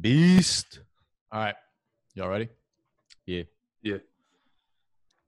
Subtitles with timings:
[0.00, 0.80] Beast.
[1.32, 1.54] All right.
[2.14, 2.48] Y'all ready?
[3.26, 3.42] Yeah.
[3.82, 3.98] Yeah.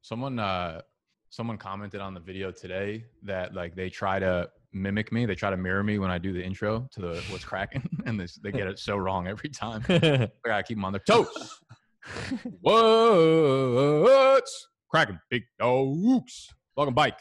[0.03, 0.83] Someone uh
[1.31, 5.51] someone commented on the video today that like they try to mimic me, they try
[5.51, 8.53] to mirror me when I do the intro to the what's cracking and they, they
[8.53, 9.85] get it so wrong every time.
[9.89, 11.61] I gotta keep them on their toes.
[12.61, 15.21] What's cracking?
[15.29, 16.49] Big dogs.
[16.75, 17.19] Welcome, bike,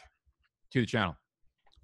[0.72, 1.16] to the channel.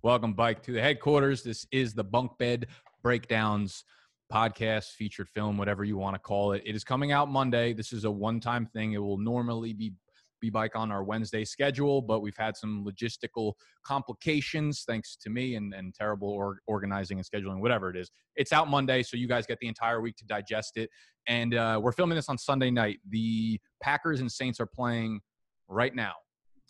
[0.03, 1.43] Welcome, bike, to the headquarters.
[1.43, 2.69] This is the Bunk Bed
[3.03, 3.85] Breakdowns
[4.33, 6.63] podcast, featured film, whatever you want to call it.
[6.65, 7.73] It is coming out Monday.
[7.73, 8.93] This is a one-time thing.
[8.93, 9.93] It will normally be
[10.39, 15.55] be bike on our Wednesday schedule, but we've had some logistical complications thanks to me
[15.55, 18.11] and, and terrible or, organizing and scheduling, whatever it is.
[18.37, 20.91] It's out Monday, so you guys get the entire week to digest it.
[21.27, 22.99] And uh, we're filming this on Sunday night.
[23.09, 25.21] The Packers and Saints are playing
[25.69, 26.13] right now.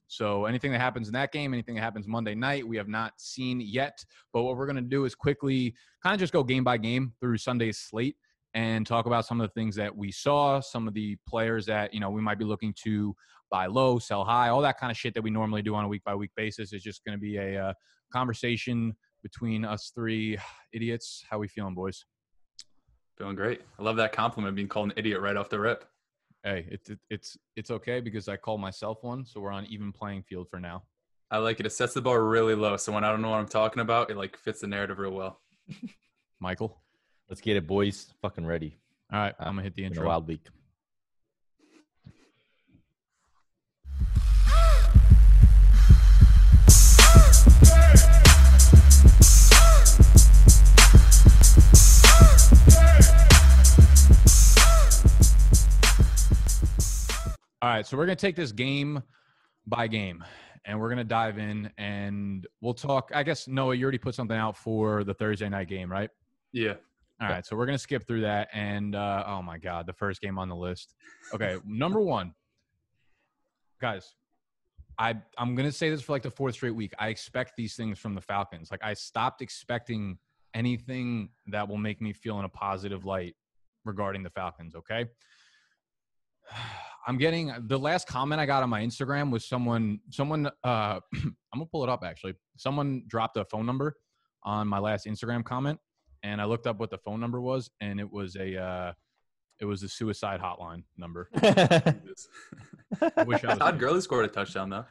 [0.08, 3.14] So anything that happens in that game, anything that happens Monday night, we have not
[3.16, 4.04] seen yet.
[4.32, 7.12] But what we're going to do is quickly kind of just go game by game
[7.20, 8.16] through Sunday's slate
[8.54, 11.92] and talk about some of the things that we saw, some of the players that
[11.92, 13.14] you know we might be looking to
[13.50, 15.88] buy low, sell high, all that kind of shit that we normally do on a
[15.88, 16.72] week by week basis.
[16.72, 17.72] is just going to be a uh,
[18.12, 20.38] conversation between us three
[20.72, 21.24] idiots.
[21.28, 22.04] How we feeling, boys?
[23.18, 23.62] Feeling great.
[23.78, 25.84] I love that compliment being called an idiot right off the rip.
[26.46, 29.90] Hey, it's it, it's it's okay because I call myself one, so we're on even
[29.90, 30.84] playing field for now.
[31.28, 31.66] I like it.
[31.66, 34.10] It sets the bar really low, so when I don't know what I'm talking about,
[34.12, 35.40] it like fits the narrative real well.
[36.40, 36.78] Michael,
[37.28, 38.12] Let's get it, boys.
[38.22, 38.76] Fucking ready.
[39.12, 40.06] all right, ah, I'm gonna hit the Been a intro.
[40.06, 40.46] wild week.
[57.66, 59.02] All right, so we're gonna take this game
[59.66, 60.24] by game,
[60.66, 63.10] and we're gonna dive in, and we'll talk.
[63.12, 66.08] I guess Noah, you already put something out for the Thursday night game, right?
[66.52, 66.74] Yeah.
[67.20, 70.20] All right, so we're gonna skip through that, and uh, oh my god, the first
[70.20, 70.94] game on the list.
[71.34, 72.34] Okay, number one,
[73.80, 74.14] guys.
[74.96, 76.92] I I'm gonna say this for like the fourth straight week.
[77.00, 78.70] I expect these things from the Falcons.
[78.70, 80.18] Like I stopped expecting
[80.54, 83.34] anything that will make me feel in a positive light
[83.84, 84.76] regarding the Falcons.
[84.76, 85.06] Okay.
[87.06, 91.34] I'm getting the last comment I got on my Instagram was someone someone uh I'm
[91.54, 92.34] gonna pull it up actually.
[92.56, 93.96] Someone dropped a phone number
[94.42, 95.78] on my last Instagram comment
[96.22, 98.92] and I looked up what the phone number was and it was a uh
[99.60, 101.30] it was a suicide hotline number.
[101.42, 101.94] I
[103.24, 104.84] wish I was Todd Gurley scored a touchdown though.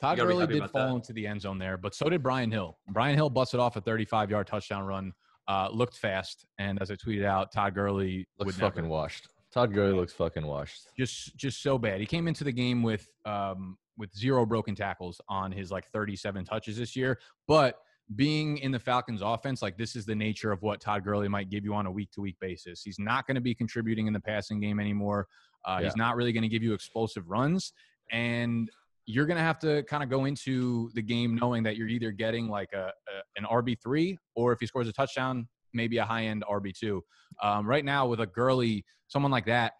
[0.00, 0.94] Todd You gotta Gurley did fall that.
[0.96, 2.78] into the end zone there, but so did Brian Hill.
[2.90, 5.12] Brian Hill busted off a 35 yard touchdown run,
[5.48, 9.28] uh, looked fast, and as I tweeted out, Todd Gurley Looks would never- fucking washed.
[9.52, 10.88] Todd Gurley looks fucking washed.
[10.96, 12.00] just just so bad.
[12.00, 16.44] He came into the game with um, with zero broken tackles on his like 37
[16.44, 17.76] touches this year, but
[18.16, 21.50] being in the Falcons offense, like this is the nature of what Todd Gurley might
[21.50, 22.82] give you on a week to week basis.
[22.82, 25.28] He's not going to be contributing in the passing game anymore.
[25.64, 27.72] Uh, He's not really going to give you explosive runs,
[28.10, 28.70] and
[29.06, 32.10] you're going to have to kind of go into the game knowing that you're either
[32.10, 36.04] getting like a, a an RB three, or if he scores a touchdown, maybe a
[36.04, 37.02] high end RB two.
[37.42, 39.72] Um, right now, with a Gurley, someone like that,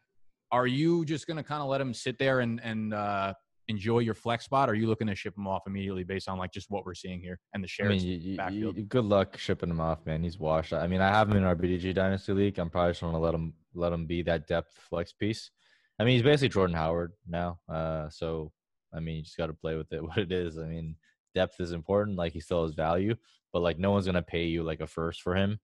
[0.51, 3.35] are you just going to kind of let him sit there and and uh,
[3.69, 4.69] enjoy your flex spot?
[4.69, 6.95] Or are you looking to ship him off immediately based on like just what we're
[6.95, 8.03] seeing here and the shares?
[8.03, 8.77] I mean, you, backfield.
[8.77, 10.23] you- good luck shipping him off, man.
[10.23, 10.73] He's washed.
[10.73, 12.59] I mean, I have him in our BDG Dynasty League.
[12.59, 15.51] I'm probably just going to let him let him be that depth flex piece.
[15.99, 17.59] I mean, he's basically Jordan Howard now.
[17.69, 18.53] Uh, so
[18.95, 20.59] I mean, you just got to play with it what it is.
[20.59, 20.97] I mean,
[21.35, 22.19] depth is important.
[22.19, 23.15] Like he still has value,
[23.53, 25.59] but like no one's going to pay you like a first for him.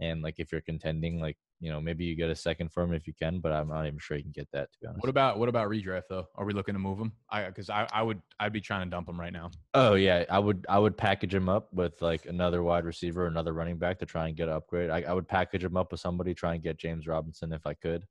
[0.00, 2.92] And like if you're contending, like you know, maybe you get a second for him
[2.92, 5.02] if you can, but I'm not even sure you can get that to be honest.
[5.02, 6.26] what about what about redraft though?
[6.36, 7.12] Are we looking to move him?
[7.30, 9.50] I because I, I would I'd be trying to dump him right now.
[9.74, 13.52] Oh yeah, I would I would package him up with like another wide receiver, another
[13.52, 14.90] running back to try and get an upgrade.
[14.90, 17.74] I, I would package him up with somebody, try and get James Robinson if I
[17.74, 18.04] could.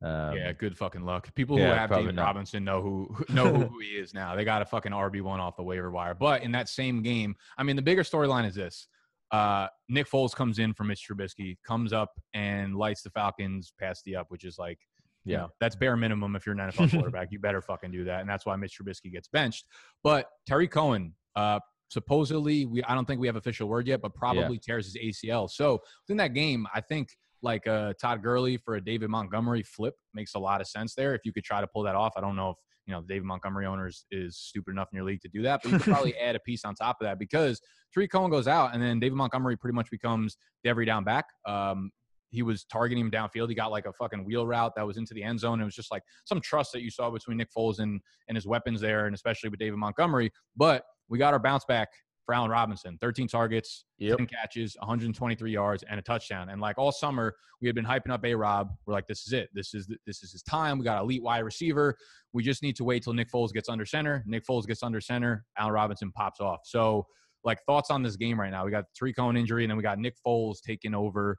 [0.00, 1.34] Um, yeah, good fucking luck.
[1.34, 2.26] People who yeah, have probably James not.
[2.26, 4.34] Robinson know who who- know who he is now.
[4.36, 6.14] They got a fucking RB one off the waiver wire.
[6.14, 8.86] But in that same game, I mean, the bigger storyline is this:
[9.30, 14.02] uh, Nick Foles comes in for Mitch Trubisky, comes up and lights the Falcons past
[14.04, 14.78] the up, which is like,
[15.24, 15.38] you Yeah.
[15.40, 16.34] know, that's bare minimum.
[16.36, 19.12] If you're an NFL quarterback, you better fucking do that, and that's why Mitch Trubisky
[19.12, 19.66] gets benched.
[20.02, 21.14] But Tarik Cohen.
[21.36, 21.60] Uh,
[21.90, 25.48] Supposedly, we I don't think we have official word yet, but probably tears his ACL.
[25.50, 27.08] So in that game, I think
[27.42, 31.14] like uh, Todd Gurley for a David Montgomery flip makes a lot of sense there.
[31.14, 32.56] If you could try to pull that off, I don't know if
[32.86, 35.60] you know the David Montgomery owners is stupid enough in your league to do that,
[35.62, 37.60] but you could probably add a piece on top of that because
[37.92, 41.26] Tarik Cohen goes out and then David Montgomery pretty much becomes the every down back.
[41.46, 41.90] Um,
[42.30, 43.48] he was targeting him downfield.
[43.48, 45.60] He got like a fucking wheel route that was into the end zone.
[45.60, 48.46] It was just like some trust that you saw between Nick Foles and, and his
[48.46, 50.30] weapons there, and especially with David Montgomery.
[50.56, 51.88] But we got our bounce back
[52.28, 52.98] for Allen Robinson.
[53.00, 54.18] 13 targets, Yep.
[54.18, 56.50] 10 catches, 123 yards, and a touchdown.
[56.50, 58.68] And like all summer, we had been hyping up A Rob.
[58.84, 59.48] We're like, this is it.
[59.54, 60.78] This is this is his time.
[60.78, 61.96] We got elite wide receiver.
[62.34, 64.22] We just need to wait till Nick Foles gets under center.
[64.26, 65.46] Nick Foles gets under center.
[65.56, 66.60] Allen Robinson pops off.
[66.64, 67.06] So,
[67.44, 68.62] like thoughts on this game right now?
[68.66, 71.38] We got Tarik Cohen injury, and then we got Nick Foles taking over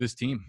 [0.00, 0.44] this team.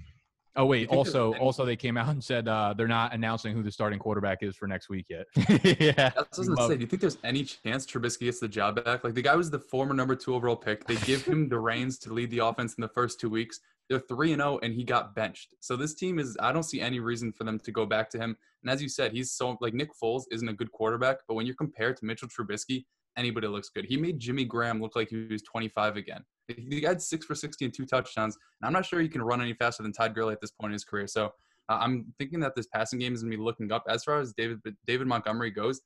[0.56, 3.71] Oh wait, also also they came out and said uh, they're not announcing who the
[3.71, 5.25] starting quarterback is for next week yet.
[5.80, 5.92] yeah.
[5.94, 6.75] That's what I was gonna say.
[6.75, 9.03] Do you think there's any chance Trubisky gets the job back?
[9.03, 10.86] Like the guy was the former number two overall pick.
[10.86, 13.62] They give him the reins to lead the offense in the first two weeks.
[13.89, 15.56] They're three and zero, and he got benched.
[15.62, 16.36] So this team is.
[16.42, 18.36] I don't see any reason for them to go back to him.
[18.62, 21.45] And as you said, he's so like Nick Foles isn't a good quarterback, but when
[21.45, 22.86] you're compared to Mitchell Trubisky,
[23.17, 23.85] anybody looks good.
[23.85, 26.23] He made Jimmy Graham look like he was 25 again.
[26.47, 28.37] He had six for 60 and two touchdowns.
[28.61, 30.71] And I'm not sure he can run any faster than Todd Gurley at this point
[30.71, 31.07] in his career.
[31.07, 31.25] So
[31.69, 33.83] uh, I'm thinking that this passing game is gonna be looking up.
[33.87, 35.81] As far as David David Montgomery goes,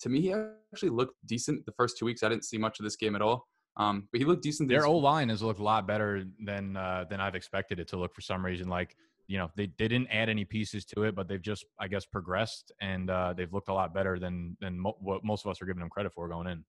[0.00, 0.34] to me, he
[0.72, 2.22] actually looked decent the first two weeks.
[2.22, 3.46] I didn't see much of this game at all.
[3.76, 4.68] Um, but he looked decent.
[4.68, 7.96] Their O line has looked a lot better than uh, than I've expected it to
[7.96, 8.68] look for some reason.
[8.68, 8.96] Like
[9.30, 12.04] you know, they, they didn't add any pieces to it, but they've just I guess
[12.04, 15.62] progressed and uh, they've looked a lot better than than mo- what most of us
[15.62, 16.64] are giving them credit for going in.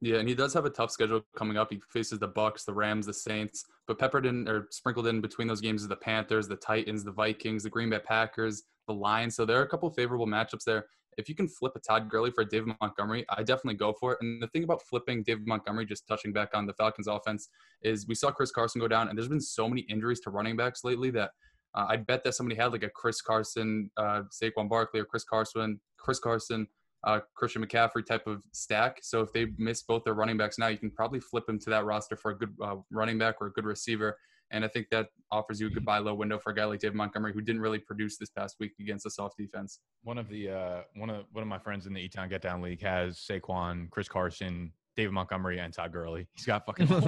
[0.00, 1.70] Yeah, and he does have a tough schedule coming up.
[1.70, 5.48] He faces the Bucks, the Rams, the Saints, but peppered in or sprinkled in between
[5.48, 9.36] those games is the Panthers, the Titans, the Vikings, the Green Bay Packers, the Lions.
[9.36, 10.86] So there are a couple favorable matchups there.
[11.18, 14.18] If you can flip a Todd Gurley for David Montgomery, I definitely go for it.
[14.22, 17.48] And the thing about flipping David Montgomery, just touching back on the Falcons offense,
[17.82, 20.56] is we saw Chris Carson go down, and there's been so many injuries to running
[20.56, 21.32] backs lately that
[21.74, 25.24] uh, I'd bet that somebody had like a Chris Carson, uh, Saquon Barkley, or Chris
[25.24, 26.66] Carson, Chris Carson,
[27.04, 28.98] uh, Christian McCaffrey type of stack.
[29.02, 31.70] So if they miss both their running backs now, you can probably flip them to
[31.70, 34.16] that roster for a good uh, running back or a good receiver.
[34.50, 36.80] And I think that offers you a good buy low window for a guy like
[36.80, 39.80] David Montgomery who didn't really produce this past week against a soft defense.
[40.02, 42.62] One of the uh, one of one of my friends in the Etown Get Down
[42.62, 46.26] League has Saquon, Chris Carson, David Montgomery, and Todd Gurley.
[46.34, 47.02] He's got fucking all,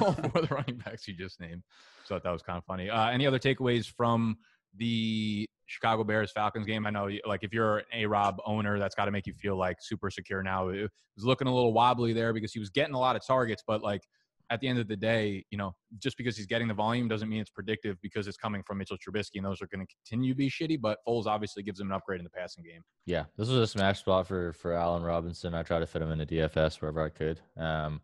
[0.00, 1.62] all four of the running backs you just named.
[2.04, 2.88] So that was kind of funny.
[2.88, 4.38] Uh, any other takeaways from
[4.74, 6.86] the Chicago Bears Falcons game?
[6.86, 9.54] I know, like, if you're an A Rob owner, that's got to make you feel
[9.54, 10.70] like super secure now.
[10.70, 13.62] It was looking a little wobbly there because he was getting a lot of targets,
[13.66, 14.00] but like
[14.50, 17.28] at the end of the day, you know, just because he's getting the volume doesn't
[17.28, 20.32] mean it's predictive because it's coming from Mitchell Trubisky, and those are going to continue
[20.32, 20.80] to be shitty.
[20.80, 22.82] But Foles obviously gives him an upgrade in the passing game.
[23.06, 25.54] Yeah, this was a smash spot for for Allen Robinson.
[25.54, 27.40] I tried to fit him in a DFS wherever I could.
[27.56, 28.00] Um,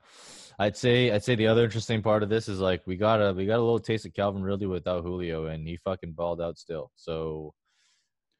[0.58, 3.32] I'd say I'd say the other interesting part of this is like we got a
[3.32, 6.58] we got a little taste of Calvin Ridley without Julio, and he fucking balled out
[6.58, 6.90] still.
[6.96, 7.54] So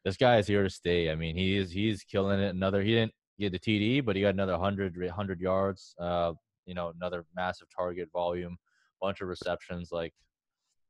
[0.05, 1.10] this guy is here to stay.
[1.10, 2.55] I mean, he is he's killing it.
[2.55, 5.94] Another he didn't get the TD, but he got another 100, 100 yards.
[5.98, 6.32] Uh,
[6.67, 8.56] you know, another massive target volume,
[9.00, 9.91] bunch of receptions.
[9.93, 10.14] Like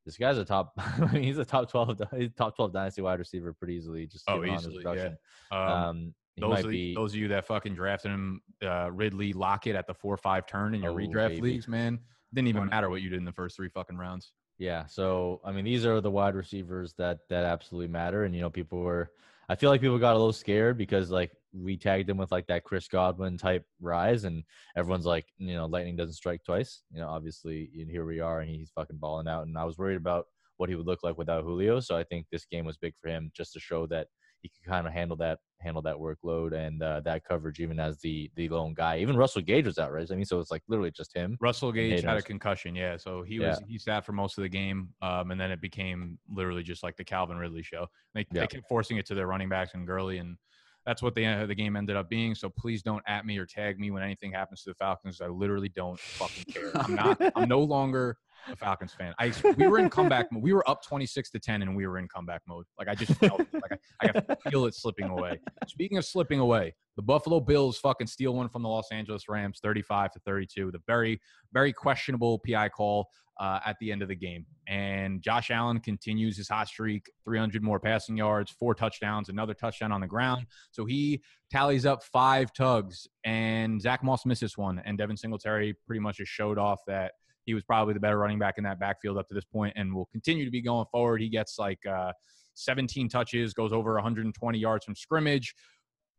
[0.05, 0.73] this guy's a top.
[0.79, 2.01] I mean, he's a top twelve.
[2.37, 4.07] Top twelve dynasty wide receiver pretty easily.
[4.07, 5.17] Just Oh, given on his easily, production.
[5.51, 6.95] Um, Um, those, be.
[6.95, 10.75] those of you that fucking drafted him, uh, Ridley Lockett at the four five turn
[10.75, 11.43] in your Oh, redraft baby.
[11.43, 12.01] leagues, man,
[12.33, 14.33] didn't even matter what you did in the first three fucking rounds.
[14.59, 14.87] Yeah.
[14.87, 18.25] So I mean, these are the wide receivers that that absolutely matter.
[18.25, 19.11] And you know, people were.
[19.49, 22.47] I feel like people got a little scared because like we tagged him with like
[22.47, 24.45] that Chris Godwin type rise, and
[24.77, 26.83] everyone's like, you know, lightning doesn't strike twice.
[26.91, 29.47] You know, obviously, and here we are, and he's fucking balling out.
[29.47, 30.27] And I was worried about
[30.57, 31.81] what he would look like without Julio.
[31.81, 34.07] So I think this game was big for him just to show that
[34.43, 37.99] he could kind of handle that handle that workload and uh, that coverage even as
[38.01, 38.99] the the lone guy.
[38.99, 40.11] Even Russell Gage was out, right?
[40.11, 41.37] I mean, so it's like literally just him.
[41.41, 43.51] Russell Gage had a concussion, yeah, so he Yeah.
[43.51, 46.83] was he sat for most of the game, um, and then it became literally just
[46.83, 47.87] like the Calvin Ridley show.
[48.15, 48.43] They, Yeah.
[48.43, 50.37] they kept forcing it to their running backs and Gurley, and
[50.84, 52.34] that's what the uh, the game ended up being.
[52.34, 55.20] So please don't at me or tag me when anything happens to the Falcons.
[55.20, 56.70] I literally don't fucking care.
[56.74, 57.20] I'm not.
[57.36, 58.17] I'm no longer
[58.51, 59.15] a Falcons fan.
[59.19, 60.43] I we were in comeback mode.
[60.43, 62.65] We were up 26 to 10, and we were in comeback mode.
[62.79, 65.41] Like I just felt like I, I feel it slipping away.
[65.67, 69.61] Speaking of slipping away, the Buffalo Bills fucking steal one from the Los Angeles Rams,
[69.63, 70.70] 35 to 32.
[70.72, 71.20] The very
[71.53, 73.08] very questionable PI call
[73.41, 74.46] uh, at the end of the game.
[74.69, 79.93] And Josh Allen continues his hot streak, 300 more passing yards, four touchdowns, another touchdown
[79.93, 80.46] on the ground.
[80.70, 86.01] So he tallies up five tugs, and Zack Moss misses one, and Devin Singletary pretty
[86.01, 87.13] much just showed off that
[87.44, 89.94] he was probably the better running back in that backfield up to this point, and
[89.94, 91.20] will continue to be going forward.
[91.20, 92.13] He gets like uh,
[92.55, 95.55] 17 touches, goes over 120 yards from scrimmage.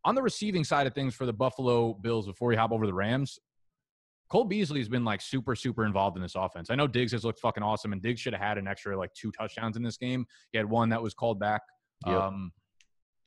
[0.05, 2.93] On the receiving side of things for the Buffalo Bills, before we hop over the
[2.93, 3.39] Rams,
[4.29, 6.69] Cole Beasley has been like super, super involved in this offense.
[6.69, 9.13] I know Diggs has looked fucking awesome, and Diggs should have had an extra like
[9.13, 10.25] two touchdowns in this game.
[10.51, 11.61] He had one that was called back.
[12.05, 12.15] Yep.
[12.15, 12.51] Um,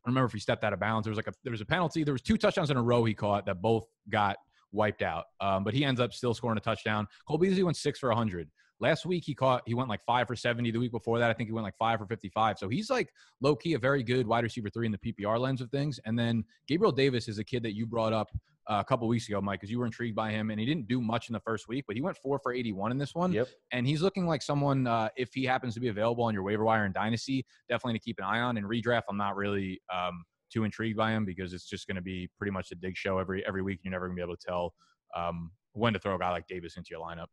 [0.05, 1.05] I remember if he stepped out of bounds.
[1.05, 2.05] There was like a there was a penalty.
[2.05, 4.37] There was two touchdowns in a row he caught that both got
[4.73, 5.25] wiped out.
[5.41, 7.07] Um, but he ends up still scoring a touchdown.
[7.27, 8.51] Cole Beasley went six for hundred.
[8.79, 10.71] Last week he caught he went like five for seventy.
[10.71, 12.59] The week before that, I think he went like five for fifty-five.
[12.59, 13.09] So he's like
[13.41, 15.99] low key a very good wide receiver three in the PPR lens of things.
[16.05, 18.29] And then Gabriel Davis is a kid that you brought up
[18.69, 20.89] uh, a couple weeks ago, Mike, because you were intrigued by him, and he didn't
[20.89, 23.33] do much in the first week, but he went four for 81 in this one.
[23.33, 23.49] Yep.
[23.73, 26.65] And he's looking like someone, uh, if he happens to be available on your waiver
[26.65, 28.57] wire in Dynasty, definitely to keep an eye on.
[28.57, 32.03] In redraft, I'm not really um, too intrigued by him because it's just going to
[32.03, 33.81] be pretty much a Diggs show every every week.
[33.83, 34.75] You're never going to be able to tell
[35.15, 37.27] um, when to throw a guy like Davis into your lineup.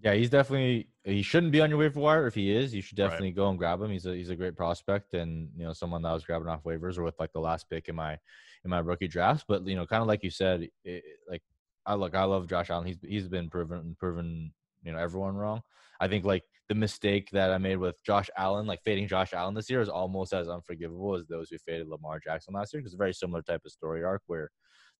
[0.00, 2.26] Yeah, he's definitely he shouldn't be on your waiver wire.
[2.28, 3.06] If he is, you should Right.
[3.06, 3.90] definitely go and grab him.
[3.90, 6.62] He's a he's a great prospect and you know someone that I was grabbing off
[6.62, 8.12] waivers or with like the last pick in my
[8.64, 9.44] in my rookie drafts.
[9.46, 11.42] But you know, kind of like you said, it, like
[11.84, 12.86] I look, I love Josh Allen.
[12.86, 14.52] He's he's been proven proven
[14.84, 15.62] you know everyone wrong.
[16.00, 19.54] I think like the mistake that I made with Josh Allen, like fading Josh Allen
[19.54, 22.92] this year, is almost as unforgivable as those who faded Lamar Jackson last year because
[22.92, 24.50] it's a very similar type of story arc where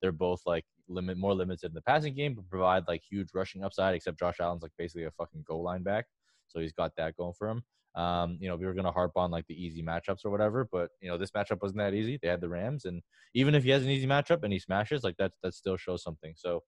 [0.00, 3.64] they're both like limit more limited in the passing game, but provide like huge rushing
[3.64, 3.94] upside.
[3.94, 6.06] Except Josh Allen's like basically a fucking goal line back,
[6.46, 7.62] so he's got that going for him.
[7.94, 10.88] Um, you know, we were gonna harp on like the easy matchups or whatever, but
[11.02, 12.18] you know, this matchup wasn't that easy.
[12.20, 13.02] They had the Rams, and
[13.34, 16.02] even if he has an easy matchup and he smashes, like that, that still shows
[16.02, 16.32] something.
[16.36, 16.62] So,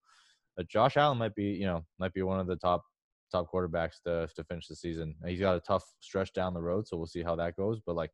[0.58, 2.82] uh, Josh Allen might be, you know, might be one of the top
[3.30, 5.14] top quarterbacks to to finish the season.
[5.26, 7.80] He's got a tough stretch down the road, so we'll see how that goes.
[7.84, 8.10] But like,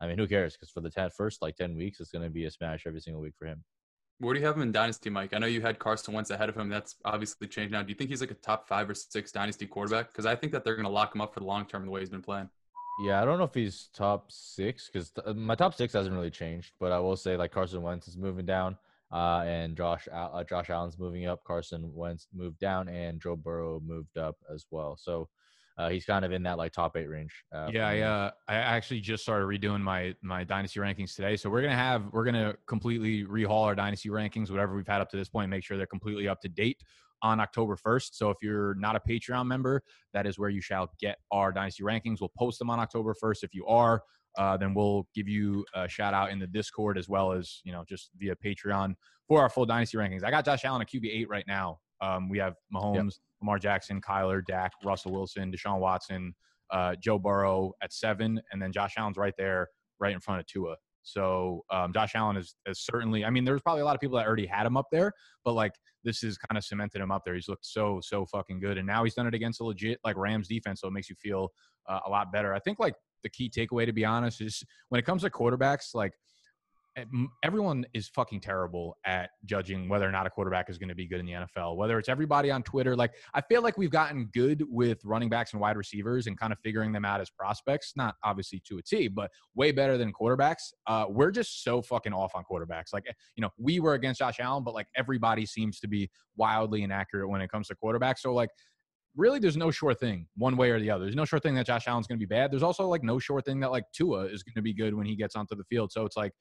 [0.00, 0.54] I mean, who cares?
[0.54, 3.22] Because for the 10, first like ten weeks, it's gonna be a smash every single
[3.22, 3.64] week for him.
[4.20, 5.32] Where do you have him in Dynasty, Mike?
[5.32, 6.68] I know you had Carson Wentz ahead of him.
[6.68, 7.82] That's obviously changed now.
[7.82, 10.08] Do you think he's like a top five or six Dynasty quarterback?
[10.08, 11.90] Because I think that they're going to lock him up for the long term the
[11.90, 12.50] way he's been playing.
[13.02, 16.14] Yeah, I don't know if he's top six because th- uh, my top six hasn't
[16.14, 16.72] really changed.
[16.78, 18.76] But I will say like Carson Wentz is moving down,
[19.12, 21.42] uh, and Josh uh, Josh Allen's moving up.
[21.44, 24.96] Carson Wentz moved down, and Joe Burrow moved up as well.
[24.98, 25.28] So
[25.78, 27.32] uh, he's kind of in that like top eight range.
[27.54, 31.36] Uh, yeah, I, uh, I actually just started redoing my my dynasty rankings today.
[31.36, 35.10] So we're gonna have we're gonna completely rehaul our dynasty rankings, whatever we've had up
[35.10, 36.82] to this point, make sure they're completely up to date
[37.22, 38.14] on October 1st.
[38.14, 39.82] So if you're not a Patreon member,
[40.14, 42.20] that is where you shall get our dynasty rankings.
[42.20, 43.44] We'll post them on October 1st.
[43.44, 44.02] If you are,
[44.38, 47.72] uh, then we'll give you a shout out in the Discord as well as you
[47.72, 48.94] know just via Patreon
[49.28, 50.24] for our full dynasty rankings.
[50.24, 51.78] I got Josh Allen at QB eight right now.
[52.00, 56.34] Um, we have Mahomes, Lamar Jackson, Kyler, Dak, Russell Wilson, Deshaun Watson,
[56.70, 59.68] uh, Joe Burrow at seven, and then Josh Allen's right there,
[59.98, 60.76] right in front of Tua.
[61.02, 63.24] So um, Josh Allen is, is certainly.
[63.24, 65.12] I mean, there's probably a lot of people that already had him up there,
[65.44, 65.72] but like
[66.04, 67.34] this is kind of cemented him up there.
[67.34, 70.16] He's looked so so fucking good, and now he's done it against a legit like
[70.16, 71.48] Rams defense, so it makes you feel
[71.88, 72.54] uh, a lot better.
[72.54, 75.94] I think like the key takeaway, to be honest, is when it comes to quarterbacks,
[75.94, 76.12] like
[77.44, 81.06] everyone is fucking terrible at judging whether or not a quarterback is going to be
[81.06, 81.76] good in the NFL.
[81.76, 85.52] Whether it's everybody on Twitter, like I feel like we've gotten good with running backs
[85.52, 87.92] and wide receivers and kind of figuring them out as prospects.
[87.96, 90.72] Not obviously to a T, but way better than quarterbacks.
[90.86, 92.92] Uh, we're just so fucking off on quarterbacks.
[92.92, 93.04] Like
[93.36, 97.28] you know, we were against Josh Allen, but like everybody seems to be wildly inaccurate
[97.28, 98.18] when it comes to quarterbacks.
[98.18, 98.50] So like
[99.16, 101.04] really there's no sure thing one way or the other.
[101.04, 102.52] There's no sure thing that Josh Allen's going to be bad.
[102.52, 105.06] There's also like no sure thing that like Tua is going to be good when
[105.06, 105.92] he gets onto the field.
[105.92, 106.32] So it's like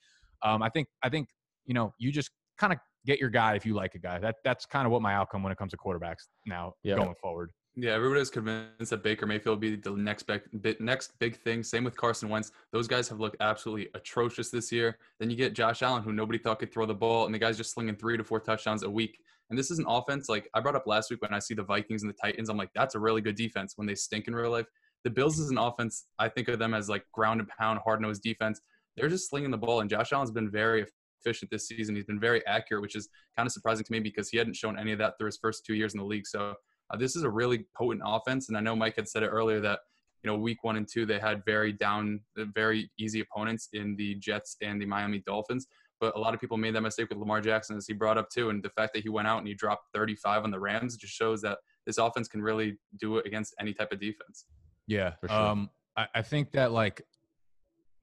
[0.44, 1.28] um, I think I think
[1.66, 4.20] you know you just kind of get your guy if you like a guy.
[4.20, 6.96] That that's kind of what my outcome when it comes to quarterbacks now Yeah.
[6.96, 7.52] going forward.
[7.76, 11.64] Yeah, everybody's convinced that Baker Mayfield will be the next big, bit, next big thing.
[11.64, 12.52] Same with Carson Wentz.
[12.74, 14.98] Those guys have looked absolutely atrocious this year.
[15.20, 17.56] Then you get Josh Allen, who nobody thought could throw the ball, and the guy's
[17.58, 19.20] just slinging three to four touchdowns a week.
[19.50, 21.64] And this is an offense like I brought up last week when I see the
[21.64, 22.50] Vikings and the Titans.
[22.50, 24.68] I'm like, that's a really good defense when they stink in real life.
[25.04, 26.06] The Bills is an offense.
[26.20, 28.60] I think of them as like ground and pound, hard nosed defense.
[28.96, 30.86] They're just slinging the ball, and Josh Allen's been very
[31.20, 31.96] efficient this season.
[31.96, 34.78] He's been very accurate, which is kind of surprising to me because he hadn't shown
[34.78, 36.28] any of that through his first two years in the league.
[36.28, 36.54] So
[36.92, 39.62] uh, this is a really potent offense, and I know Mike had said it earlier
[39.62, 39.80] that
[40.24, 44.16] you know week one and two they had very down, very easy opponents in the
[44.16, 45.68] Jets and the Miami Dolphins.
[46.00, 48.30] But a lot of people made that mistake with Lamar Jackson, as he brought up
[48.30, 50.96] too, and the fact that he went out and he dropped 35 on the Rams
[50.98, 54.46] just shows that this offense can really do it against any type of defense.
[54.88, 55.14] Yeah.
[55.20, 55.38] For sure.
[55.38, 57.02] Um, I, I think that like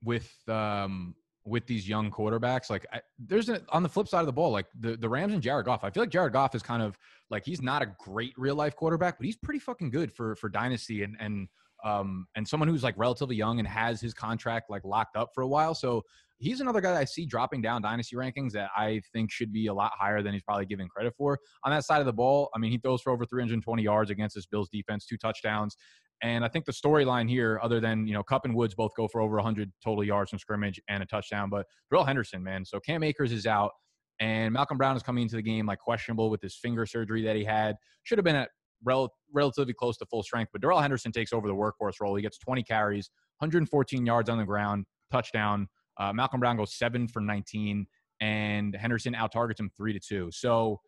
[0.03, 4.25] with um with these young quarterbacks, like I, there's a, on the flip side of
[4.25, 5.83] the ball, like the the Rams and Jared Goff.
[5.83, 6.97] I feel like Jared Goff is kind of
[7.29, 10.49] like he's not a great real life quarterback, but he's pretty fucking good for for
[10.49, 11.47] dynasty and and
[11.87, 15.41] um and someone who's like relatively young and has his contract like locked up for
[15.41, 15.73] a while.
[15.73, 16.03] So
[16.39, 19.73] he's another guy I see dropping down dynasty rankings that I think should be a
[19.73, 21.39] lot higher than he's probably given credit for.
[21.63, 24.35] On that side of the ball, I mean, he throws for over 320 yards against
[24.35, 25.75] this Bills defense, two touchdowns.
[26.23, 29.07] And I think the storyline here, other than you know, Kupp and Woods both go
[29.07, 32.65] for over 100 total yards from scrimmage and a touchdown, but Darrell Henderson, man.
[32.65, 33.71] So Cam Akers is out,
[34.19, 37.35] and Malcolm Brown is coming into the game like questionable with his finger surgery that
[37.35, 37.75] he had.
[38.03, 38.49] Should have been at
[38.83, 42.15] rel- relatively close to full strength, but Darrell Henderson takes over the workhorse role.
[42.15, 45.67] He gets 20 carries, 114 yards on the ground, touchdown.
[45.99, 47.87] Uh, Malcolm Brown goes seven for 19,
[48.21, 50.29] and Henderson out targets him three to two.
[50.31, 50.79] So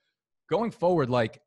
[0.49, 1.39] going forward, like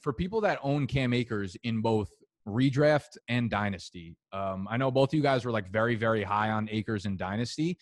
[0.00, 2.10] for people that own Cam Akers in both
[2.46, 6.50] redraft and dynasty, um, I know both of you guys were like very, very high
[6.50, 7.78] on Akers in dynasty.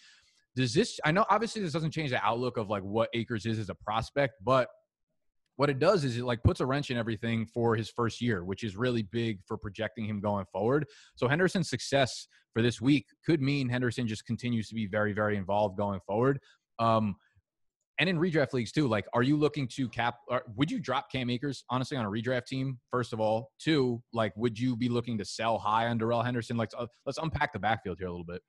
[0.56, 0.99] Does this?
[1.04, 3.75] I know obviously this doesn't change the outlook of like what Akers is as a
[3.75, 4.68] prospect, but
[5.61, 8.47] what it does is it like puts a wrench in everything for his first year,
[8.47, 10.87] which is really big for projecting him going forward.
[11.17, 15.37] So Henderson's success for this week could mean Henderson just continues to be very, very
[15.37, 16.38] involved going forward.
[16.79, 17.14] Um,
[17.99, 20.14] and in redraft leagues too, like, are you looking to cap?
[20.57, 22.79] Would you drop Cam Akers honestly on a redraft team?
[22.90, 26.57] First of all, two, like, would you be looking to sell high on Darrell Henderson?
[26.57, 26.71] Like,
[27.05, 28.40] let's unpack the backfield here a little bit.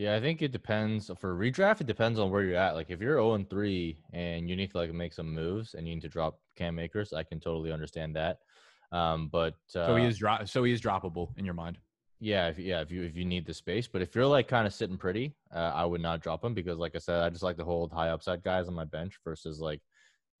[0.00, 1.82] Yeah, I think it depends for redraft.
[1.82, 2.74] It depends on where you're at.
[2.74, 5.86] Like if you're 0 and 3 and you need to like make some moves and
[5.86, 8.38] you need to drop Cam Akers, I can totally understand that.
[8.92, 10.48] Um, but uh, so he is drop.
[10.48, 11.76] So he is droppable in your mind.
[12.18, 12.80] Yeah, if, yeah.
[12.80, 15.34] If you if you need the space, but if you're like kind of sitting pretty,
[15.54, 17.92] uh, I would not drop him because, like I said, I just like to hold
[17.92, 19.82] high upside guys on my bench versus like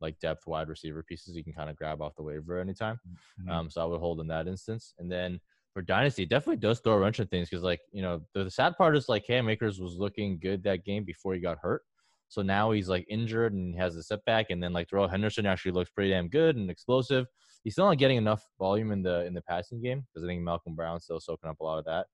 [0.00, 2.98] like depth wide receiver pieces you can kind of grab off the waiver anytime.
[3.42, 3.50] Mm-hmm.
[3.50, 5.38] Um, so I would hold in that instance, and then
[5.72, 8.50] for dynasty, definitely does throw a wrench in things because, like, you know, the, the,
[8.50, 11.82] sad part is like Cam Akers was looking good that game before he got hurt.
[12.28, 15.72] So now he's like injured and has a setback, and then like Darrell Henderson actually
[15.72, 17.26] looks pretty damn good and explosive.
[17.64, 20.42] He's still not getting enough volume in the in the passing game because I think
[20.42, 22.06] Malcolm Brown's still soaking up a lot of that.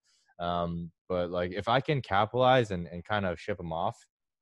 [0.45, 3.97] Um, but like if I can capitalize and, and kind of ship him off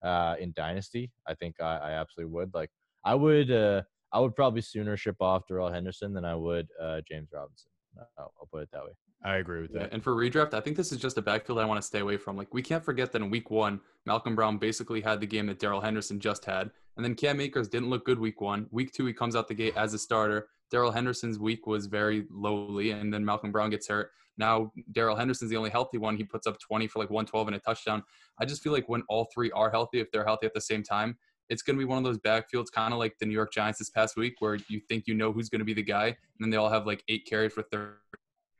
[0.05, 2.55] uh, in dynasty, I think I, I absolutely would.
[2.55, 2.71] Like
[3.05, 7.01] I would uh, I would probably sooner ship off Darrell Henderson than I would uh,
[7.09, 7.71] James Robinson.
[8.19, 8.93] I'll, I'll put it that way.
[9.25, 9.83] I agree with that.
[9.83, 12.01] Yeah, and for redraft, I think this is just a backfield I want to stay
[12.01, 12.37] away from.
[12.37, 15.59] Like we can't forget that in week one, Malcolm Brown basically had the game that
[15.59, 16.71] Darrell Henderson just had.
[16.97, 18.67] And then Cam Akers didn't look good week one.
[18.71, 20.49] Week two, he comes out the gate as a starter.
[20.71, 24.11] Darrell Henderson's week was very lowly, and then Malcolm Brown gets hurt.
[24.37, 26.17] Now Darrell Henderson's the only healthy one.
[26.17, 28.03] He puts up 20 for like 112 and a touchdown.
[28.39, 30.83] I just feel like when all three are healthy, if they're healthy at the same
[30.83, 31.17] time,
[31.49, 33.79] it's going to be one of those backfields, kind of like the New York Giants
[33.79, 36.17] this past week, where you think you know who's going to be the guy, and
[36.41, 37.93] then they all have like eight carries for 30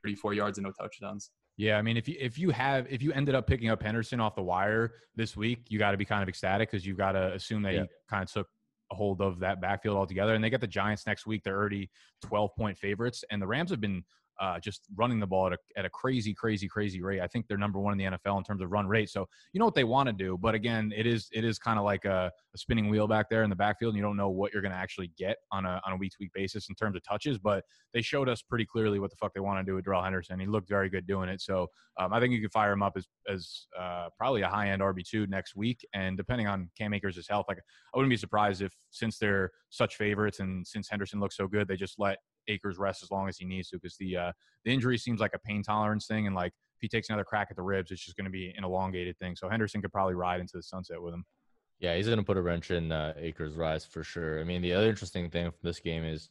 [0.05, 1.31] 34 yards and no touchdowns.
[1.57, 4.19] Yeah, I mean, if you if you have if you ended up picking up Henderson
[4.19, 7.13] off the wire this week, you got to be kind of ecstatic because you got
[7.13, 7.81] to assume that yeah.
[7.83, 8.47] he kind of took
[8.91, 10.35] a hold of that backfield altogether.
[10.35, 11.89] And they get the Giants next week; they're already
[12.25, 14.03] 12 point favorites, and the Rams have been
[14.39, 17.21] uh, just running the ball at a, at a crazy, crazy, crazy rate.
[17.21, 19.09] I think they're number one in the NFL in terms of run rate.
[19.09, 21.79] So you know what they want to do, but again, it is it is kind
[21.79, 24.29] of like a, a, spinning wheel back there in the backfield, and you don't know
[24.29, 26.75] what you're going to actually get on a on a week to week basis in
[26.75, 27.37] terms of touches.
[27.37, 30.03] But they showed us pretty clearly what the fuck they want to do with Darrell
[30.03, 30.39] Henderson.
[30.39, 31.41] He looked very good doing it.
[31.41, 31.67] So
[31.99, 34.81] um, I think you could fire him up as as uh, probably a high end
[34.81, 38.61] RB two next week, and depending on Cam Akers' health, like I wouldn't be surprised
[38.61, 42.77] if since they're such favorites and since Henderson looks so good, they just let Akers
[42.77, 44.31] rest as long as he needs to because the uh,
[44.63, 47.47] the injury seems like a pain tolerance thing, and like if he takes another crack
[47.49, 49.35] at the ribs, it's just going to be an elongated thing.
[49.35, 51.25] So Henderson could probably ride into the sunset with him.
[51.79, 54.39] Yeah, he's going to put a wrench in uh, Akers' rise for sure.
[54.39, 56.29] I mean, the other interesting thing from this game is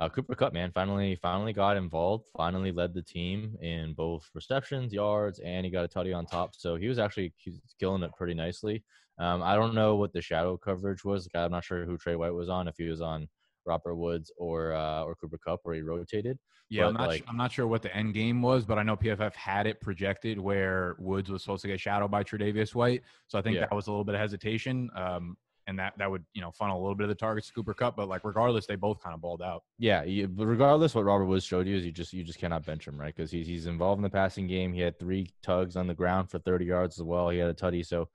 [0.00, 4.92] uh, Cooper Kupp, man, finally finally got involved, finally led the team in both receptions,
[4.92, 6.54] yards, and he got a tutty on top.
[6.54, 7.32] So he was actually
[7.80, 8.84] killing it pretty nicely.
[9.18, 11.28] Um, I don't know what the shadow coverage was.
[11.34, 12.68] I'm not sure who Trey White was on.
[12.68, 13.28] If he was on
[13.68, 16.38] Robert Woods or uh, or Cooper Kupp where he rotated.
[16.70, 17.08] Yeah, but I'm not.
[17.08, 19.80] Like, I'm not sure what the end game was, but I know PFF had it
[19.80, 23.02] projected where Woods was supposed to get shadowed by Tre'Davious White.
[23.28, 23.60] So I think yeah.
[23.60, 24.90] that was a little bit of hesitation.
[24.96, 25.36] Um,
[25.68, 27.74] and that that would you know funnel a little bit of the targets to Cooper
[27.74, 29.64] Kupp, but like regardless, they both kind of balled out.
[29.78, 32.88] Yeah, you, regardless, what Robert Woods showed you is you just you just cannot bench
[32.88, 33.14] him, right?
[33.14, 34.72] Because he's he's involved in the passing game.
[34.72, 37.28] He had three tugs on the ground for 30 yards as well.
[37.28, 38.08] He had a tutty, so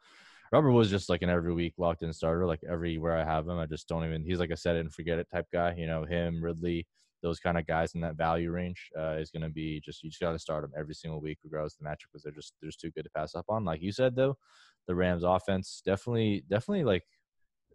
[0.53, 2.45] Robert was just like an every week locked in starter.
[2.45, 4.23] Like everywhere I have him, I just don't even.
[4.23, 5.73] He's like a set it and forget it type guy.
[5.75, 6.85] You know, him, Ridley,
[7.23, 10.11] those kind of guys in that value range uh, is going to be just you
[10.11, 12.53] just got to start them every single week, regardless of the matchup, because they're just
[12.61, 13.65] they're just too good to pass up on.
[13.65, 14.37] Like you said though,
[14.85, 17.03] the Rams offense definitely definitely like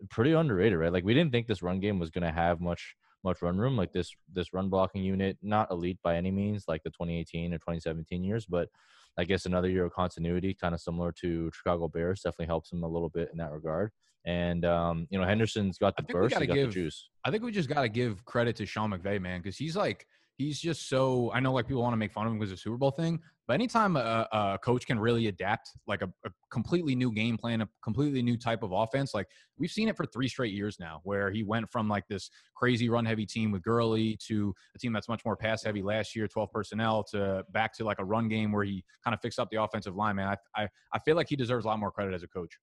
[0.08, 0.92] pretty underrated, right?
[0.92, 3.76] Like we didn't think this run game was going to have much much run room.
[3.76, 7.58] Like this this run blocking unit, not elite by any means, like the 2018 or
[7.58, 8.68] 2017 years, but
[9.18, 12.84] I guess another year of continuity, kind of similar to Chicago Bears, definitely helps him
[12.84, 13.90] a little bit in that regard.
[14.24, 17.08] And um, you know, Henderson's got the burst, he got give, the juice.
[17.24, 20.06] I think we just got to give credit to Sean McVay, man, because he's like
[20.38, 21.30] he's just so.
[21.34, 22.92] I know like people want to make fun of him because of the Super Bowl
[22.92, 27.36] thing, but anytime a, a coach can really adapt like a, a, completely new game
[27.36, 29.26] plan, a completely new type of offense, like
[29.58, 32.88] we've seen it for three straight years now, where he went from like this crazy
[32.88, 36.28] run heavy team with Gurley to a team that's much more pass heavy last year,
[36.28, 39.50] 12 personnel, to back to like a run game where he kind of fixed up
[39.50, 40.16] the offensive line.
[40.16, 42.58] Man, I, I, I feel like he deserves a lot more credit as a coach.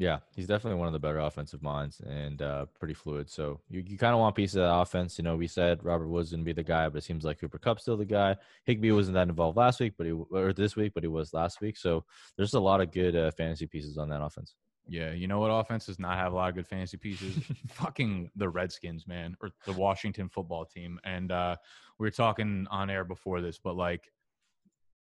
[0.00, 3.28] Yeah, he's definitely one of the better offensive minds and uh, pretty fluid.
[3.28, 5.18] So you, you kind of want pieces of that offense.
[5.18, 7.40] You know, we said Robert Woods going to be the guy, but it seems like
[7.40, 8.36] Cooper Kupp's still the guy.
[8.64, 11.60] Higbee wasn't that involved last week, but he or this week, but he was last
[11.60, 11.76] week.
[11.76, 12.04] So
[12.36, 14.54] there's a lot of good uh, fantasy pieces on that offense.
[14.86, 17.36] Yeah, you know what offense does not have a lot of good fantasy pieces?
[17.68, 20.98] Fucking the Redskins, man, or the Washington football team.
[21.04, 21.56] And uh,
[21.98, 24.08] we were talking on air before this, but like,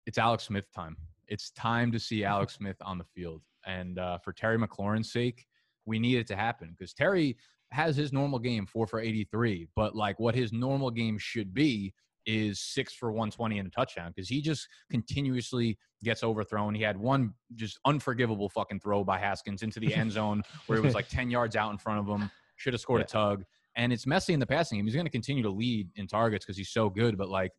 [0.07, 0.97] it's Alex Smith time.
[1.27, 3.43] It's time to see Alex Smith on the field.
[3.67, 5.45] And uh, for Terry McLaurin's sake,
[5.85, 7.37] we need it to happen because Terry
[7.71, 11.93] has his normal game four for 83, but like what his normal game should be
[12.25, 16.75] is six for 120 and a touchdown because he just continuously gets overthrown.
[16.75, 20.83] He had one just unforgivable fucking throw by Haskins into the end zone where it
[20.83, 22.29] was like 10 yards out in front of him.
[22.57, 23.05] Should have scored Yeah.
[23.05, 23.43] a tug.
[23.75, 24.85] And it's messy in the passing game.
[24.85, 27.51] He's going to continue to lead in targets because he's so good, but like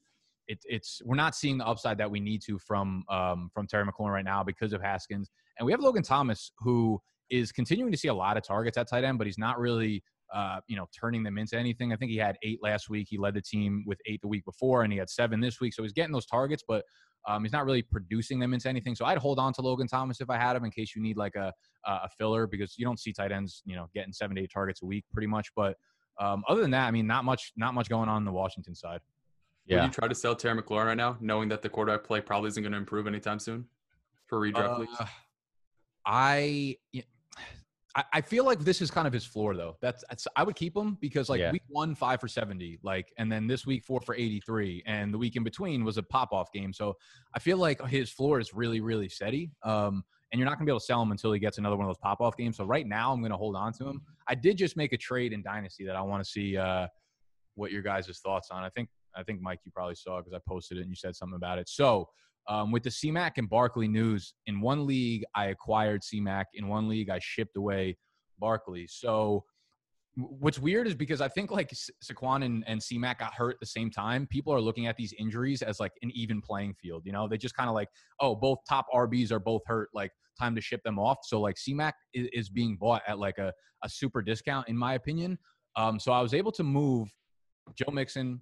[0.48, 3.84] it, it's we're not seeing the upside that we need to from um, from Terry
[3.86, 5.30] McLaurin right now because of Haskins.
[5.58, 8.88] And we have Logan Thomas who is continuing to see a lot of targets at
[8.88, 11.92] tight end, but he's not really uh, you know, turning them into anything.
[11.92, 13.06] I think he had eight last week.
[13.08, 15.72] He led the team with eight the week before, and he had seven this week.
[15.72, 16.84] So he's getting those targets, but
[17.26, 18.94] um, he's not really producing them into anything.
[18.94, 21.16] So I'd hold on to Logan Thomas if I had him in case you need
[21.16, 21.52] like a
[21.86, 24.82] a filler because you don't see tight ends, you know, getting seven to eight targets
[24.82, 25.48] a week pretty much.
[25.56, 25.76] But
[26.20, 28.74] um, other than that, I mean, not much, not much going on on the Washington
[28.74, 29.00] side.
[29.76, 32.48] Would you try to sell Terry McLaurin right now, knowing that the quarterback play probably
[32.48, 33.66] isn't going to improve anytime soon
[34.26, 34.96] for redraft leagues?
[35.00, 35.06] Uh,
[36.06, 36.76] I.
[36.94, 37.04] I-
[38.12, 39.76] I feel like this is kind of his floor, though.
[39.80, 41.50] That's, that's I would keep him because like Yeah.
[41.50, 45.12] week one five for seventy, like, and then this week four for eighty three, and
[45.12, 46.72] the week in between was a pop off game.
[46.72, 46.94] So
[47.34, 49.50] I feel like his floor is really really steady.
[49.64, 51.86] Um, and you're not gonna be able to sell him until he gets another one
[51.86, 52.56] of those pop off games.
[52.58, 54.02] So right now I'm gonna hold on to him.
[54.28, 56.86] I did just make a trade in Dynasty that I want to see uh,
[57.56, 58.62] what your guys' thoughts on.
[58.62, 61.16] I think I think Mike you probably saw because I posted it and you said
[61.16, 61.68] something about it.
[61.68, 62.08] So
[62.48, 66.88] um, with the CMAC and Barkley news, in one league I acquired CMAC, in one
[66.88, 67.96] league I shipped away
[68.38, 68.86] Barkley.
[68.88, 69.44] So
[70.14, 73.60] what's weird is because I think like Sa- Saquon and, and CMAC got hurt at
[73.60, 74.26] the same time.
[74.30, 77.02] People are looking at these injuries as like an even playing field.
[77.04, 77.88] You know, they just kind of like,
[78.20, 79.90] oh, both top RBs are both hurt.
[79.94, 81.18] Like time to ship them off.
[81.24, 83.52] So like CMAC is, is being bought at like a,
[83.84, 85.38] a super discount in my opinion.
[85.76, 87.08] Um, so I was able to move
[87.74, 88.40] Joe Mixon,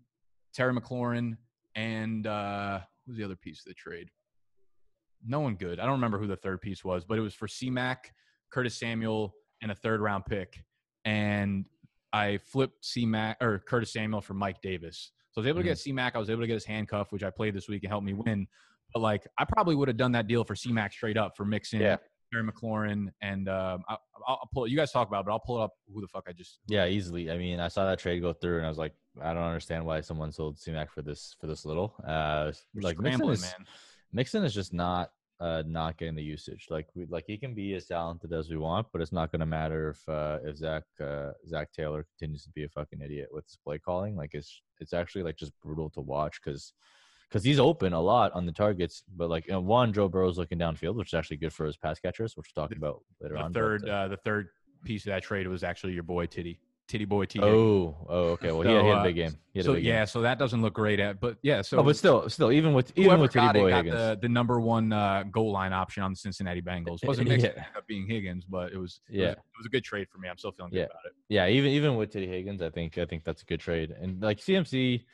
[0.57, 1.37] Terry McLaurin,
[1.75, 4.09] and uh, who's the other piece of the trade?
[5.25, 5.79] No one good.
[5.79, 7.97] I don't remember who the third piece was, but it was for CMAC,
[8.51, 10.65] Curtis Samuel, and a third round pick.
[11.05, 11.67] And
[12.13, 15.13] I flipped CMAC or Curtis Samuel for Mike Davis.
[15.33, 16.13] So I was able to get CMAC.
[16.15, 18.15] I was able to get his handcuff, which I played this week and helped me
[18.15, 18.47] win.
[18.95, 21.81] But like, I probably would have done that deal for CMAC straight up for Mixon
[21.81, 21.97] Yeah.
[22.33, 24.67] Terry McLaurin, and um, I, I'll, I'll pull.
[24.67, 25.73] You guys talk about, it, but I'll pull it up.
[25.93, 27.31] Who the fuck I just Yeah, easily.
[27.31, 29.85] I mean, I saw that trade go through, and I was like, I don't understand
[29.85, 31.95] why someone sold C-Mac for this for this little.
[32.07, 33.67] Uh, we're like Mixon is, man.
[34.13, 36.67] Mixon is just not uh not getting the usage.
[36.71, 39.41] Like we like he can be as talented as we want, but it's not going
[39.41, 43.29] to matter if uh if Zach uh Zac Taylor continues to be a fucking idiot
[43.31, 44.17] with his play calling.
[44.17, 46.73] Like it's it's actually like just brutal to watch because
[47.29, 50.59] because he's open a lot on the targets, but like know, one Joe Burrow's looking
[50.59, 53.41] downfield, which is actually good for his pass catchers, which we'll talk about later The
[53.41, 53.53] on.
[53.53, 54.49] but, third, uh, uh, the third
[54.85, 57.41] piece of that trade was actually your boy Titty, Titty boy T.
[57.43, 59.37] oh oh okay, well he, had, he had a uh, big game.
[59.53, 60.07] He had so a big yeah, game.
[60.07, 62.93] so that doesn't look great at, but yeah, so oh, but still, still, even with
[62.97, 66.05] even with Titty it Boy got Higgins, the, the number one uh, goal line option
[66.05, 67.05] on the Cincinnati Bengals.
[67.05, 67.35] Wasn't Yeah.
[67.35, 69.27] ended up being Higgins, but it was it Yeah.
[69.31, 70.29] was, it was a good trade for me.
[70.29, 70.85] I'm still feeling good Yeah.
[70.85, 71.13] about it.
[71.29, 73.91] yeah, even even with Titty Higgins, I think I think that's a good trade.
[73.91, 75.05] And like CMC,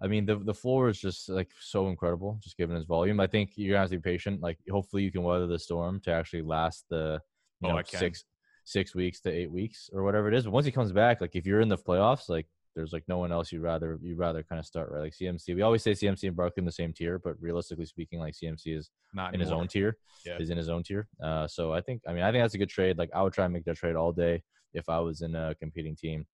[0.00, 3.20] I mean the the floor is just like so incredible, just given his volume.
[3.20, 4.40] I think you're gonna have to be patient.
[4.40, 7.20] Like hopefully you can weather the storm to actually last the
[7.60, 8.24] you Oh, know six
[8.64, 10.44] six weeks to eight weeks or whatever it is.
[10.44, 13.18] But once he comes back, like if you're in the playoffs, like there's like no
[13.18, 15.00] one else you'd rather you'd rather kind of start right.
[15.00, 18.20] Like CMC, we always say CMC and Barkley in the same tier, but realistically speaking,
[18.20, 19.96] like CMC is Not in his own tier.
[20.24, 20.36] Yeah.
[20.38, 21.08] Is in his own tier.
[21.20, 22.98] Uh, so I think I mean I think that's a good trade.
[22.98, 24.42] Like I would try and make that trade all day
[24.74, 26.26] if I was in a competing team.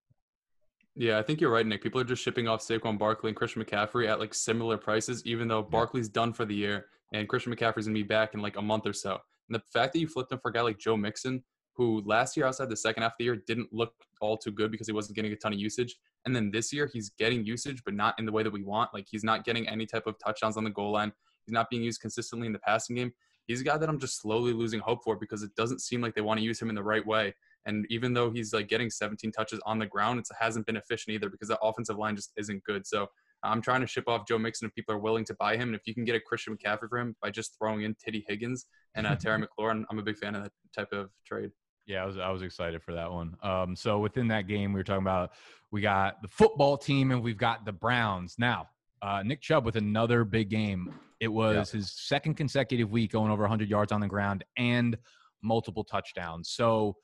[0.96, 1.82] Yeah, I think you're right, Nick.
[1.82, 5.48] People are just shipping off Saquon Barkley and Christian McCaffrey at like similar prices, even
[5.48, 8.62] though Barkley's done for the year and Christian McCaffrey's gonna be back in like a
[8.62, 9.18] month or so.
[9.48, 11.42] And the fact that you flipped him for a guy like Joe Mixon,
[11.74, 14.70] who last year outside the second half of the year didn't look all too good
[14.70, 17.82] because he wasn't getting a ton of usage, and then this year he's getting usage,
[17.84, 18.94] but not in the way that we want.
[18.94, 21.12] Like he's not getting any type of touchdowns on the goal line.
[21.44, 23.12] He's not being used consistently in the passing game.
[23.46, 26.14] He's a guy that I'm just slowly losing hope for because it doesn't seem like
[26.14, 27.34] they want to use him in the right way.
[27.66, 31.14] And even though he's like getting 17 touches on the ground, it hasn't been efficient
[31.14, 32.86] either because the offensive line just isn't good.
[32.86, 33.08] So
[33.42, 35.68] I'm trying to ship off Joe Mixon if people are willing to buy him.
[35.68, 38.24] And if you can get a Christian McCaffrey for him by just throwing in Titty
[38.28, 41.50] Higgins and uh, Terry McLaurin, I'm a big fan of that type of trade.
[41.86, 43.36] Yeah, I was I was excited for that one.
[43.42, 45.32] Um, so within that game, we were talking about
[45.70, 48.36] we got the football team and we've got the Browns.
[48.38, 48.68] Now,
[49.02, 50.94] uh, Nick Chubb with another big game.
[51.20, 54.96] It was his second consecutive week going over 100 yards on the ground and
[55.42, 56.50] multiple touchdowns.
[56.50, 56.96] So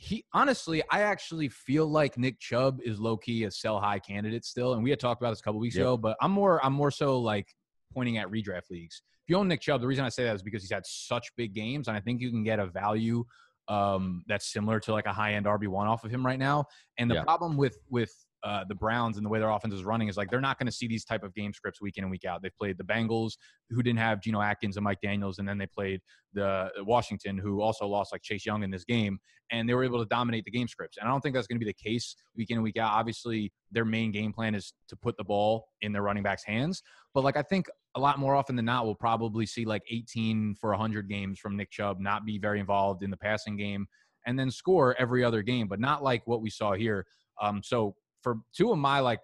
[0.00, 4.44] he honestly, I actually feel like Nick Chubb is low key a sell high candidate
[4.44, 5.82] still, and we had talked about this a couple weeks Yep.
[5.82, 5.96] ago.
[5.96, 7.48] But I'm more I'm more so like
[7.92, 9.02] pointing at redraft leagues.
[9.26, 11.34] If you own Nick Chubb, the reason I say that is because he's had such
[11.36, 13.24] big games, and I think you can get a value
[13.66, 16.64] um, that's similar to like a high end RB one off of him right now.
[16.96, 17.24] And the Yeah.
[17.24, 20.30] problem with with uh, the Browns and the way their offense is running is like
[20.30, 22.42] they're not going to see these type of game scripts week in and week out.
[22.42, 23.32] They've played the Bengals,
[23.70, 26.00] who didn't have Geno Atkins and Mike Daniels, and then they played
[26.34, 29.18] the Washington, who also lost like Chase Young in this game,
[29.50, 30.98] and they were able to dominate the game scripts.
[30.98, 32.92] And I don't think that's going to be the case week in and week out.
[32.92, 36.82] Obviously, their main game plan is to put the ball in their running backs' hands,
[37.14, 40.54] but like I think a lot more often than not, we'll probably see like 18
[40.60, 43.86] for 100 games from Nick Chubb, not be very involved in the passing game,
[44.26, 47.06] and then score every other game, but not like what we saw here.
[47.40, 49.20] Um, so for two of my like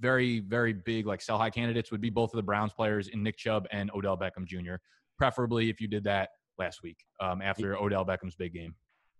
[0.00, 3.22] very very big like sell high candidates would be both of the Browns players in
[3.22, 4.74] Nick Chubb and Odell Beckham Jr.
[5.18, 8.74] Preferably if you did that last week um, after Odell Beckham's big game.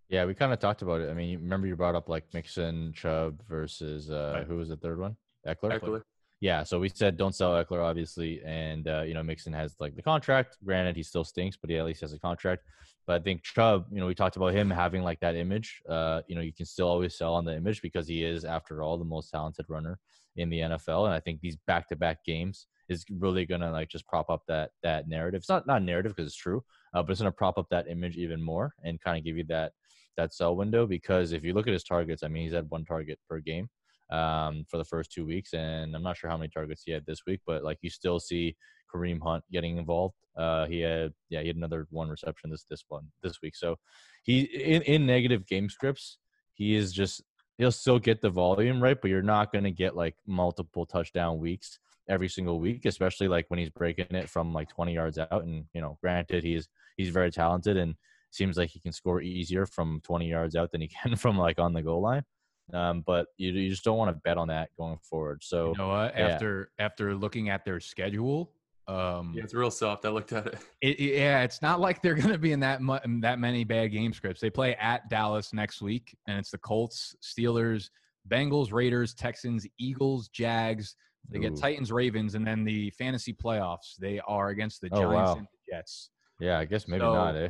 [0.09, 1.11] Yeah, we kind of talked about it.
[1.11, 4.47] I mean, you remember you brought up like Mixon, Chubb versus uh, Right.
[4.47, 5.17] who was the third one?
[5.47, 5.81] Ekeler.
[5.81, 6.03] Ekeler.
[6.41, 9.97] Yeah, so we said don't sell Ekeler, obviously, and uh, you know Mixon has like
[9.97, 10.59] the contract.
[10.65, 12.65] Granted, he still stinks, but he at least has a contract.
[13.07, 15.83] But I think Chubb, you know, we talked about him having like that image.
[15.89, 18.83] Uh, you know, you can still always sell on the image because he is, after
[18.83, 19.99] all, the most talented runner
[20.37, 21.05] in the NFL.
[21.05, 25.09] And I think these back-to-back games is really gonna like just prop up that that
[25.09, 25.39] narrative.
[25.39, 26.63] It's not not narrative because it's true,
[26.95, 29.45] uh, but it's gonna prop up that image even more and kind of give you
[29.45, 29.73] that
[30.17, 30.87] that sell window.
[30.87, 33.69] Because if you look at his targets, I mean, he's had one target per game
[34.11, 37.07] um, for the first two weeks, and I'm not sure how many targets he had
[37.07, 38.57] this week, but like you still see
[38.95, 40.15] Kareem Hunt getting involved.
[40.37, 43.57] Uh, he had yeah, he had another one reception this this one this week.
[43.57, 43.77] So
[44.23, 46.19] he in, in negative game scripts,
[46.55, 47.23] he is just
[47.59, 51.39] he'll still get the volume right, but you're not going to get like multiple touchdown
[51.39, 51.79] weeks
[52.09, 55.45] every single week, especially like when he's breaking it from like 20 yards out.
[55.45, 57.95] And you know, granted, he's he's very talented and
[58.31, 61.59] seems like he can score easier from 20 yards out than he can from like
[61.59, 62.25] on the goal line.
[62.73, 65.43] Um, but you, you just don't want to bet on that going forward.
[65.45, 66.15] So You know what?
[66.17, 66.29] yeah.
[66.29, 68.51] After after looking at their schedule,
[68.89, 70.05] um, Yeah, it's real soft.
[70.05, 70.59] I looked at it.
[70.83, 73.65] It, it- yeah, it's not like they're going to be in that mu- that many
[73.65, 74.41] bad game scripts.
[74.41, 77.89] They play at Dallas next week, and it's the Colts, Steelers,
[78.29, 80.97] Bengals, Raiders, Texans, Eagles, Jags.
[81.31, 83.97] They get Titans, Ravens, and then the fantasy playoffs.
[83.99, 85.37] They are against the Oh, Giants wow.
[85.37, 86.11] and the Jets.
[86.39, 87.49] Yeah, I guess maybe So- not, eh?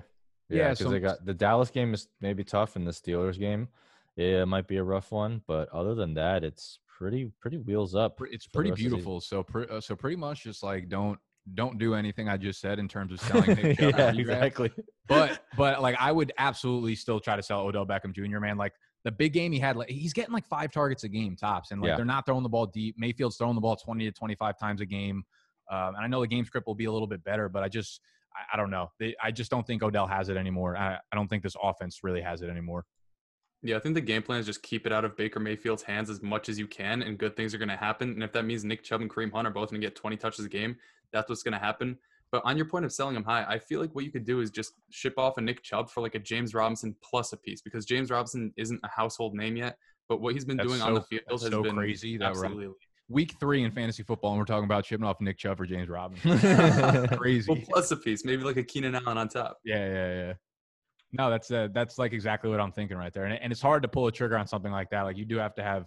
[0.49, 3.37] yeah, Yeah, because so- they got the Dallas game is maybe tough, and the Steelers
[3.39, 3.67] game,
[4.15, 5.43] yeah, it might be a rough one.
[5.49, 8.19] But other than that, it's pretty pretty wheels up.
[8.31, 8.97] It's pretty rest of the season.
[8.99, 9.21] beautiful.
[9.21, 11.19] So, pre- uh, so pretty much just like don't
[11.55, 13.95] don't do anything I just said in terms of selling Nick Chubb.
[13.99, 14.71] yeah, exactly.
[15.09, 18.39] but but like I would absolutely still try to sell Odell Beckham Jr.
[18.41, 18.73] Man, like
[19.05, 21.81] the big game he had, like he's getting like five targets a game tops, and
[21.83, 21.97] like Yeah.
[21.97, 22.95] they're not throwing the ball deep.
[22.99, 25.23] Mayfield's throwing the ball twenty to twenty five times a game,
[25.71, 27.69] um, and I know the game script will be a little bit better, but I
[27.69, 28.01] just
[28.35, 28.91] I, I don't know.
[28.99, 30.77] They, I just don't think Odell has it anymore.
[30.79, 32.87] I, I don't think this offense really has it anymore.
[33.65, 36.11] Yeah, I think the game plan is just keep it out of Baker Mayfield's hands
[36.11, 38.11] as much as you can, and good things are going to happen.
[38.11, 40.17] And if that means Nick Chubb and Kareem Hunt are both going to get 20
[40.19, 40.77] touches a game,
[41.13, 41.99] that's what's going to happen.
[42.31, 44.41] But on your point of selling him high, I feel like what you could do
[44.41, 47.63] is just ship off a Nick Chubb for like a James Robinson plus a piece
[47.63, 49.79] because James Robinson isn't a household name yet.
[50.09, 52.31] But what he's been That's doing so, on the field has so been crazy that
[52.31, 52.75] absolutely
[53.09, 55.89] week three in fantasy football, and we're talking about shipping off Nick Chubb for James
[55.89, 56.39] Robinson.
[57.17, 57.51] crazy.
[57.51, 59.59] well, plus a piece, maybe like a Keenan Allen on top.
[59.65, 60.33] Yeah, yeah, yeah.
[61.17, 63.83] No, that's uh, that's like exactly what I'm thinking right there, and, and it's hard
[63.83, 65.03] to pull a trigger on something like that.
[65.03, 65.87] Like you do have to have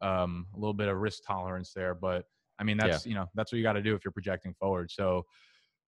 [0.00, 2.24] um, a little bit of risk tolerance there, but
[2.60, 4.92] I mean that's you know that's what you got to do if you're projecting forward.
[4.92, 5.26] So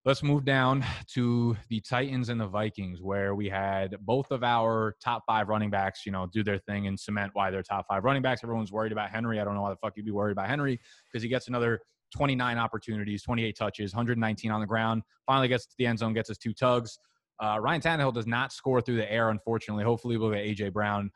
[0.05, 4.97] let's move down to the Titans and the Vikings, where we had both of our
[5.01, 8.03] top five running backs, you know, do their thing and cement why they're top five
[8.03, 8.41] running backs.
[8.43, 9.39] Everyone's worried about Henry.
[9.39, 11.81] I don't know why the fuck you'd be worried about Henry because he gets another
[12.13, 15.03] 29 opportunities, 28 touches, 119 on the ground.
[15.27, 16.99] Finally gets to the end zone, gets his two tugs.
[17.41, 19.85] Uh, Ryan Tannehill does not score through the air, unfortunately.
[19.85, 21.11] Hopefully, we'll get AJ Brown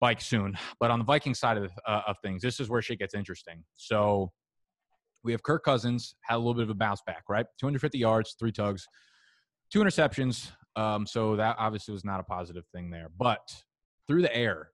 [0.00, 0.56] bike soon.
[0.78, 3.64] But on the Viking side of, uh, of things, this is where shit gets interesting.
[3.74, 4.32] So
[5.24, 7.46] we have Kirk Cousins had a little bit of a bounce back, right?
[7.58, 8.86] 250 yards, three tugs,
[9.72, 10.50] two interceptions.
[10.76, 13.08] Um, so that obviously was not a positive thing there.
[13.16, 13.40] But
[14.06, 14.70] through the air,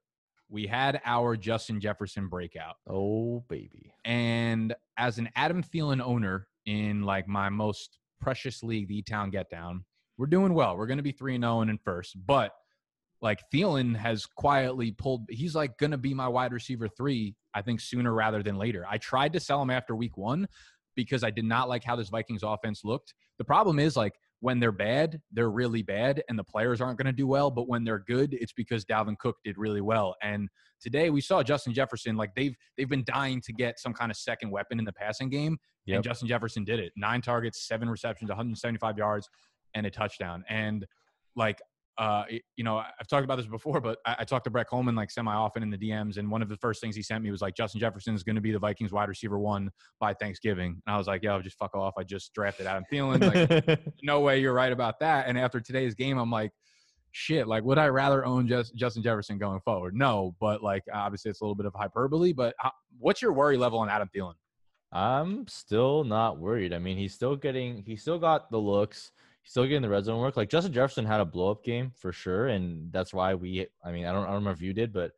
[0.49, 2.75] we had our Justin Jefferson breakout.
[2.87, 3.93] oh baby.
[4.05, 9.49] And as an Adam Thielen owner in like my most precious league, the E-Town Get
[9.49, 9.83] Down,
[10.17, 10.77] we're doing well.
[10.77, 12.15] We're going to be 3 0 and in first.
[12.25, 12.51] But
[13.21, 17.61] like Thielen has quietly pulled, he's like going to be my wide receiver three, I
[17.61, 18.85] think, sooner rather than later.
[18.89, 20.47] I tried to sell him after week one
[20.95, 23.13] because I did not like how this Vikings offense looked.
[23.37, 27.07] The problem is like when they're bad, they're really bad and the players aren't going
[27.07, 27.49] to do well.
[27.49, 30.15] But when they're good, it's because Dalvin Cook did really well.
[30.21, 30.49] And
[30.81, 34.17] today we saw Justin Jefferson, like they've they've been dying to get some kind of
[34.17, 35.57] second weapon in the passing game.
[35.85, 35.95] Yep.
[35.95, 36.91] And Justin Jefferson did it.
[36.97, 39.29] Nine targets, seven receptions, 175 yards,
[39.75, 40.43] and a touchdown.
[40.49, 40.85] And
[41.35, 41.61] like
[41.97, 42.23] uh,
[42.55, 45.11] you know, I've talked about this before, but I, I talked to Brett Kollmann like
[45.11, 47.41] semi often in the DMs, and one of the first things he sent me was
[47.41, 50.95] like, Justin Jefferson is going to be the Vikings wide receiver one by Thanksgiving, and
[50.95, 51.93] I was like, yo, just fuck off.
[51.97, 53.67] I just drafted Adam Thielen.
[53.67, 55.27] Like, no way you're right about that.
[55.27, 56.51] And after today's game, I'm like,
[57.11, 59.95] shit, like would I rather own just Justin Jefferson going forward?
[59.95, 62.33] No, but like obviously it's a little bit of hyperbole.
[62.33, 64.33] But how, what's your worry level on Adam Thielen?
[64.91, 66.73] I'm still not worried.
[66.73, 69.11] I mean, he's still getting, he still got the looks.
[69.43, 70.37] Still getting the red zone work.
[70.37, 73.67] Like Justin Jefferson had a blow up game for sure, and that's why we.
[73.85, 75.11] I mean, I don't, I don't remember if you did, but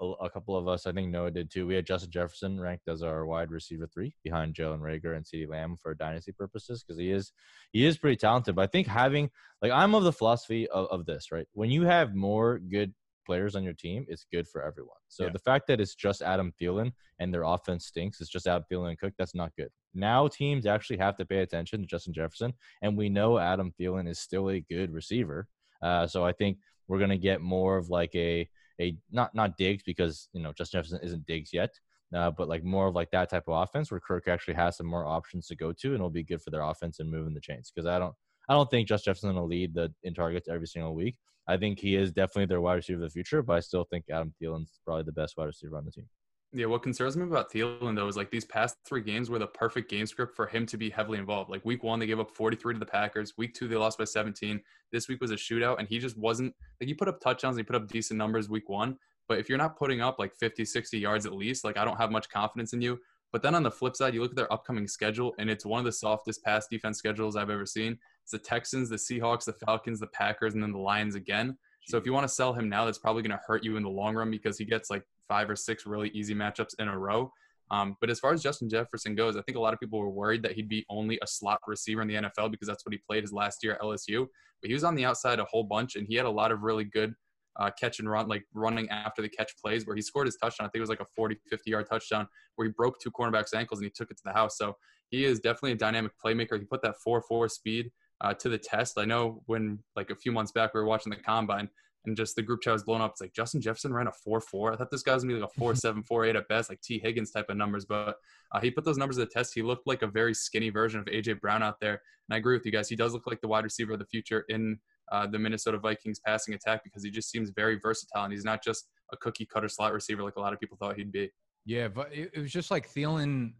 [0.00, 1.66] a, a couple of us, I think Noah did too.
[1.66, 5.48] We had Justin Jefferson ranked as our wide receiver three behind Jalen Reagor and CeeDee
[5.48, 7.32] Lamb for dynasty purposes because he is
[7.72, 8.54] he is pretty talented.
[8.54, 9.30] But I think having
[9.62, 11.46] like I'm of the philosophy of, of this, right?
[11.52, 12.92] When you have more good
[13.30, 15.02] players on your team, it's good for everyone.
[15.08, 15.30] So Yeah.
[15.32, 16.90] the fact that it's just Adam Thielen
[17.20, 19.70] and their offense stinks, it's just Adam Thielen and Cook, that's not good.
[19.94, 24.08] Now teams actually have to pay attention to Justin Jefferson, and we know Adam Thielen
[24.08, 25.46] is still a good receiver.
[25.80, 28.48] Uh, so I think we're gonna get more of like a
[28.80, 31.72] a not not Diggs because you know Justin Jefferson isn't Diggs yet,
[32.18, 34.86] uh, but like more of like that type of offense where Kirk actually has some
[34.94, 37.40] more options to go to, and it'll be good for their offense and moving the
[37.48, 37.70] chains.
[37.72, 38.14] Because I don't
[38.48, 41.16] I don't think Justin Jefferson will lead the in targets every single week.
[41.50, 44.04] I think he is definitely their wide receiver of the future, but I still think
[44.08, 46.08] Adam Thielen's probably the best wide receiver on the team.
[46.52, 49.48] Yeah, what concerns me about Thielen though is like these past three games were the
[49.48, 51.50] perfect game script for him to be heavily involved.
[51.50, 53.34] Like week one, they gave up 43 to the Packers.
[53.36, 54.60] Week two, they lost by 17.
[54.92, 57.62] This week was a shootout, and he just wasn't like he put up touchdowns, he
[57.64, 58.96] put up decent numbers week one.
[59.28, 61.96] But if you're not putting up like 50, 60 yards at least, like I don't
[61.96, 62.98] have much confidence in you.
[63.32, 65.78] But then on the flip side, you look at their upcoming schedule, and it's one
[65.78, 67.96] of the softest pass defense schedules I've ever seen.
[68.22, 71.56] It's the Texans, the Seahawks, the Falcons, the Packers, and then the Lions again.
[71.86, 73.82] So if you want to sell him now, that's probably going to hurt you in
[73.82, 76.98] the long run because he gets like five or six really easy matchups in a
[76.98, 77.32] row.
[77.70, 80.10] Um, but as far as Justin Jefferson goes, I think a lot of people were
[80.10, 82.98] worried that he'd be only a slot receiver in the NFL because that's what he
[82.98, 84.26] played his last year at LSU.
[84.60, 86.62] But he was on the outside a whole bunch, and he had a lot of
[86.62, 87.14] really good
[87.56, 90.66] uh, catch and run, like running after the catch plays where he scored his touchdown.
[90.66, 93.54] I think it was like a 40, 50 yard touchdown where he broke two cornerbacks'
[93.54, 94.56] ankles and he took it to the house.
[94.56, 94.76] So
[95.08, 96.58] he is definitely a dynamic playmaker.
[96.58, 98.98] He put that 4 4 speed uh, to the test.
[98.98, 101.68] I know when, like, a few months back, we were watching the combine
[102.06, 103.12] and just the group chat was blown up.
[103.12, 104.72] It's like Justin Jefferson ran a 4 4.
[104.72, 106.70] I thought this guy was to be like a 4 7, 4 8 at best,
[106.70, 106.98] like T.
[106.98, 107.84] Higgins type of numbers.
[107.84, 108.16] But
[108.52, 109.54] uh, he put those numbers to the test.
[109.54, 111.34] He looked like a very skinny version of A.J.
[111.34, 112.00] Brown out there.
[112.28, 112.88] And I agree with you guys.
[112.88, 114.78] He does look like the wide receiver of the future in
[115.12, 118.62] uh, the Minnesota Vikings passing attack because he just seems very versatile and he's not
[118.62, 121.30] just a cookie cutter slot receiver like a lot of people thought he'd be.
[121.66, 123.52] Yeah, but it was just like Thielen.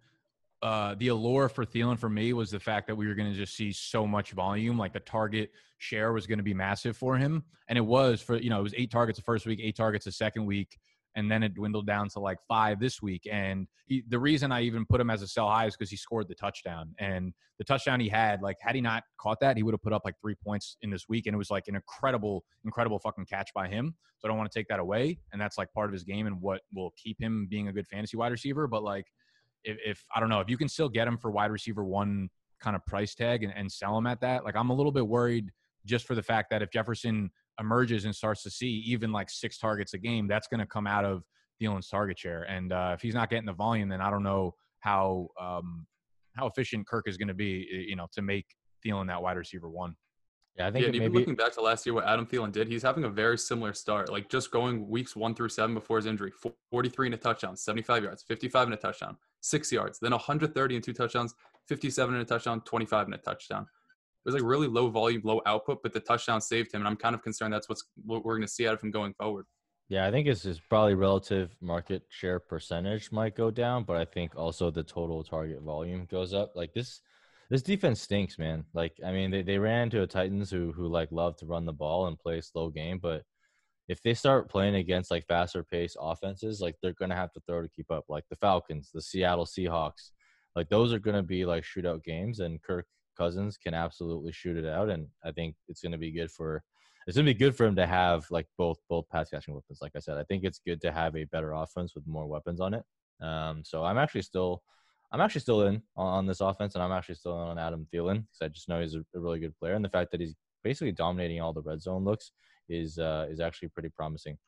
[0.62, 3.37] Uh, the allure for Thielen for me was the fact that we were going to
[3.37, 4.77] just see so much volume.
[4.77, 8.37] Like the target share was going to be massive for him, and it was for
[8.37, 10.79] you know it was eight targets the first week, eight targets the second week,
[11.16, 13.27] and then it dwindled down to like five this week.
[13.31, 15.96] And he, the reason I even put him as a sell high is because he
[15.96, 19.62] scored the touchdown, and the touchdown he had, like had he not caught that, he
[19.62, 21.75] would have put up like three points in this week, and it was like an
[21.75, 23.94] incredible, incredible fucking catch by him.
[24.18, 26.27] So I don't want to take that away, and that's like part of his game
[26.27, 28.66] and what will keep him being a good fantasy wide receiver.
[28.66, 29.07] But like,
[29.64, 32.29] if, if I don't know if you can still get him for wide receiver one
[32.61, 35.07] kind of price tag and, and sell him at that, like I'm a little bit
[35.07, 35.51] worried
[35.87, 39.59] just for the fact that if Jefferson emerges and starts to see even like six
[39.59, 41.23] targets a game, that's going to come out of
[41.61, 42.42] Thielen's target share.
[42.42, 45.87] And uh, if he's not getting the volume, then I don't know how um,
[46.37, 48.46] how efficient Kirk is going to be, you know, to make
[48.85, 49.94] Thielen that wide receiver one.
[50.61, 52.53] Yeah, I Yeah, think and even maybe looking back to last year, what Adam Thielen
[52.53, 54.12] did, he's having a very similar start.
[54.12, 56.33] Like just going weeks one through seven before his injury,
[56.70, 60.85] 43 and a touchdown, 75 yards, 55 and a touchdown, six yards, then 130 and
[60.85, 61.35] two touchdowns,
[61.66, 63.62] 57 and a touchdown, 25 and a touchdown.
[63.62, 63.68] It
[64.27, 67.14] was like really low volume, low output, but the touchdown saved him, and I'm kind
[67.14, 69.46] of concerned that's what's what we're going to see out of him going forward.
[69.88, 74.05] Yeah, I think it's just probably relative market share percentage might go down, but I
[74.05, 76.53] think also the total target volume goes up.
[76.55, 77.01] Like this
[77.50, 78.64] this defense stinks, man.
[78.72, 81.66] Like I mean, they, they ran into a Titans who who like love to run
[81.66, 83.22] the ball and play slow game, but
[83.88, 87.60] if they start playing against like faster pace offenses, like they're gonna have to throw
[87.60, 88.04] to keep up.
[88.08, 90.12] Like the Falcons, the Seattle Seahawks,
[90.54, 92.86] like those are gonna be like shootout games, and Kirk
[93.18, 96.62] Cousins can absolutely shoot it out, and I think it's gonna be good for
[97.06, 99.80] it's gonna be good for him to have like both both pass catching weapons.
[99.82, 102.60] Like I said, I think it's good to have a better offense with more weapons
[102.60, 102.84] on it.
[103.20, 104.62] Um, so I'm actually still,
[105.12, 108.25] I'm actually still in on, this offense, and I'm actually still in on Adam Thielen
[108.25, 110.35] because I just know he's a, a really good player, and the fact that he's
[110.62, 112.33] basically dominating all the red zone looks
[112.68, 114.38] is uh, is actually pretty promising.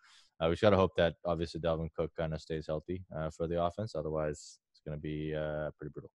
[0.40, 3.30] Uh, we just got to hope that obviously Dalvin Cook kind of stays healthy uh,
[3.30, 3.94] for the offense.
[3.94, 6.10] Otherwise, it's going to be uh, pretty brutal.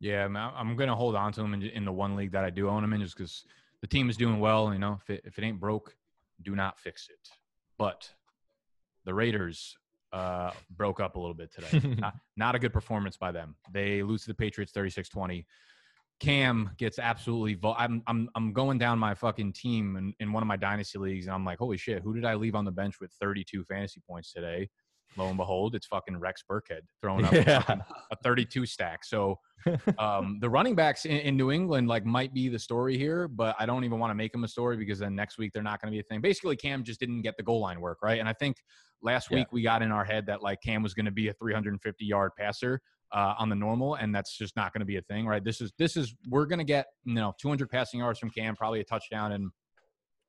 [0.00, 2.44] Yeah, I'm, I'm going to hold on to him in, in the one league that
[2.44, 3.44] I do own him in, just because
[3.82, 4.72] the team is doing well.
[4.72, 5.94] You know, if it, if it ain't broke,
[6.42, 7.28] do not fix it.
[7.78, 8.10] But
[9.04, 9.76] the Raiders
[10.12, 11.96] uh, broke up a little bit today.
[11.98, 13.56] not, not a good performance by them.
[13.72, 15.44] They lose to the Patriots 36-20.
[16.20, 17.58] Cam gets absolutely.
[17.78, 21.24] I'm I'm I'm going down my fucking team in, in one of my dynasty leagues,
[21.26, 24.02] and I'm like, holy shit, who did I leave on the bench with 32 fantasy
[24.06, 24.68] points today?
[25.16, 27.62] Lo and behold, it's fucking Rex Burkhead throwing up Yeah.
[28.10, 29.04] a, 32 stack.
[29.04, 29.38] So
[29.98, 33.54] um, the running backs in, in New England like might be the story here, but
[33.58, 35.80] I don't even want to make them a story because then next week they're not
[35.80, 36.20] going to be a thing.
[36.20, 38.56] Basically, Cam just didn't get the goal line work right, and I think
[39.02, 39.38] last Yeah.
[39.38, 42.04] week we got in our head that like Cam was going to be a 350
[42.04, 42.80] yard passer
[43.12, 45.42] uh, on the normal, and that's just not going to be a thing, right?
[45.44, 48.54] This is this is we're going to get you know 200 passing yards from Cam,
[48.56, 49.50] probably a touchdown, and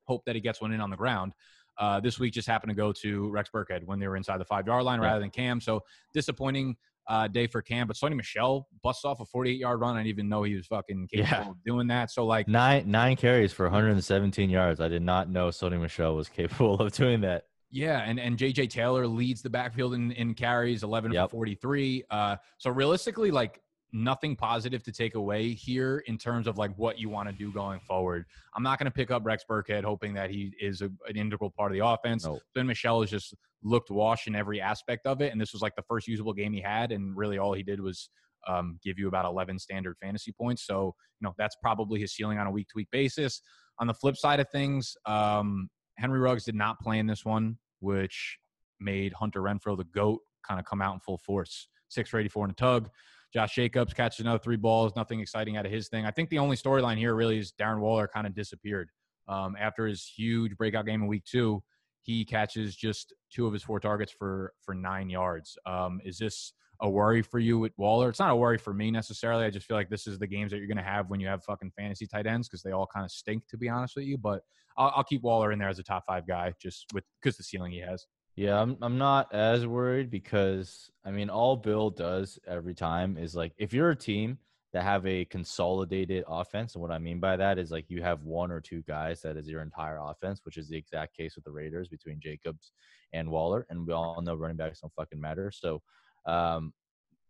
[0.06, 1.32] hope that he gets one in on the ground.
[1.78, 4.44] Uh, this week just happened to go to Rex Burkhead when they were inside the
[4.44, 5.60] five yard line rather than Cam.
[5.60, 5.80] So
[6.14, 6.76] disappointing
[7.08, 7.86] uh, day for Cam.
[7.88, 9.96] But Sony Michel busts off a 48 yard run.
[9.96, 11.50] I didn't even know he was fucking capable Yeah.
[11.50, 12.10] of doing that.
[12.10, 14.80] So like, Nine nine carries for 117 yards.
[14.80, 17.44] I did not know Sony Michel was capable of doing that.
[17.70, 21.30] yeah, and and JJ Taylor leads the backfield in, in carries, 11 Yep.
[21.30, 22.04] for 43.
[22.10, 23.60] Uh, so realistically, like
[23.92, 27.52] nothing positive to take away here in terms of like what you want to do
[27.52, 28.24] going forward.
[28.56, 31.50] I'm not going to pick up Rex Burkhead hoping that he is a, an integral
[31.50, 32.24] part of the offense.
[32.24, 32.40] No.
[32.54, 35.76] Ben Michelle has just looked washed in every aspect of it, and this was like
[35.76, 38.08] the first usable game he had, and really all he did was
[38.48, 40.66] um, give you about 11 standard fantasy points.
[40.66, 43.42] So you know that's probably his ceiling on a week to week basis.
[43.78, 45.68] On the flip side of things, um,
[45.98, 48.38] Henry Ruggs did not play in this one, which
[48.80, 51.68] made Hunter Renfrow the goat kind of come out in full force.
[51.88, 52.90] Six for 84 in a tug.
[53.32, 54.92] Josh Jacobs catches another three balls.
[54.94, 56.04] Nothing exciting out of his thing.
[56.04, 58.90] I think the only storyline here really is Darren Waller kind of disappeared
[59.28, 61.62] um, after his huge breakout game in week two.
[62.02, 65.56] He catches just two of his four targets for for nine yards.
[65.66, 68.08] Um, is this a worry for you with Waller?
[68.08, 69.44] It's not a worry for me necessarily.
[69.44, 71.28] I just feel like this is the games that you're going to have when you
[71.28, 74.04] have fucking fantasy tight ends because they all kind of stink, to be honest with
[74.04, 74.18] you.
[74.18, 74.42] But
[74.76, 77.44] I'll, I'll keep Waller in there as a top five guy just with because the
[77.44, 78.04] ceiling he has.
[78.36, 83.34] Yeah, I'm I'm not as worried because I mean all Bill does every time is
[83.34, 84.38] like if you're a team
[84.72, 88.22] that have a consolidated offense, and what I mean by that is like you have
[88.22, 91.44] one or two guys that is your entire offense, which is the exact case with
[91.44, 92.72] the Raiders between Jacobs
[93.12, 95.50] and Waller, and we all know running backs don't fucking matter.
[95.50, 95.82] So
[96.26, 96.72] um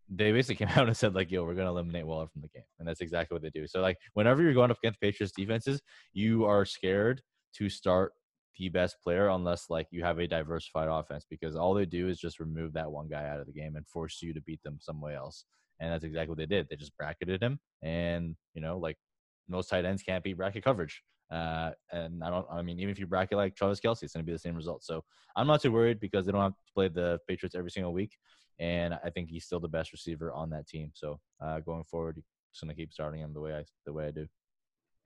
[0.09, 2.63] they basically came out and said like, "Yo, we're gonna eliminate Waller from the game,"
[2.79, 3.67] and that's exactly what they do.
[3.67, 5.81] So like, whenever you're going up against Patriots defenses,
[6.13, 7.21] you are scared
[7.55, 8.13] to start
[8.57, 12.19] the best player unless like you have a diversified offense because all they do is
[12.19, 14.77] just remove that one guy out of the game and force you to beat them
[14.79, 15.45] some way else.
[15.79, 16.67] And that's exactly what they did.
[16.69, 18.97] They just bracketed him, and you know, like
[19.49, 21.03] most tight ends can't beat bracket coverage.
[21.31, 22.45] Uh, and I don't.
[22.51, 24.55] I mean, even if you bracket like Travis Kelce, it's going to be the same
[24.55, 24.83] result.
[24.83, 25.03] So
[25.35, 28.15] I'm not too worried because they don't have to play the Patriots every single week,
[28.59, 30.91] and I think he's still the best receiver on that team.
[30.93, 34.07] So uh, going forward, just going to keep starting him the way I the way
[34.07, 34.27] I do.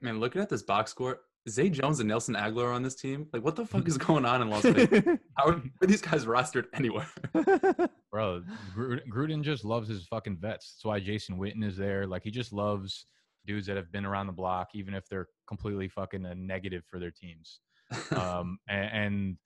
[0.02, 3.28] Man, looking at this box score, Zay Jones and Nelson Agholor on this team.
[3.32, 5.04] Like, what the fuck is going on in Las Vegas?
[5.36, 7.08] How are, are these guys rostered anywhere?
[8.12, 8.44] Bro,
[8.76, 10.74] Gruden, Gruden just loves his fucking vets.
[10.74, 12.06] That's why Jason Witten is there.
[12.08, 13.06] Like he just loves
[13.46, 17.00] dudes that have been around the block, even if they're completely fucking a negative for
[17.00, 17.60] their teams.
[18.12, 19.38] Um, and, and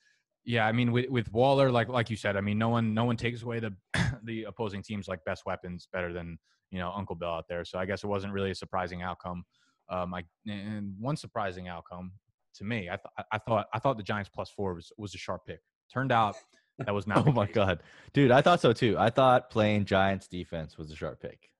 [0.44, 3.06] yeah, I mean with, with Waller, like like you said, I mean no one no
[3.06, 3.74] one takes away the
[4.24, 6.38] the opposing team's like best weapons better than
[6.72, 7.64] you know Uncle Bill out there.
[7.64, 9.44] So I guess it wasn't really a surprising outcome.
[9.92, 12.14] Um, I and one surprising outcome
[12.56, 15.18] to me, I thought I thought I thought the Giants plus four was was a
[15.18, 15.60] sharp pick.
[15.94, 16.36] Turned out
[16.80, 17.28] that was not.
[17.28, 17.84] oh my god,
[18.14, 18.32] dude!
[18.32, 18.96] I thought so too.
[18.98, 21.52] I thought playing Giants defense was a sharp pick.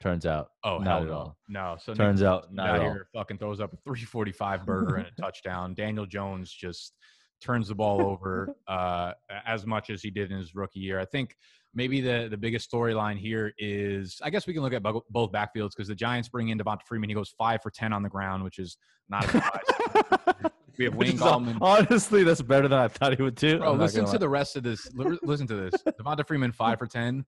[0.00, 1.36] Turns out, Oh not hell at all.
[1.48, 1.76] No.
[1.78, 2.80] So Turns Nick out, not at all.
[2.80, 5.74] here fucking throws up a 345 burger and a touchdown.
[5.74, 6.94] Daniel Jones just
[7.42, 9.12] turns the ball over uh,
[9.46, 10.98] as much as he did in his rookie year.
[10.98, 11.36] I think
[11.74, 15.70] maybe the the biggest storyline here is I guess we can look at both backfields
[15.70, 17.08] because the Giants bring in Devonta Freeman.
[17.08, 18.76] He goes five for ten on the ground, which is
[19.08, 20.52] not a surprise.
[20.78, 21.58] we have Wayne Gallman.
[21.60, 23.58] honestly, that's better than I thought he would do.
[23.58, 24.18] Bro, listen gonna lie.
[24.18, 24.88] the rest of this.
[24.94, 25.74] Listen to this.
[25.82, 27.24] Devonta Freeman five for ten.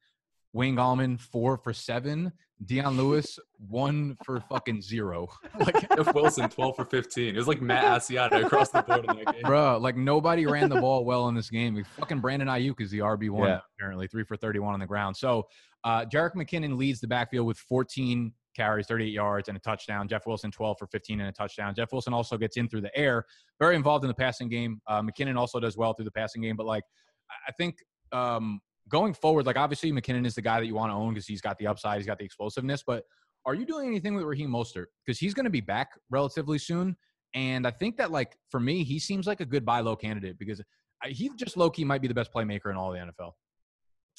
[0.53, 2.33] Wayne Gallman four for seven.
[2.67, 3.39] Dion Lewis
[3.69, 5.29] one for fucking zero.
[5.59, 7.35] Like, Jeff Wilson, 12 for 15.
[7.35, 9.43] It was like Matt Asiata across the board in that game.
[9.45, 11.77] bro, like nobody ran the ball well in this game.
[11.77, 13.61] Like, Fucking Brandon Aiyuk is the RB one Yeah.
[13.79, 15.17] apparently, three for thirty-one on the ground.
[15.17, 15.47] So,
[15.85, 20.07] uh, Jerick McKinnon leads the backfield with 14 carries, 38 yards, and a touchdown.
[20.09, 21.75] Jeff Wilson 12 for 15 and a touchdown.
[21.75, 23.25] Jeff Wilson also gets in through the air,
[23.59, 24.81] very involved in the passing game.
[24.87, 26.85] Uh, McKinnon also does well through the passing game, but like
[27.31, 27.77] I- I think
[28.13, 31.27] um, going forward, like obviously McKinnon is the guy that you want to own because
[31.27, 32.83] he's got the upside, he's got the explosiveness.
[32.87, 33.05] But
[33.45, 36.97] are you doing anything with Raheem Mostert because he's going to be back relatively soon?
[37.35, 40.39] And I think that like for me, he seems like a good buy low candidate
[40.39, 40.61] because
[41.07, 43.33] he just low key might be the best playmaker in all the NFL.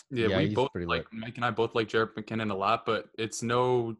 [0.09, 2.85] Yeah, Yeah, we both pretty like Mike and I both like Jerick McKinnon a lot,
[2.85, 3.95] but it's no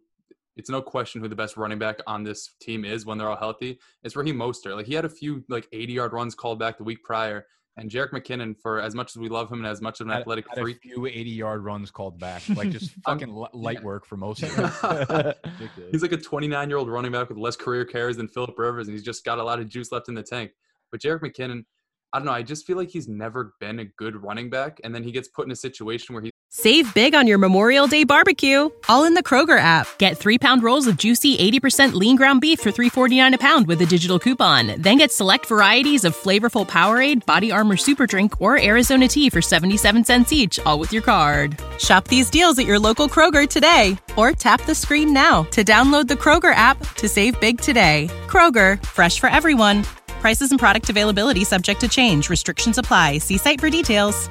[0.55, 3.37] it's no question who the best running back on this team is when they're all
[3.37, 3.79] healthy.
[4.03, 4.75] It's Raheem Mostert.
[4.75, 7.47] Like he had a few like 80 yard runs called back the week prior,
[7.77, 10.13] and Jerick McKinnon, for as much as we love him and as much of an
[10.13, 13.35] Had- athletic had freak, a few 80 yard runs called back, like just um, fucking
[13.35, 15.33] li- light work for most of them.
[15.91, 18.87] He's like a 29 year old running back with less career carries than Philip Rivers,
[18.87, 20.51] and he's just got a lot of juice left in the tank.
[20.91, 21.65] But Jerick McKinnon,
[22.13, 22.31] I don't know.
[22.31, 25.27] I just feel like he's never been a good running back, and then he gets
[25.27, 29.15] put in a situation where he Save big on your Memorial Day barbecue, all in
[29.15, 29.87] the Kroger app.
[29.97, 33.81] Get three pound rolls of juicy 80% lean ground beef for $3.49 a pound with
[33.81, 34.79] a digital coupon.
[34.79, 39.41] Then get select varieties of flavorful Powerade, Body Armor Super Drink, or Arizona tea for
[39.41, 41.59] 77 cents each, all with your card.
[41.79, 46.07] Shop these deals at your local Kroger today, or tap the screen now to download
[46.07, 48.09] the Kroger app to save big today.
[48.27, 49.83] Kroger, fresh for everyone.
[50.23, 52.29] Prices and product availability subject to change.
[52.29, 53.17] Restrictions apply.
[53.17, 54.29] See site for details.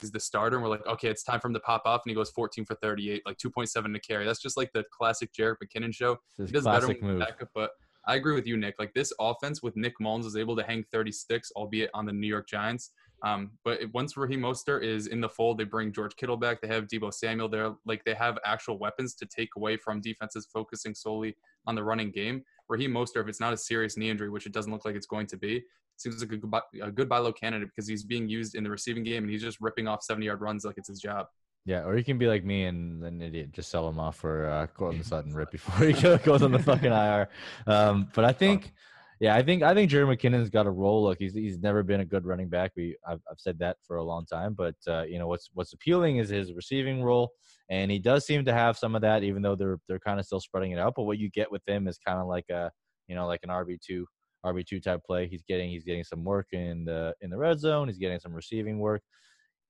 [0.00, 2.10] he's the starter, and we're like, okay, it's time for him to pop off, and
[2.10, 4.24] he goes 14 for 38, like 2.7 to carry.
[4.24, 6.16] That's just like the classic Jerick McKinnon show.
[6.38, 7.18] This He does better classic move.
[7.18, 7.72] backup, but
[8.06, 8.76] I agree with you, Nick.
[8.78, 12.26] Like this offense with Nick Mullens is able to hang 36, albeit on the New
[12.26, 12.90] York Giants.
[13.22, 16.62] Um, but once Raheem Mostert is in the fold, they bring George Kittle back.
[16.62, 17.74] They have Deebo Samuel there.
[17.84, 22.10] Like they have actual weapons to take away from defenses focusing solely on the running
[22.10, 22.44] game.
[22.68, 25.06] Raheem Mostert, if it's not a serious knee injury, which it doesn't look like it's
[25.06, 25.62] going to be,
[25.96, 26.52] seems like a good,
[26.82, 29.42] a good buy low candidate because he's being used in the receiving game and he's
[29.42, 31.26] just ripping off 70 yard runs like it's his job.
[31.66, 34.50] Yeah, or you can be like me and an idiot, just sell him off for
[34.50, 37.28] uh, Courtland Sutton right before he goes on the fucking IR.
[37.66, 38.72] Um, but I think,
[39.18, 41.04] yeah, I think I think Jerry McKinnon's got a role.
[41.04, 42.72] Look, he's he's never been a good running back.
[42.76, 44.52] We I've, I've said that for a long time.
[44.52, 47.32] But uh, you know what's what's appealing is his receiving role,
[47.70, 50.26] and he does seem to have some of that, even though they're they're kind of
[50.26, 50.94] still spreading it out.
[50.96, 52.70] But what you get with him is kind of like a
[53.08, 54.06] you know like an RB two
[54.44, 55.28] RB two type play.
[55.28, 57.88] He's getting he's getting some work in the in the red zone.
[57.88, 59.02] He's getting some receiving work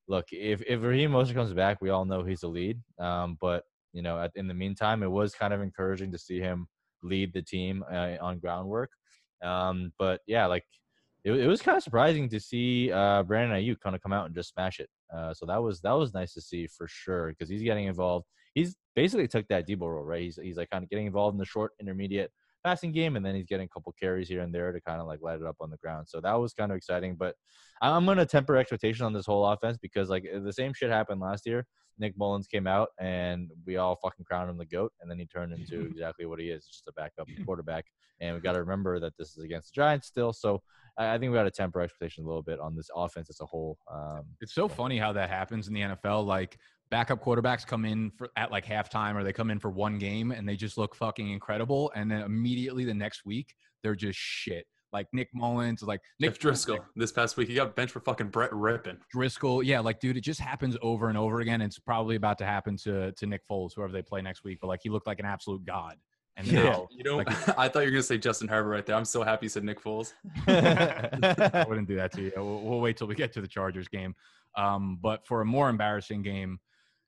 [0.09, 2.81] look, if if Raheem Mostert comes back, we all know he's the lead.
[2.99, 6.41] Um, but you know, at, in the meantime, it was kind of encouraging to see
[6.41, 6.67] him
[7.03, 8.91] lead the team uh, on groundwork.
[9.43, 10.65] Um, but yeah, like
[11.25, 14.27] it, it was kind of surprising to see uh, Brandon Aiyuk kind of come out
[14.27, 14.89] and just smash it.
[15.14, 18.27] Uh, so that was that was nice to see for sure because he's getting involved.
[18.55, 20.22] He's basically took that Deebo role, right?
[20.22, 22.31] He's he's like kind of getting involved in the short, intermediate
[22.65, 25.07] passing game, and then he's getting a couple carries here and there to kind of
[25.07, 26.09] like light it up on the ground.
[26.09, 27.17] So that was kind of exciting.
[27.17, 27.35] But
[27.83, 31.21] I'm going to temper expectations on this whole offense because like the same shit happened
[31.21, 31.67] last year.
[31.99, 35.27] Nick Mullens came out and we all fucking crowned him the goat, and then he
[35.27, 37.85] turned into exactly what he is, just a backup quarterback.
[38.21, 40.62] And we got to remember that this is against the Giants still, so
[40.99, 43.41] I I think we got to temper expectations a little bit on this offense as
[43.41, 43.79] a whole.
[43.93, 46.25] Um, It's so funny how that happens in the NFL.
[46.25, 46.59] Like
[46.91, 50.30] backup quarterbacks come in for at like halftime or they come in for one game
[50.30, 51.91] and they just look fucking incredible.
[51.95, 54.66] And then immediately the next week, they're just shit.
[54.93, 58.28] Like Nick Mullens, like Nick Nick Driskel this past week, he got benched for fucking
[58.28, 58.99] Brett Rypien.
[59.12, 59.64] Driskel.
[59.64, 61.61] Yeah, like dude, it just happens over and over again.
[61.61, 64.59] It's probably about to happen to to Nick Foles, whoever they play next week.
[64.61, 65.97] But like he looked like an absolute god.
[66.37, 66.62] And Yeah.
[66.64, 67.28] now You know, Like-
[67.59, 68.95] I thought you were gonna say Justin Herbert right there.
[68.95, 70.12] I'm so happy you said Nick Foles.
[70.47, 72.32] I wouldn't do that to you.
[72.37, 74.14] We'll, we'll wait till we get to the Chargers game.
[74.57, 76.61] Um, but for a more embarrassing game,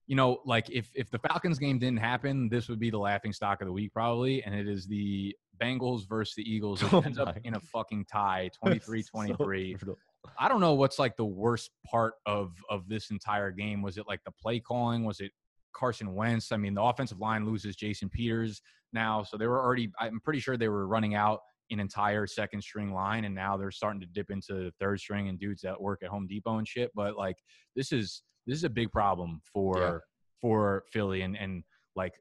[0.06, 3.32] you know, like if if the Falcons game didn't happen, this would be the laughing
[3.32, 6.82] stock of the week probably, and it is the Bengals versus the Eagles.
[6.82, 9.80] It Oh ends up in a fucking tie, 23-23.
[9.80, 9.96] So.
[10.38, 13.82] I don't know what's like the worst part of of this entire game.
[13.82, 15.04] Was it like the play calling?
[15.04, 15.32] Was it
[15.74, 16.52] Carson Wentz?
[16.52, 19.90] I mean, the offensive line loses Jason Peters now, so they were already.
[19.98, 21.40] I'm pretty sure they were running out
[21.70, 25.38] an entire second string line, and now they're starting to dip into third string and
[25.38, 26.90] dudes that work at Home Depot and shit.
[26.94, 27.36] But like,
[27.74, 29.98] this is this is a big problem for Yeah.
[30.40, 32.14] for Philly, and and like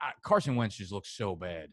[0.00, 1.70] I, Carson Wentz just looks so bad.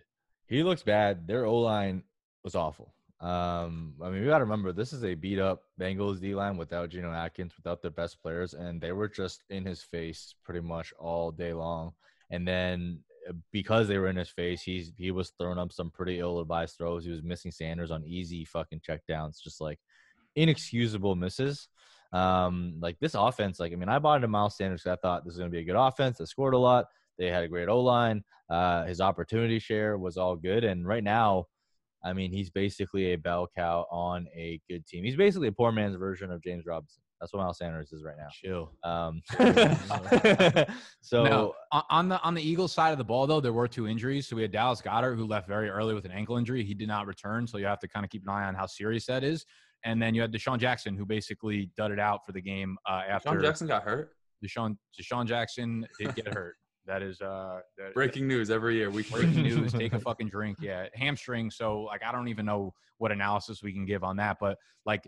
[0.47, 1.27] He looks bad.
[1.27, 2.03] Their O line
[2.43, 2.93] was awful.
[3.21, 6.55] Um, I mean, we got to remember this is a beat up Bengals D line
[6.57, 10.61] without Geno Atkins, without their best players, and they were just in his face pretty
[10.61, 11.91] much all day long.
[12.31, 12.99] And then
[13.29, 16.77] uh, because they were in his face, he's he was throwing up some pretty ill-advised
[16.77, 17.03] throws.
[17.03, 19.79] He was missing Sanders on easy fucking checkdowns, just like
[20.35, 21.67] inexcusable misses.
[22.11, 24.83] Um, like this offense, like I mean, I bought into Miles Sanders.
[24.83, 26.17] 'cause I thought this was going to be a good offense.
[26.17, 26.85] They scored a lot.
[27.17, 28.23] They had a great O line.
[28.49, 31.45] Uh, his opportunity share was all good, and right now,
[32.03, 35.03] I mean, he's basically a bell cow on a good team.
[35.03, 37.03] He's basically a poor man's version of James Robinson.
[37.19, 38.29] That's what Miles Sanders is right now.
[38.31, 38.71] Chill.
[38.83, 39.21] Um,
[41.01, 43.67] so Now, on- on the on the Eagles side of the ball, though, there were
[43.67, 44.27] two injuries.
[44.27, 46.63] So we had Dallas Goedert, who left very early with an ankle injury.
[46.63, 48.65] He did not return, so you have to kind of keep an eye on how
[48.65, 49.45] serious that is.
[49.85, 53.29] And then you had DeSean Jackson, who basically dudded out for the game uh, after
[53.29, 54.11] John Jackson got hurt.
[54.45, 56.55] DeSean DeSean Jackson did get hurt.
[56.85, 58.89] That is uh, that, Breaking news every year.
[58.89, 59.73] We breaking news.
[59.73, 60.57] Take a fucking drink.
[60.59, 61.51] Yeah, hamstring.
[61.51, 65.07] So like, I don't even know what analysis we can give on that, but like.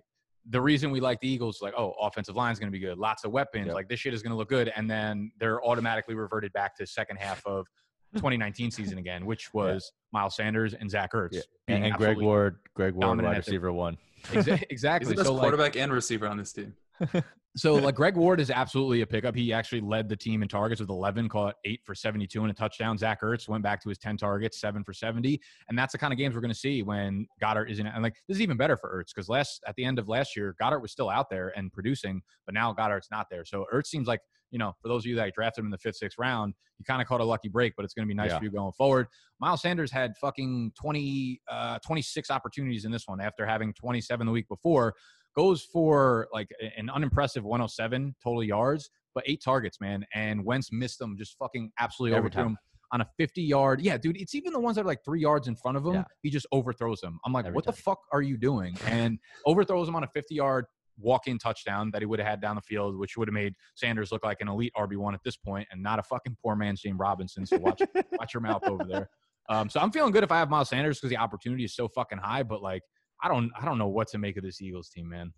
[0.50, 2.98] The reason we like the Eagles, like, oh, offensive line is going to be good,
[2.98, 3.76] lots of weapons, Yep.
[3.76, 6.88] like this shit is going to look good, and then they're automatically reverted back to
[6.88, 7.68] second half of
[8.16, 11.34] 2019 season again, which was Miles Sanders and Zach Ertz.
[11.34, 11.42] Yeah.
[11.68, 13.98] and, and Greg Ward, Greg Ward, dominant wide the- receiver one.
[14.28, 15.10] Exa- He's exactly.
[15.10, 16.74] the best so like, quarterback and receiver on this team.
[17.56, 19.36] so like Greg Ward is absolutely a pickup.
[19.36, 22.54] He actually led the team in targets with 11, caught eight for 72 and a
[22.54, 22.98] touchdown.
[22.98, 26.14] Zach Ertz went back to his 10 targets, seven for 70, and that's the kind
[26.14, 27.86] of games we're going to see when Goedert isn't.
[27.86, 30.36] And like this is even better for Ertz because last at the end of last
[30.36, 33.46] year, Goedert was still out there and producing, but now Goedert's not there.
[33.46, 34.22] So Ertz seems like
[34.52, 36.86] you know, for those of you that drafted him in the fifth, sixth round, you
[36.86, 38.38] kind of caught a lucky break, but it's going to be nice yeah.
[38.38, 39.08] for you going forward.
[39.40, 44.32] Miles Sanders had fucking 20, uh, 26 opportunities in this one after having 27 the
[44.32, 44.94] week before.
[45.36, 50.06] Goes for like an unimpressive 107 total yards, but eight targets, man.
[50.14, 52.58] And Wentz missed them, just fucking absolutely Every overthrew him
[52.92, 53.82] on a 50 yard.
[53.82, 55.94] Yeah, dude, it's even the ones that are like three yards in front of him.
[55.94, 56.04] Yeah.
[56.22, 57.20] He just overthrows them.
[57.26, 57.74] I'm like, Every what time.
[57.76, 58.76] the fuck are you doing?
[58.88, 60.66] And overthrows him on a 50 yard
[61.02, 64.12] walk-in touchdown that he would have had down the field, which would have made Sanders
[64.12, 66.82] look like an elite RB one at this point, and not a fucking poor man's
[66.82, 67.46] James Robinson.
[67.46, 67.82] So watch
[68.14, 69.10] watch your mouth over there.
[69.50, 71.88] Um, so I'm feeling good if I have Miles Sanders because the opportunity is so
[71.88, 72.44] fucking high.
[72.44, 72.84] But like,
[73.22, 75.34] I don't I don't know what to make of this Eagles team, man.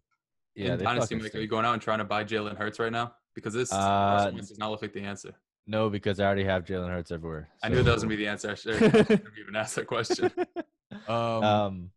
[0.56, 3.14] Yeah, honestly, Mike, are you going out and trying to buy Jalen Hurts right now?
[3.34, 5.34] Because this uh, does not look like the answer.
[5.66, 7.50] No, because I already have Jalen Hurts everywhere.
[7.58, 7.68] So.
[7.68, 8.52] I knew that was gonna be the answer.
[8.52, 8.76] I should
[9.40, 10.32] even ask that question.
[11.08, 11.92] um, um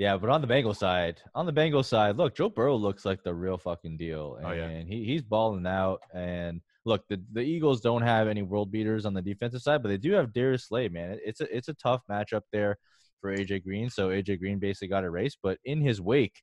[0.00, 3.22] yeah, but on the Bengal side, on the Bengal side, look, Joe Burrow looks like
[3.22, 4.80] the real fucking deal, and, oh, yeah.
[4.80, 6.00] he he's balling out.
[6.14, 9.90] And look, the, the Eagles don't have any world beaters on the defensive side, but
[9.90, 11.18] they do have Darius Slay, man.
[11.22, 12.78] It's a it's a tough matchup there
[13.20, 13.90] for AJ Green.
[13.90, 16.40] So AJ Green basically got erased, but in his wake,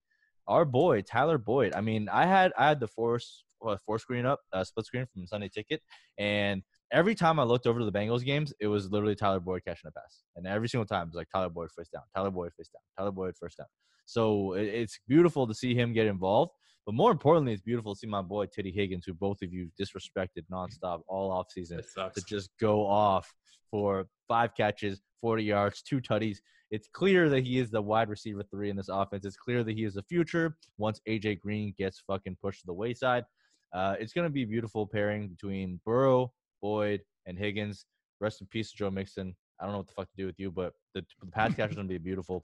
[0.48, 1.74] our boy Tyler Boyd.
[1.74, 3.44] I mean, I had I had the force
[3.88, 5.82] four screen up, uh, split screen from Sunday Ticket,
[6.20, 9.64] and every time I looked over to the Bengals games, it was literally Tyler Boyd
[9.66, 12.32] catching a pass, and every single time it was like Tyler Boyd first down, Tyler
[12.32, 13.68] Boyd first down, Tyler Boyd first down.
[14.06, 16.54] So it's beautiful to see him get involved,
[16.86, 19.70] but more importantly, it's beautiful to see my boy Teddy Higgins, who both of you
[19.80, 21.80] disrespected nonstop all off season,
[22.16, 23.34] to just go off
[23.70, 26.38] for five catches, 40 yards, two tutties.
[26.72, 29.26] It's clear that he is the wide receiver three in this offense.
[29.26, 32.74] It's clear that he is the future once AJ Green gets fucking pushed to the
[32.74, 33.26] wayside.
[33.74, 36.32] Uh, it's going to be a beautiful pairing between Burrow,
[36.62, 37.86] Boyd, and Higgins.
[38.20, 39.36] Rest in peace, Joe Mixon.
[39.60, 41.72] I don't know what the fuck to do with you, but the, the pass catch
[41.72, 42.44] is going to be beautiful.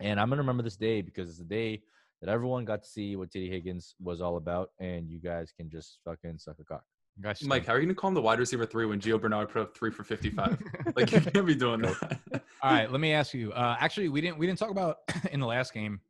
[0.00, 1.82] And I'm going to remember this day because it's the day
[2.20, 5.70] that everyone got to see what Teddy Higgins was all about, and you guys can
[5.70, 6.82] just fucking suck a cock.
[7.20, 9.48] Gosh, Mike, how are you gonna call him the wide receiver three when Gio Bernard
[9.48, 10.56] put up three for fifty-five?
[10.96, 12.18] like you can't be doing that.
[12.62, 13.52] All right, let me ask you.
[13.52, 14.98] Uh, actually, we didn't we didn't talk about
[15.32, 16.00] in the last game.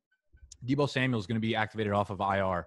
[0.66, 2.66] Deebo Samuel is going to be activated off of IR.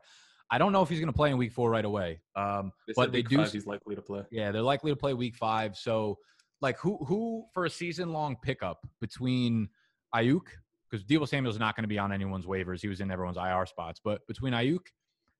[0.51, 2.21] I don't know if he's going to play in week four right away.
[2.35, 3.37] Um, they but they do.
[3.37, 4.23] Five, he's likely to play.
[4.31, 5.77] Yeah, they're likely to play week five.
[5.77, 6.17] So,
[6.59, 9.69] like, who who for a season long pickup between
[10.13, 10.41] Aiyuk
[10.89, 12.81] because Deebo Samuel's not going to be on anyone's waivers.
[12.81, 14.87] He was in everyone's IR spots, but between Aiyuk,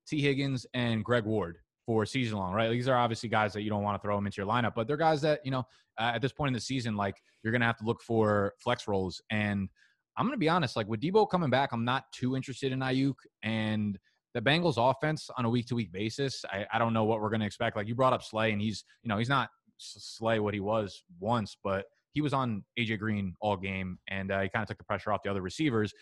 [0.06, 2.70] T Higgins, and Greg Ward for season long, right?
[2.70, 4.86] These are obviously guys that you don't want to throw them into your lineup, but
[4.86, 5.64] they're guys that you know
[6.00, 8.54] uh, at this point in the season, like you're going to have to look for
[8.58, 9.20] flex roles.
[9.30, 9.68] And
[10.16, 12.80] I'm going to be honest, like with Deebo coming back, I'm not too interested in
[12.80, 13.98] Aiyuk, and
[14.34, 17.30] the Bengals offense on a week to week basis, I, I don't know what we're
[17.30, 17.76] going to expect.
[17.76, 21.04] Like you brought up Slay, and he's, you know, he's not Slay what he was
[21.20, 24.78] once, but he was on AJ Green all game, and uh, he kind of took
[24.78, 25.92] the pressure off the other receivers.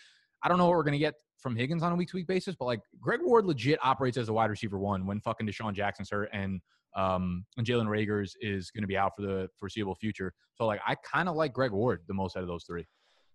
[0.43, 2.27] I don't know what we're going to get from Higgins on a week to week
[2.27, 5.73] basis, but like Greg Ward legit operates as a wide receiver one when fucking DeSean
[5.73, 6.61] Jackson's hurt and
[6.95, 10.33] um and Jalen Reagor's is going to be out for the foreseeable future.
[10.55, 12.85] So like I kind of like Greg Ward the most out of those three.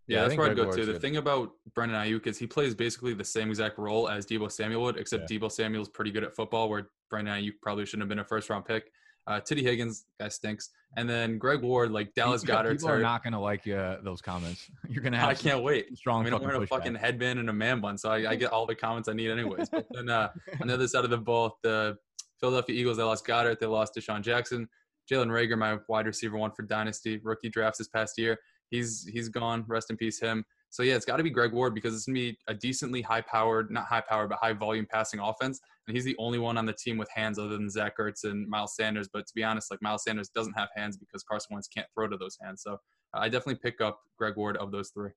[0.08, 0.84] Yeah, that's where I'd go to.
[0.84, 4.50] The thing about Brandon Aiyuk is he plays basically the same exact role as Deebo
[4.50, 5.38] Samuel would, except yeah.
[5.38, 8.48] Deebo Samuel's pretty good at football, where Brandon Aiyuk probably shouldn't have been a first
[8.48, 8.90] round pick.
[9.28, 12.72] Uh, Teddy Higgins, guy stinks, and then Greg Ward, like Dallas people, Goedert.
[12.72, 14.70] People are not gonna like uh, those comments.
[14.88, 15.28] You're gonna have.
[15.28, 15.98] I can't wait.
[15.98, 16.20] Strong.
[16.20, 18.52] I mean, I'm wearing a fucking headband and a man bun, so I, I, get
[18.52, 19.68] all the comments I need, anyways.
[19.68, 20.28] But then uh,
[20.60, 21.98] on the other side of the ball, the
[22.38, 23.58] Philadelphia Eagles, they lost Goedert.
[23.58, 24.68] they lost DeSean Jackson,
[25.10, 28.38] Jalen Reagor, my wide receiver one for Dynasty rookie drafts this past year.
[28.70, 29.64] He's he's gone.
[29.68, 30.44] Rest in peace, him.
[30.70, 33.70] So yeah, it's got to be Greg Ward because it's gonna be a decently high-powered,
[33.70, 37.08] not high-powered, but high-volume passing offense, and he's the only one on the team with
[37.14, 39.08] hands other than Zach Ertz and Miles Sanders.
[39.12, 42.08] But to be honest, like Miles Sanders doesn't have hands because Carson Wentz can't throw
[42.08, 42.62] to those hands.
[42.62, 42.76] So
[43.14, 45.10] I definitely pick up Greg Ward of those three.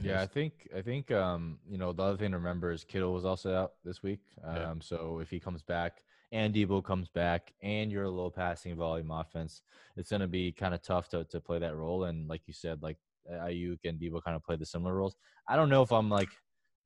[0.00, 3.14] Yeah, I think I think um, you know the other thing to remember is Kittle
[3.14, 4.20] was also out this week.
[4.44, 4.74] Um, yeah.
[4.80, 6.02] So if he comes back
[6.32, 9.62] and Deebo comes back and you're a low passing volume offense,
[9.96, 12.04] it's going to be kind of tough to to play that role.
[12.04, 12.98] And like you said, like
[13.30, 15.16] Aiyuk and Deebo kind of play the similar roles.
[15.48, 16.30] I don't know if I'm like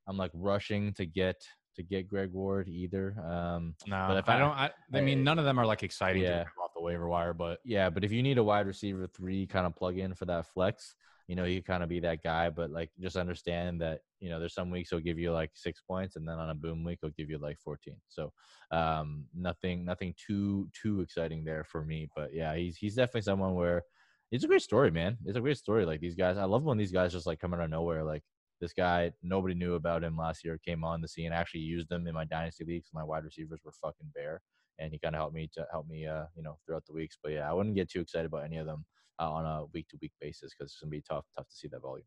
[0.07, 3.15] I'm like rushing to get to get Greg Ward either.
[3.19, 5.83] Um, no, but if I, I don't, I, I, mean, none of them are like
[5.83, 6.45] exciting yeah.
[6.61, 7.33] off the waiver wire.
[7.33, 10.25] But yeah, but if you need a wide receiver three kind of plug in for
[10.25, 10.95] that flex,
[11.27, 12.49] you know, you kind of be that guy.
[12.49, 15.81] But like, just understand that you know, there's some weeks he'll give you like six
[15.81, 17.95] points, and then on a boom week he'll give you like 14.
[18.09, 18.31] So
[18.71, 22.09] um, nothing, nothing too too exciting there for me.
[22.15, 23.83] But yeah, he's he's definitely someone where
[24.31, 25.17] it's a great story, man.
[25.25, 25.85] It's a great story.
[25.85, 28.03] Like these guys, I love when these guys just like come out of nowhere.
[28.03, 28.23] Like
[28.61, 30.59] This guy, nobody knew about him last year.
[30.65, 31.31] Came on the scene.
[31.31, 32.89] Actually used him in my dynasty leagues.
[32.93, 34.41] My wide receivers were fucking bare,
[34.79, 37.17] and he kind of helped me to help me, uh, you know, throughout the weeks.
[37.21, 38.85] But yeah, I wouldn't get too excited about any of them
[39.19, 41.67] uh, on a week to week basis because it's gonna be tough, tough to see
[41.69, 42.05] that volume.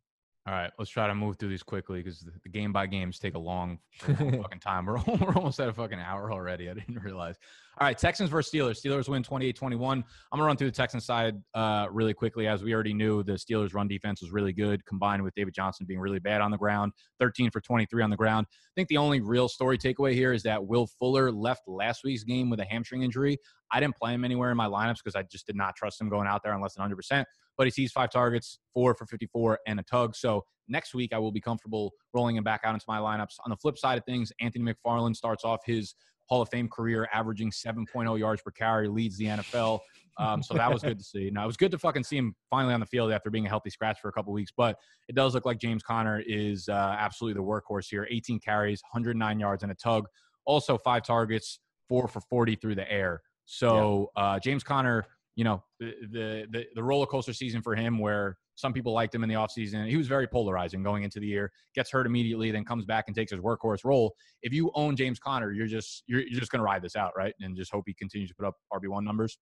[0.48, 3.18] All right, let's try to move through these quickly because the, the game by games
[3.18, 4.86] take a long, long fucking time.
[4.86, 6.70] We're, we're almost at a fucking hour already.
[6.70, 7.34] I didn't realize.
[7.80, 8.80] All right, Texans versus Steelers.
[8.80, 9.74] Steelers win 28-21.
[9.90, 12.46] I'm gonna run through the Texans side uh, really quickly.
[12.46, 15.84] As we already knew, the Steelers' run defense was really good, combined with David Johnson
[15.84, 16.92] being really bad on the ground.
[17.18, 18.46] 13 for 23 on the ground.
[18.48, 22.22] I think the only real story takeaway here is that Will Fuller left last week's
[22.22, 23.36] game with a hamstring injury.
[23.72, 26.08] I didn't play him anywhere in my lineups because I just did not trust him
[26.08, 27.24] going out there unless 100%.
[27.56, 30.14] But he sees five targets, four for 54, and a tug.
[30.14, 33.36] So next week, I will be comfortable rolling him back out into my lineups.
[33.44, 35.94] On the flip side of things, Anthony McFarland starts off his
[36.28, 39.80] Hall of Fame career averaging 7.0 yards per carry, leads the NFL.
[40.18, 41.30] Um, so that was good to see.
[41.30, 43.48] Now it was good to fucking see him finally on the field after being a
[43.48, 44.50] healthy scratch for a couple weeks.
[44.56, 44.76] But
[45.08, 48.06] it does look like James Conner is uh, absolutely the workhorse here.
[48.10, 50.06] 18 carries, 109 yards, and a tug.
[50.46, 53.20] Also five targets, four for 40 through the air.
[53.44, 55.06] So uh, James Conner,
[55.36, 59.22] you know, the, the the roller coaster season for him where some people liked him
[59.22, 59.86] in the offseason.
[59.86, 61.52] He was very polarizing going into the year.
[61.74, 64.14] Gets hurt immediately, then comes back and takes his workhorse role.
[64.42, 67.12] If you own James Conner, you're just you're, you're just going to ride this out,
[67.16, 67.34] right?
[67.40, 69.38] And just hope he continues to put up RB one numbers.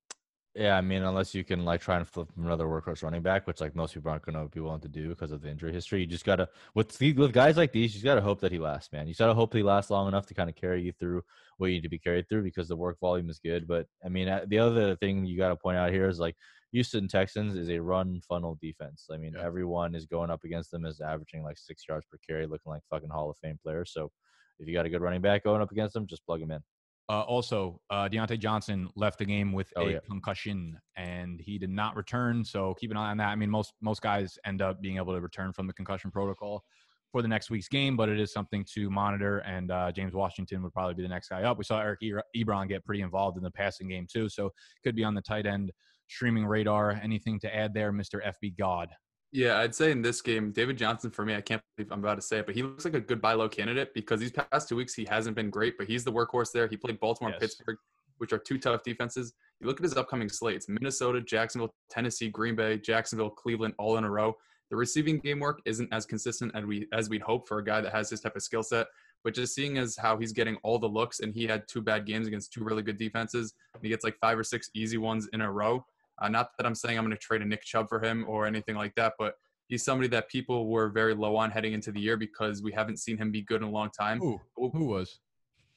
[0.56, 3.60] Yeah, I mean, unless you can like try and flip another workhorse running back, which
[3.60, 5.98] like most people aren't going to be willing to do because of the injury history.
[6.00, 8.92] You just gotta with with guys like these, you just gotta hope that he lasts,
[8.92, 9.08] man.
[9.08, 11.22] You gotta hope that he lasts long enough to kind of carry you through
[11.58, 13.66] what you need to be carried through because the work volume is good.
[13.66, 16.36] But I mean, uh, the other thing you got to point out here is like
[16.70, 19.08] Houston Texans is a run funnel defense.
[19.12, 19.42] I mean, Yeah.
[19.44, 22.82] everyone is going up against them is averaging like six yards per carry, looking like
[22.90, 23.92] fucking Hall of Fame players.
[23.92, 24.12] So
[24.60, 26.60] if you got a good running back going up against them, just plug him in.
[27.08, 29.98] Uh, also, uh, Diontae Johnson left the game with Oh, a yeah.
[30.06, 32.44] concussion, and he did not return.
[32.44, 33.28] So keep an eye on that.
[33.28, 36.64] I mean, most most guys end up being able to return from the concussion protocol
[37.12, 39.38] for the next week's game, but it is something to monitor.
[39.40, 41.58] And uh, James Washington would probably be the next guy up.
[41.58, 42.00] We saw Eric
[42.34, 44.50] Ebron get pretty involved in the passing game too, so
[44.82, 45.72] could be on the tight end
[46.08, 46.92] streaming radar.
[47.02, 48.88] Anything to add there, Mister FB God?
[49.34, 52.14] Yeah, I'd say in this game, David Johnson for me, I can't believe I'm about
[52.14, 54.68] to say it, but he looks like a good buy low candidate because these past
[54.68, 56.68] two weeks he hasn't been great, but he's the workhorse there.
[56.68, 57.56] He played Baltimore and Yes.
[57.56, 57.78] Pittsburgh,
[58.18, 59.34] which are two tough defenses.
[59.60, 64.04] You look at his upcoming slates Minnesota, Jacksonville, Tennessee, Green Bay, Jacksonville, Cleveland, all in
[64.04, 64.36] a row.
[64.70, 67.80] The receiving game work isn't as consistent as we as we'd hope for a guy
[67.80, 68.86] that has this type of skill set.
[69.24, 72.06] But just seeing as how he's getting all the looks and he had two bad
[72.06, 75.28] games against two really good defenses, and he gets like five or six easy ones
[75.32, 75.84] in a row.
[76.20, 78.46] Uh, not that I'm saying I'm going to trade a Nick Chubb for him or
[78.46, 79.34] anything like that, but
[79.68, 82.98] he's somebody that people were very low on heading into the year because we haven't
[82.98, 84.18] seen him be good in a long time.
[84.18, 85.20] Who who was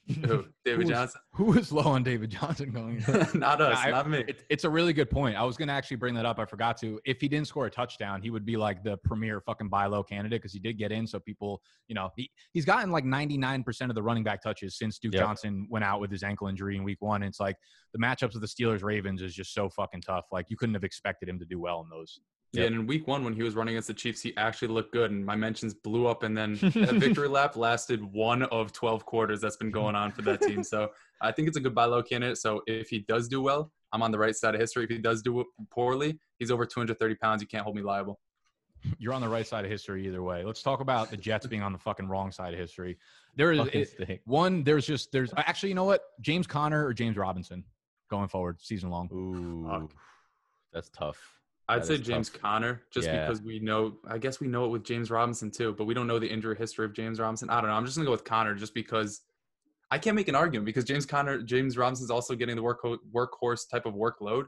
[0.25, 0.45] Who?
[0.63, 1.21] David was- Johnson?
[1.33, 3.03] who was low on David Johnson going?
[3.33, 4.23] not us, I- not me.
[4.27, 5.35] It, it's a really good point.
[5.35, 6.39] I was going to actually bring that up.
[6.39, 6.99] I forgot to.
[7.05, 10.03] If he didn't score a touchdown, he would be like the premier fucking buy low
[10.03, 11.05] candidate because he did get in.
[11.07, 14.97] So people, you know, he, he's gotten like 99% of the running back touches since
[14.97, 15.21] Duke Yep.
[15.23, 17.21] Johnson went out with his ankle injury in week one.
[17.23, 17.57] it's like
[17.93, 20.25] the matchups of the Steelers Ravens is just so fucking tough.
[20.31, 22.19] Like you couldn't have expected him to do well in those.
[22.53, 24.93] Yeah, and in week one when he was running against the Chiefs, he actually looked
[24.93, 26.23] good, and my mentions blew up.
[26.23, 30.21] And then that victory lap lasted one of twelve quarters that's been going on for
[30.23, 30.63] that team.
[30.63, 30.89] So
[31.21, 32.37] I think it's a good buy low candidate.
[32.37, 34.85] So if he does do well, I'm on the right side of history.
[34.85, 37.41] If he does do poorly, he's over 230 pounds.
[37.41, 38.19] You can't hold me liable.
[38.99, 40.43] You're on the right side of history either way.
[40.45, 42.97] Let's talk about the Jets being on the fucking wrong side of history.
[43.35, 44.63] There is it- one.
[44.63, 47.63] There's just there's actually you know what James Conner or James Robinson
[48.09, 49.09] going forward season long.
[49.11, 49.89] Ooh,
[50.71, 51.17] that's tough.
[51.69, 52.41] I'd say James tough.
[52.41, 53.25] Conner, just Yeah.
[53.27, 53.97] because we know.
[54.07, 56.55] I guess we know it with James Robinson too, but we don't know the injury
[56.55, 57.49] history of James Robinson.
[57.49, 57.75] I don't know.
[57.75, 59.21] I'm just gonna go with Conner, just because
[59.91, 63.69] I can't make an argument because James Conner, James Robinson's also getting the work workhorse
[63.69, 64.45] type of workload.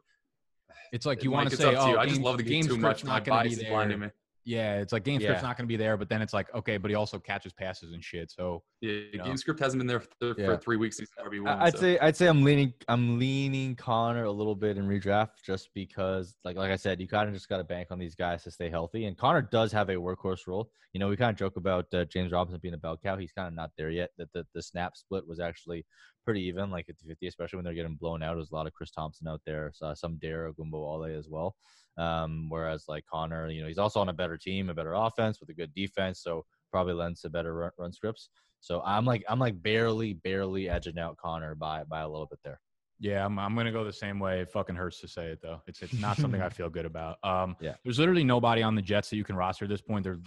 [0.91, 1.77] It's like you want to say, to you.
[1.77, 3.03] oh, I just game- love the game too much.
[3.03, 4.07] My not to bias is blinding me.
[4.49, 5.47] Yeah, it's like game script's Yeah.
[5.47, 7.93] not going to be there, but then it's like okay, but he also catches passes
[7.93, 8.31] and shit.
[8.31, 9.25] So Yeah, know.
[9.25, 10.57] game script hasn't been there for, for Yeah.
[10.57, 10.97] three weeks.
[10.97, 11.53] He's RB one.
[11.59, 11.81] I- I'd so.
[11.81, 16.35] say I'd say I'm leaning I'm leaning Conner a little bit in redraft just because
[16.43, 18.49] like like I said you kind of just got to bank on these guys to
[18.51, 20.71] stay healthy and Conner does have a workhorse role.
[20.93, 23.17] You know we kind of joke about uh, James Robinson being a bell cow.
[23.17, 24.09] He's kind of not there yet.
[24.17, 25.85] That the, the snap split was actually
[26.25, 28.35] pretty even, like 50-50, especially when they're getting blown out.
[28.35, 31.55] There's a lot of Chris Thompson out there, so some Dare Ogunbowale as well.
[31.99, 35.39] Um, whereas like Conner, you know, he's also on a better team, a better offense
[35.39, 38.29] with a good defense, so probably lends to better run, run scripts.
[38.61, 42.39] So I'm like I'm like barely barely edging out Conner by by a little bit
[42.43, 42.59] there.
[43.01, 44.41] Yeah, I'm, I'm gonna go the same way.
[44.41, 45.61] It fucking hurts to say it though.
[45.67, 47.17] It's it's not something I feel good about.
[47.23, 47.75] Um, Yeah.
[47.83, 50.03] There's literally nobody on the Jets that you can roster at this point.
[50.03, 50.19] They're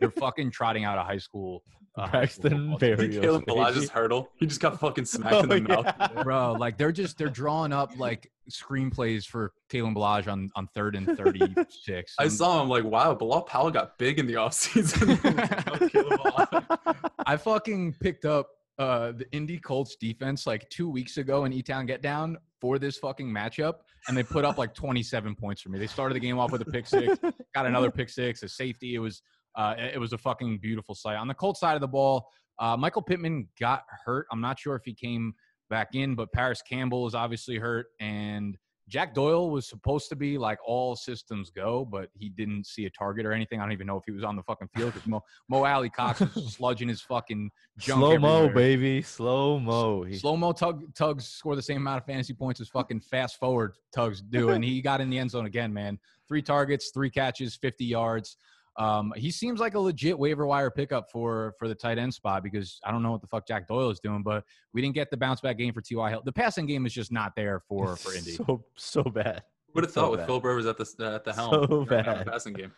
[0.00, 1.62] they're fucking trotting out a high school.
[1.96, 2.96] uh, high school Braxton football team.
[3.10, 3.20] Berrios.
[3.22, 3.44] Caleb.
[3.48, 4.28] Elijah's hurdle.
[4.36, 6.24] He just got fucking smacked Oh, in the mouth.
[6.24, 6.52] bro.
[6.54, 11.16] Like they're just they're drawing up like screenplays for Kalen Ballage on on third and
[11.16, 12.14] thirty six.
[12.18, 15.90] I saw him like, wow, Bilal Powell got big in the offseason.
[15.92, 16.96] Caleb Elijah.
[17.24, 18.48] I fucking picked up
[18.78, 22.78] uh the Indy Colts defense like two weeks ago in E Town Get Down for
[22.78, 23.74] this fucking matchup,
[24.08, 25.78] and they put up like 27 points for me.
[25.78, 27.18] They started the game off with a pick six,
[27.54, 28.94] got another pick six, a safety.
[28.94, 29.22] It was
[29.56, 31.16] uh it was a fucking beautiful sight.
[31.16, 34.26] On the Colts side of the ball, uh Michael Pittman got hurt.
[34.30, 35.34] I'm not sure if he came
[35.70, 38.56] back in, but Parris Campbell is obviously hurt and
[38.88, 42.90] Jack Doyle was supposed to be like all systems go, but he didn't see a
[42.90, 43.58] target or anything.
[43.58, 46.20] I don't even know if he was on the fucking field because Mo, Mo Alie-Cox
[46.20, 49.02] was sludging his fucking junk Slow mo, baby.
[49.02, 50.04] Slow mo.
[50.04, 53.38] He- Slow mo tug, tugs score the same amount of fantasy points as fucking fast
[53.40, 55.98] forward tugs do, and he got in the end zone again, man.
[56.28, 58.36] Three targets, three catches, 50 yards.
[58.78, 62.42] Um, he seems like a legit waiver wire pickup for for the tight end spot
[62.42, 65.10] because I don't know what the fuck Jack Doyle is doing, but we didn't get
[65.10, 66.10] the bounce back game for T.Y.
[66.10, 66.22] Hill.
[66.24, 68.32] The passing game is just not there for for Indy.
[68.32, 69.42] So so bad.
[69.74, 70.26] Would have So thought with bad.
[70.26, 72.26] Phil Rivers at the at the helm, So bad.
[72.26, 72.72] passing game.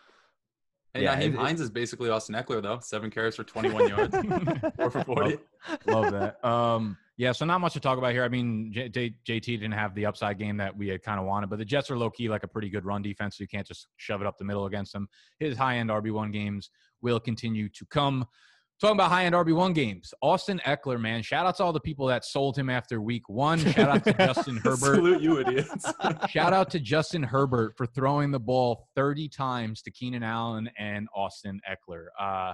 [0.99, 3.87] And Yeah, yeah, it- it- Hines is basically Austin Ekeler though, seven carries for 21
[3.89, 4.15] yards,
[4.75, 5.37] four for 40.
[5.87, 6.43] Love that.
[6.45, 8.23] Um, yeah, so not much to talk about here.
[8.23, 11.25] I mean, J- J- JT didn't have the upside game that we had kind of
[11.25, 13.47] wanted, but the Jets are low key like a pretty good run defense, so you
[13.49, 15.07] can't just shove it up the middle against them.
[15.37, 16.69] His high end RB1 games
[17.01, 18.25] will continue to come.
[18.79, 22.07] Talking about high end RB1 games, Austin Ekeler, man, shout out to all the people
[22.07, 23.59] that sold him after week one.
[23.59, 24.95] Shout out to Justin Herbert.
[24.95, 25.85] Salute you, idiots.
[26.29, 31.09] Shout out to Justin Herbert for throwing the ball 30 times to Keenan Allen and
[31.13, 32.05] Austin Ekeler.
[32.17, 32.53] Uh,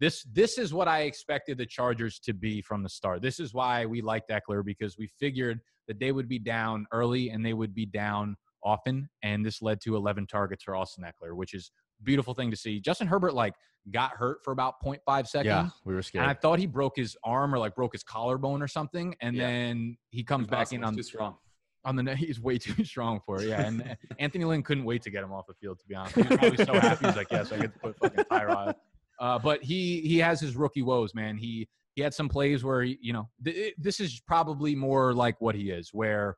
[0.00, 3.20] this this is what I expected the Chargers to be from the start.
[3.20, 7.28] This is why we liked Ekeler because we figured that they would be down early
[7.28, 11.36] and they would be down often, and this led to 11 targets for Austin Ekeler,
[11.36, 11.72] which is
[12.02, 12.80] beautiful thing to see.
[12.80, 13.54] Justin Herbert like
[13.90, 15.46] got hurt for about 0.5 seconds.
[15.46, 18.62] Yeah, we were And I thought he broke his arm or like broke his collarbone
[18.62, 19.46] or something, and Yeah.
[19.46, 21.36] then he comes back in on It's too strong.
[21.84, 22.16] on the net.
[22.18, 23.48] He's way too strong for it.
[23.48, 25.78] Yeah, and Anthony Lynn couldn't wait to get him off the field.
[25.78, 27.06] To be honest, he was probably so happy.
[27.06, 28.74] He's like, "Yes, I get to put fucking Tyrod."
[29.20, 31.36] Uh, but he he has his rookie woes, man.
[31.38, 35.14] He he had some plays where he, you know th- it- this is probably more
[35.14, 36.36] like what he is, where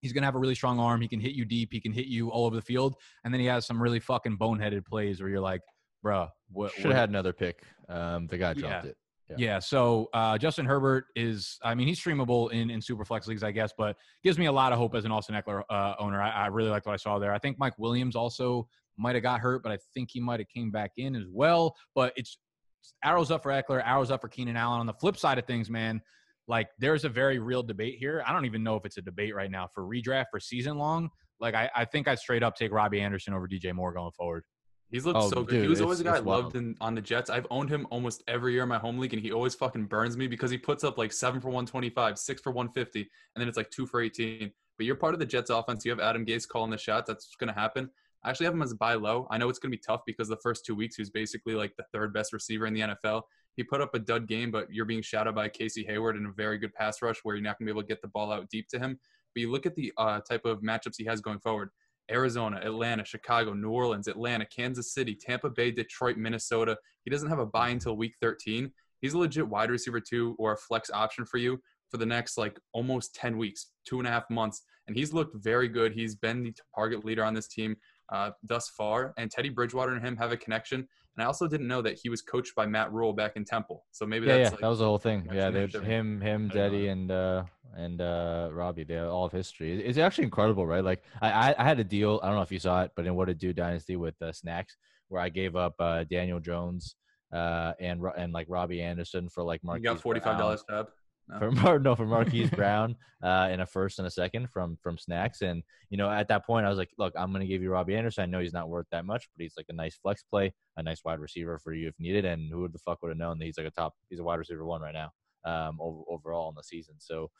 [0.00, 1.00] He's gonna have a really strong arm.
[1.00, 1.70] He can hit you deep.
[1.72, 2.94] He can hit you all over the field,
[3.24, 5.60] and then he has some really fucking boneheaded plays where you're like,
[6.04, 7.62] "Bruh, what?" Should have had another pick.
[7.88, 8.90] Um, the guy dropped Yeah.
[8.90, 8.96] it.
[9.30, 9.36] Yeah.
[9.38, 9.58] yeah.
[9.58, 13.50] So uh, Justin Herbert is, I mean, he's streamable in in super flex leagues, I
[13.50, 16.20] guess, but gives me a lot of hope as an Austin Ekeler uh, owner.
[16.22, 17.32] I, I really liked what I saw there.
[17.34, 20.48] I think Mike Williams also might have got hurt, but I think he might have
[20.48, 21.74] came back in as well.
[21.94, 22.38] But it's
[23.04, 24.80] arrows up for Ekeler, arrows up for Keenan Allen.
[24.80, 26.00] On the flip side of things, man,
[26.48, 28.24] like there's a very real debate here.
[28.26, 31.10] I don't even know if it's a debate right now for redraft for season long.
[31.40, 34.44] Like I, I think I'd straight up take Robbie Anderson over DJ Moore going forward.
[34.90, 35.50] He's looked Oh, so good.
[35.50, 37.28] dude, he was always a guy I loved in, on the Jets.
[37.28, 40.16] I've owned him almost every year in my home league, and he always fucking burns
[40.16, 43.58] me because he puts up like seven for 125, six for 150, and then it's
[43.58, 44.50] like two for 18.
[44.78, 45.84] But you're part of the Jets offense.
[45.84, 47.06] You have Adam Gase calling the shots.
[47.06, 47.90] That's going to happen.
[48.24, 49.28] I actually have him as a buy low.
[49.30, 51.54] I know it's going to be tough because the first two weeks he was basically
[51.54, 53.22] like the third best receiver in the NFL.
[53.58, 56.30] He put up a dud game, but you're being shadowed by Casey Hayward in a
[56.30, 58.32] very good pass rush where you're not going to be able to get the ball
[58.32, 59.00] out deep to him.
[59.34, 61.70] But you look at the uh, type of matchups he has going forward.
[62.08, 66.76] Arizona, Atlanta, Chicago, New Orleans, Atlanta, Kansas City, Tampa Bay, Detroit, Minnesota.
[67.04, 68.70] He doesn't have a buy until week 13.
[69.00, 72.38] He's a legit wide receiver too, or a flex option for you for the next
[72.38, 74.62] like almost 10 weeks, two and a half months.
[74.86, 75.92] And he's looked very good.
[75.92, 77.74] He's been the target leader on this team
[78.10, 79.14] uh, thus far.
[79.16, 80.80] And Teddy Bridgewater and him have a connection.
[80.80, 83.84] And I also didn't know that he was coached by Matt Rhule back in Temple.
[83.90, 85.28] So maybe Yeah, that's yeah, like, that was the whole thing.
[85.32, 86.92] Yeah, they him, him, I didn't know Daddy, that.
[86.92, 87.42] and uh,
[87.76, 88.84] and uh, Robbie.
[88.84, 89.82] They all of history.
[89.84, 90.84] It's actually incredible, right?
[90.84, 92.20] Like I, I, had a deal.
[92.22, 94.32] I don't know if you saw it, but in What to Do Dynasty with uh,
[94.32, 94.76] Snacks,
[95.08, 96.96] where I gave up uh, Daniel Jones
[97.32, 99.78] uh, and Ro- and like Robbie Anderson for like Mark.
[99.78, 100.88] you got $45 tab.
[101.28, 101.38] No.
[101.38, 104.98] for Mar- no for Marquise Brown uh, in a first and a second from from
[104.98, 105.42] Snacks.
[105.42, 107.70] And you know, at that point, I was like, look, I'm going to give you
[107.70, 108.22] Robbie Anderson.
[108.22, 110.82] I know he's not worth that much, but he's like a nice flex play, a
[110.82, 112.24] nice wide receiver for you if needed.
[112.24, 114.38] And who the fuck would have known that he's like a top, he's a wide
[114.38, 115.10] receiver one right now,
[115.44, 116.94] um, over, overall in the season.
[116.98, 117.30] So.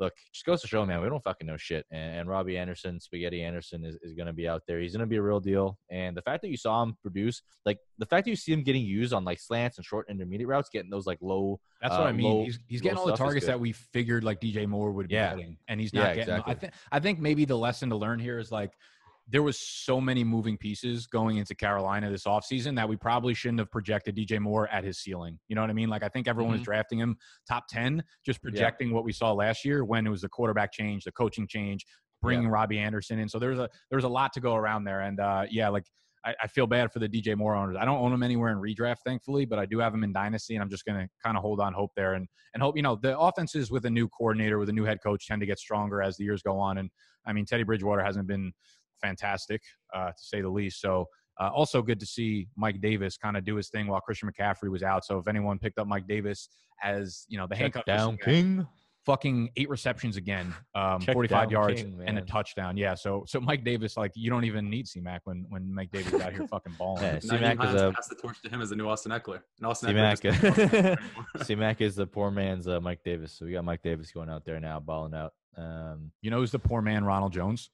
[0.00, 1.86] Look, just goes to show, man, we don't fucking know shit.
[1.92, 4.80] And, and Robbie Anderson, Spaghetti Anderson, is, is going to be out there.
[4.80, 5.78] He's going to be a real deal.
[5.88, 8.62] And the fact that you saw him produce, like the fact that you see him
[8.64, 11.98] getting used on like slants and short intermediate routes, getting those like low That's Uh,
[11.98, 12.26] what I mean.
[12.26, 15.14] low- he's he's getting all the targets that we figured like DJ Moore would be
[15.14, 15.30] Yeah.
[15.36, 16.26] getting, and he's Yeah, not getting.
[16.34, 16.42] them.
[16.46, 16.60] I exactly.
[16.68, 18.72] think I think maybe the lesson to learn here is like
[19.26, 23.58] there was so many moving pieces going into Carolina this offseason that we probably shouldn't
[23.58, 25.38] have projected DJ Moore at his ceiling.
[25.48, 25.88] You know what I mean?
[25.88, 26.64] Like I think everyone was Mm-hmm.
[26.64, 27.16] drafting him
[27.48, 31.04] top 10 just projecting what we saw last year when it was the quarterback change,
[31.04, 31.86] the coaching change,
[32.22, 33.28] bringing Robbie Anderson in.
[33.28, 35.84] So there's a there's a lot to go around there and uh yeah, like
[36.24, 37.76] I, I feel bad for the DJ Moore owners.
[37.78, 40.54] I don't own him anywhere in redraft, thankfully, but I do have him in dynasty,
[40.54, 42.82] and I'm just going to kind of hold on hope there and and hope you
[42.82, 45.58] know the offenses with a new coordinator, with a new head coach, tend to get
[45.58, 46.78] stronger as the years go on.
[46.78, 46.90] And
[47.26, 48.52] I mean, Teddy Bridgewater hasn't been
[49.00, 49.60] fantastic
[49.94, 50.80] uh, to say the least.
[50.80, 51.06] So.
[51.40, 54.70] Uh, also, good to see Mike Davis kind of do his thing while Christian McCaffrey
[54.70, 55.04] was out.
[55.04, 56.48] So, if anyone picked up Mike Davis
[56.82, 58.24] as you know the handcuff down missing guy,
[58.60, 58.66] King.
[59.04, 62.76] fucking eight receptions again, um, 45 yards King, and a touchdown.
[62.76, 62.94] Yeah.
[62.94, 66.32] So so Mike Davis, like you don't even need C-Mac when when Mike Davis out
[66.32, 67.02] here fucking balling.
[67.02, 69.40] Yeah, C-Mac is a passed the torch to him as the new Austin Ekeler.
[69.58, 70.20] And Austin C-Mac.
[70.20, 71.26] Ekeler just can't cross that anymore.
[71.42, 73.32] C-Mac is the poor man's uh, Mike Davis.
[73.32, 75.32] So we got Mike Davis going out there now, balling out.
[75.56, 77.04] Um, You know who's the poor man?
[77.04, 77.70] Ronald Jones, Ronald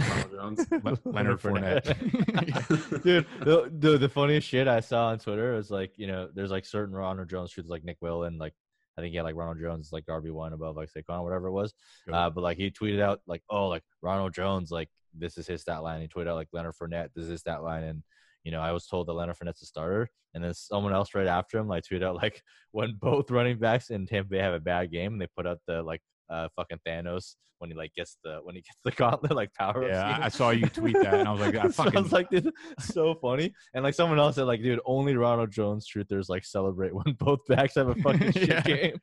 [0.00, 0.66] Jones.
[0.84, 1.84] Le- Leonard Fournette.
[3.02, 6.50] Dude, the, the the funniest shit I saw on Twitter was like, you know, there's
[6.50, 8.54] like certain Ronald Jones truths like Nick Will and like
[8.96, 11.48] I think he had like Ronald Jones like RB one above like Saquon, or whatever
[11.48, 11.74] it was.
[12.06, 12.14] Good.
[12.14, 15.62] Uh, but like he tweeted out like, oh, like Ronald Jones, like this is his
[15.62, 16.00] stat line.
[16.00, 18.02] He tweeted out like Leonard Fournette, this is his stat line, and
[18.44, 21.26] you know I was told that Leonard Fournette's a starter, and then someone else right
[21.26, 22.42] after him like tweeted out like
[22.72, 25.58] when both running backs in Tampa Bay have a bad game, and they put out
[25.66, 29.34] the like uh fucking Thanos when he like gets the when he gets the gauntlet
[29.34, 30.18] like power yeah.
[30.20, 32.30] I, saw you tweet that, and I was like, I So I fucking was like,
[32.30, 33.52] this is so funny.
[33.74, 37.40] And like someone else said, like, dude, only Ronald Jones truthers like celebrate when both
[37.48, 38.60] backs have a fucking shit Yeah.
[38.62, 39.00] game.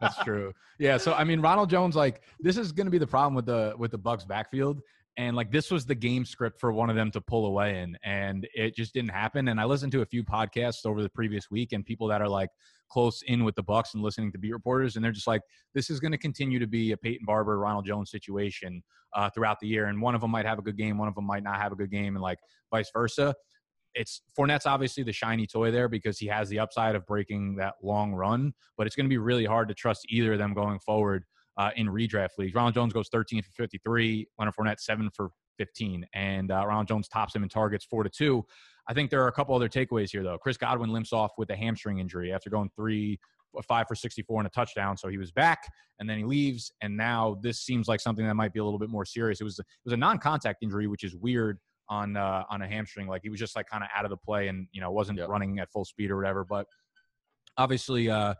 [0.00, 0.52] That's true.
[0.78, 0.96] Yeah.
[0.96, 3.74] So I mean, Ronald Jones, like, this is going to be the problem with the
[3.78, 4.80] with the Bucks backfield,
[5.16, 7.96] and like this was the game script for one of them to pull away in,
[8.04, 9.48] and it just didn't happen.
[9.48, 12.28] And I listened to a few podcasts over the previous week, and people that are
[12.28, 12.50] like
[12.90, 15.42] close in with the Bucks and listening to beat reporters, and they're just like,
[15.74, 18.82] this is going to continue to be a Peyton Barber, Ronald Jones situation
[19.14, 21.14] uh, throughout the year, and one of them might have a good game, one of
[21.14, 22.38] them might not have a good game, and like
[22.72, 23.34] vice versa
[23.96, 27.74] it's Fournette's obviously the shiny toy there because he has the upside of breaking that
[27.82, 30.78] long run, but it's going to be really hard to trust either of them going
[30.78, 31.24] forward
[31.56, 32.54] uh, in redraft leagues.
[32.54, 37.08] Ronald Jones goes 13 for 53, Leonard Fournette 7 for 15, and uh, Ronald Jones
[37.08, 38.44] tops him in targets 4 to 2.
[38.88, 40.38] I think there are a couple other takeaways here, though.
[40.38, 43.18] Chris Godwin limps off with a hamstring injury after going three,
[43.66, 44.96] five for 64 and a touchdown.
[44.96, 45.64] So he was back,
[45.98, 48.78] and then he leaves, and now this seems like something that might be a little
[48.78, 49.40] bit more serious.
[49.40, 53.06] It was it was a non-contact injury, which is weird on uh, on a hamstring.
[53.08, 55.18] Like he was just like kind of out of the play and you know wasn't
[55.18, 55.28] Yep.
[55.28, 56.44] running at full speed or whatever.
[56.44, 56.66] But
[57.56, 58.34] obviously, uh,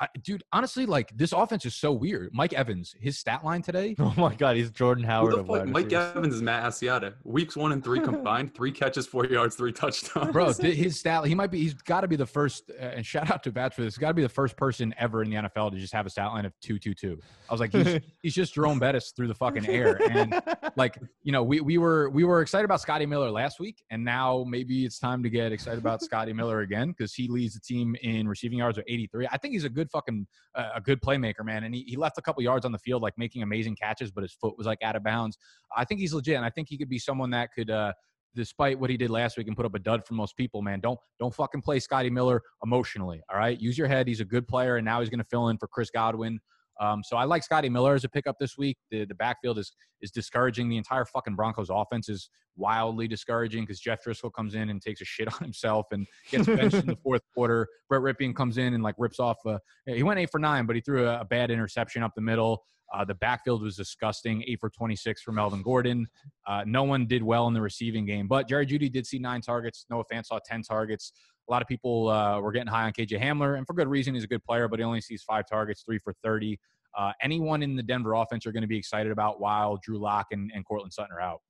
[0.00, 2.30] I, dude, honestly, like this offense is so weird.
[2.32, 3.94] Mike Evans, his stat line today.
[3.98, 5.66] oh my god, he's Jordan Who Howard the fuck?
[5.66, 6.16] Mike receivers.
[6.16, 7.14] Evans is Matt Asiata.
[7.24, 10.32] Weeks one and three combined, three catches, four yards, three touchdowns.
[10.32, 13.04] Bro, th- his stat, he might be, he's got to be the first, uh, and
[13.04, 15.36] shout out to Bats for this, got to be the first person ever in the
[15.36, 17.20] NFL to just have a stat line of 222.
[17.48, 20.00] I was like, he's, he's just Jerome Bettis through the fucking air.
[20.10, 20.40] And
[20.76, 24.02] like, you know, we, we were, we were excited about Scotty Miller last week, and
[24.02, 27.60] now maybe it's time to get excited about Scotty Miller again because he leads the
[27.60, 29.28] team in receiving yards with 83.
[29.30, 31.64] I think he's a good fucking, uh, a good playmaker, man.
[31.64, 34.22] And he, he left a couple yards on the field, like making amazing catches, but
[34.22, 35.38] his foot was like out of bounds.
[35.76, 36.36] I think he's legit.
[36.36, 37.92] And I think he could be someone that could, uh,
[38.34, 40.80] despite what he did last week and put up a dud for most people, man,
[40.80, 43.20] don't don't fucking play Scotty Miller emotionally.
[43.30, 44.06] All right, use your head.
[44.06, 46.38] He's a good player, and now he's going to fill in for Chris Godwin.
[46.80, 48.78] Um, so I like Scotty Miller as a pickup this week.
[48.90, 50.68] The the backfield is is discouraging.
[50.68, 55.00] The entire fucking Broncos offense is wildly discouraging because Jeff Driskel comes in and takes
[55.00, 57.68] a shit on himself and gets benched in the fourth quarter.
[57.88, 59.36] Brett Rypien comes in and like rips off.
[59.46, 62.22] A, he went eight for nine, but he threw a, a bad interception up the
[62.22, 62.64] middle.
[62.92, 64.42] Uh, the backfield was disgusting.
[64.48, 66.08] Eight for 26 for Melvin Gordon.
[66.46, 69.40] Uh, no one did well in the receiving game, but Jerry Jeudy did see nine
[69.40, 69.86] targets.
[69.90, 71.12] Noah Fant saw 10 targets.
[71.50, 74.14] A lot of people uh, were getting high on KJ Hamler, and for good reason.
[74.14, 76.56] He's a good player, but he only sees five targets, three for 30.
[76.96, 80.28] Uh, anyone in the Denver offense are going to be excited about while Drew Lock
[80.30, 81.40] and, and Courtland Sutton are out.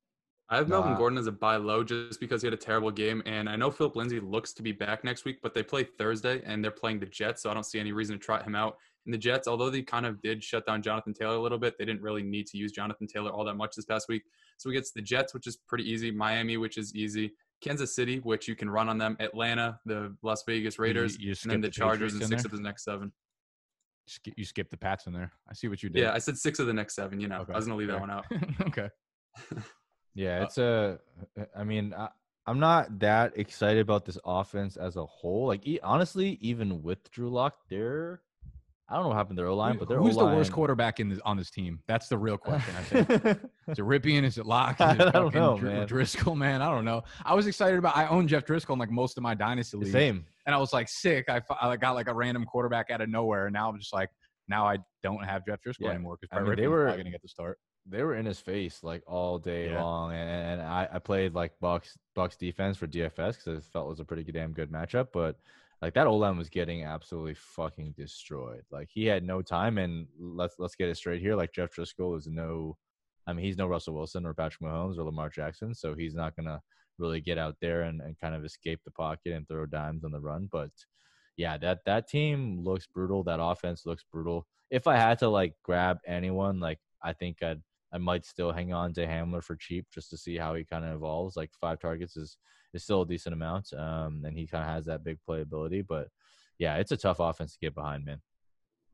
[0.49, 0.97] I have Melvin Nah.
[0.97, 3.23] Gordon as a buy low just because he had a terrible game.
[3.25, 6.41] And I know Philip Lindsay looks to be back next week, but they play Thursday
[6.45, 7.43] and they're playing the Jets.
[7.43, 8.75] So I don't see any reason to trot him out.
[9.05, 11.75] And the Jets, although they kind of did shut down Jonathan Taylor a little bit,
[11.79, 14.23] they didn't really need to use Jonathan Taylor all that much this past week.
[14.57, 17.31] So we get to the Jets, which is pretty easy, Miami, which is easy,
[17.61, 21.51] Kansas City, which you can run on them, Atlanta, the Las Vegas Raiders, you and
[21.51, 22.47] then the the Chargers and six there?
[22.47, 23.11] of his next seven.
[24.35, 25.31] You skipped the Pats in there.
[25.49, 26.01] I see what you did.
[26.01, 27.19] Yeah, I said six of the next seven.
[27.21, 27.99] You know, Okay, I was going to leave fair.
[27.99, 28.25] that one out.
[28.67, 28.89] okay.
[30.13, 30.99] Yeah, Uh, it's a.
[31.55, 32.09] I mean, I,
[32.45, 35.47] I'm not that excited about this offense as a whole.
[35.47, 38.21] Like, honestly, even with Drew Lock, they're.
[38.91, 40.99] I don't know what happened to their O line, but their Who's the worst quarterback
[40.99, 41.79] in this, on this team?
[41.87, 42.75] That's the real question.
[42.77, 43.09] I think.
[43.69, 44.23] Is it Rypien?
[44.23, 44.75] Is it Lock?
[44.81, 45.87] Is I don't know, Dr- man.
[45.87, 46.61] Driskel, man.
[46.61, 47.03] I don't know.
[47.23, 47.95] I was excited about.
[47.95, 50.25] I own Jeff Driskel in like most of my dynasty leagues, Same.
[50.45, 51.29] and I was like sick.
[51.29, 54.09] I, I got like a random quarterback out of nowhere, and now I'm just like,
[54.49, 55.91] now I don't have Jeff Driskel Yeah.
[55.91, 57.59] anymore because I mean, they were- not going to get the start.
[57.87, 59.81] they were in his face like all day Yeah.
[59.81, 63.85] long, and, and I, I played like Bucks Bucks defense for DFS because I felt
[63.85, 65.07] it was a pretty damn good matchup.
[65.13, 65.37] But
[65.81, 68.63] like that O line was getting absolutely fucking destroyed.
[68.71, 71.35] Like he had no time, and let's let's get it straight here.
[71.35, 72.77] Like Jeff Driskel is no,
[73.25, 76.35] I mean he's no Russell Wilson or Patrick Mahomes or Lamar Jackson, so he's not
[76.35, 76.61] gonna
[76.97, 80.11] really get out there and, and kind of escape the pocket and throw dimes on
[80.11, 80.47] the run.
[80.51, 80.69] But
[81.35, 83.23] yeah, that that team looks brutal.
[83.23, 84.47] That offense looks brutal.
[84.69, 87.61] If I had to like grab anyone, like I think I'd
[87.93, 90.85] I might still hang on to Hamler for cheap just to see how he kind
[90.85, 91.35] of evolves.
[91.35, 92.37] Like five targets is
[92.73, 95.85] is still a decent amount, um, and he kind of has that big playability.
[95.87, 96.09] But
[96.57, 98.21] yeah, it's a tough offense to get behind, man.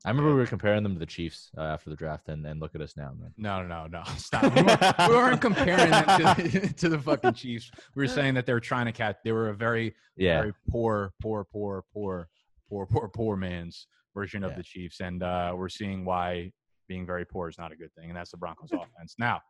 [0.05, 2.59] I remember we were comparing them to the Chiefs uh, after the draft, and, and
[2.61, 3.34] look at us now, man.
[3.36, 4.03] No, no, no, no.
[4.17, 4.43] Stop.
[4.55, 7.71] We weren't, we weren't comparing them to, to the fucking Chiefs.
[7.95, 9.17] We were saying that they were trying to catch.
[9.23, 12.30] They were a very, Yeah, very poor, poor, poor, poor,
[12.69, 14.57] poor, poor, poor man's version of Yeah.
[14.57, 16.51] the Chiefs, and uh, we're seeing why
[16.88, 19.15] being very poor is not a good thing, and that's the Broncos offense.
[19.17, 19.41] Now,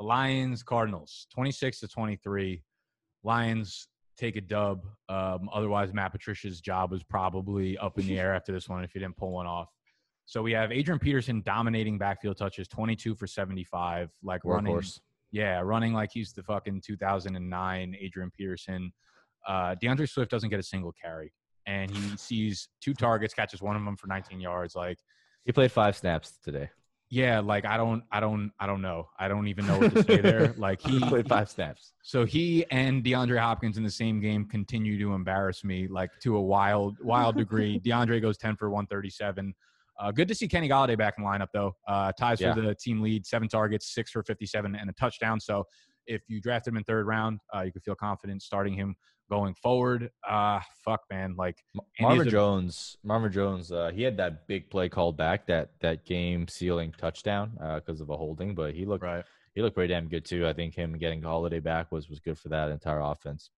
[0.00, 2.64] the Lions, Cardinals, twenty-six to twenty-three.
[3.24, 4.84] Lions take a dub.
[5.08, 8.92] Um, otherwise, Matt Patricia's job was probably up in the air after this one if
[8.92, 9.68] he didn't pull one off.
[10.26, 14.72] So we have Adrian Peterson dominating backfield touches, 22 for 75, like running,
[15.32, 18.92] yeah, running like he's the fucking 2009 Adrian Peterson.
[19.46, 21.32] Uh, DeAndre Swift doesn't get a single carry,
[21.66, 24.76] and he sees two targets, catches one of them for 19 yards.
[24.76, 24.98] Like,
[25.44, 26.70] He played five snaps today.
[27.14, 29.06] Yeah, like I don't, I don't, I don't know.
[29.18, 30.54] I don't even know what to say there.
[30.56, 31.92] Like He played five snaps.
[32.02, 36.36] so he and DeAndre Hopkins in the same game continue to embarrass me, like to
[36.36, 37.78] a wild, wild degree.
[37.84, 39.54] DeAndre goes 10 for 137.
[40.00, 41.76] Uh, good to see Kenny Golladay back in the lineup, though.
[41.86, 42.54] Uh, ties Yeah.
[42.54, 45.38] for the team lead, seven targets, six for 57, and a touchdown.
[45.38, 45.64] So
[46.06, 48.94] if you draft him in third round, uh, you can feel confident starting him
[49.30, 50.10] going forward.
[50.28, 51.34] Uh, fuck, man.
[51.36, 55.70] Like, Ma- Marvin Jones, Marvin Jones, uh, he had that big play called back, that
[55.80, 59.24] that game sealing touchdown because of a holding, but he looked right.
[59.54, 60.46] he looked pretty damn good too.
[60.46, 63.50] I think him getting Holiday back was was good for that entire offense.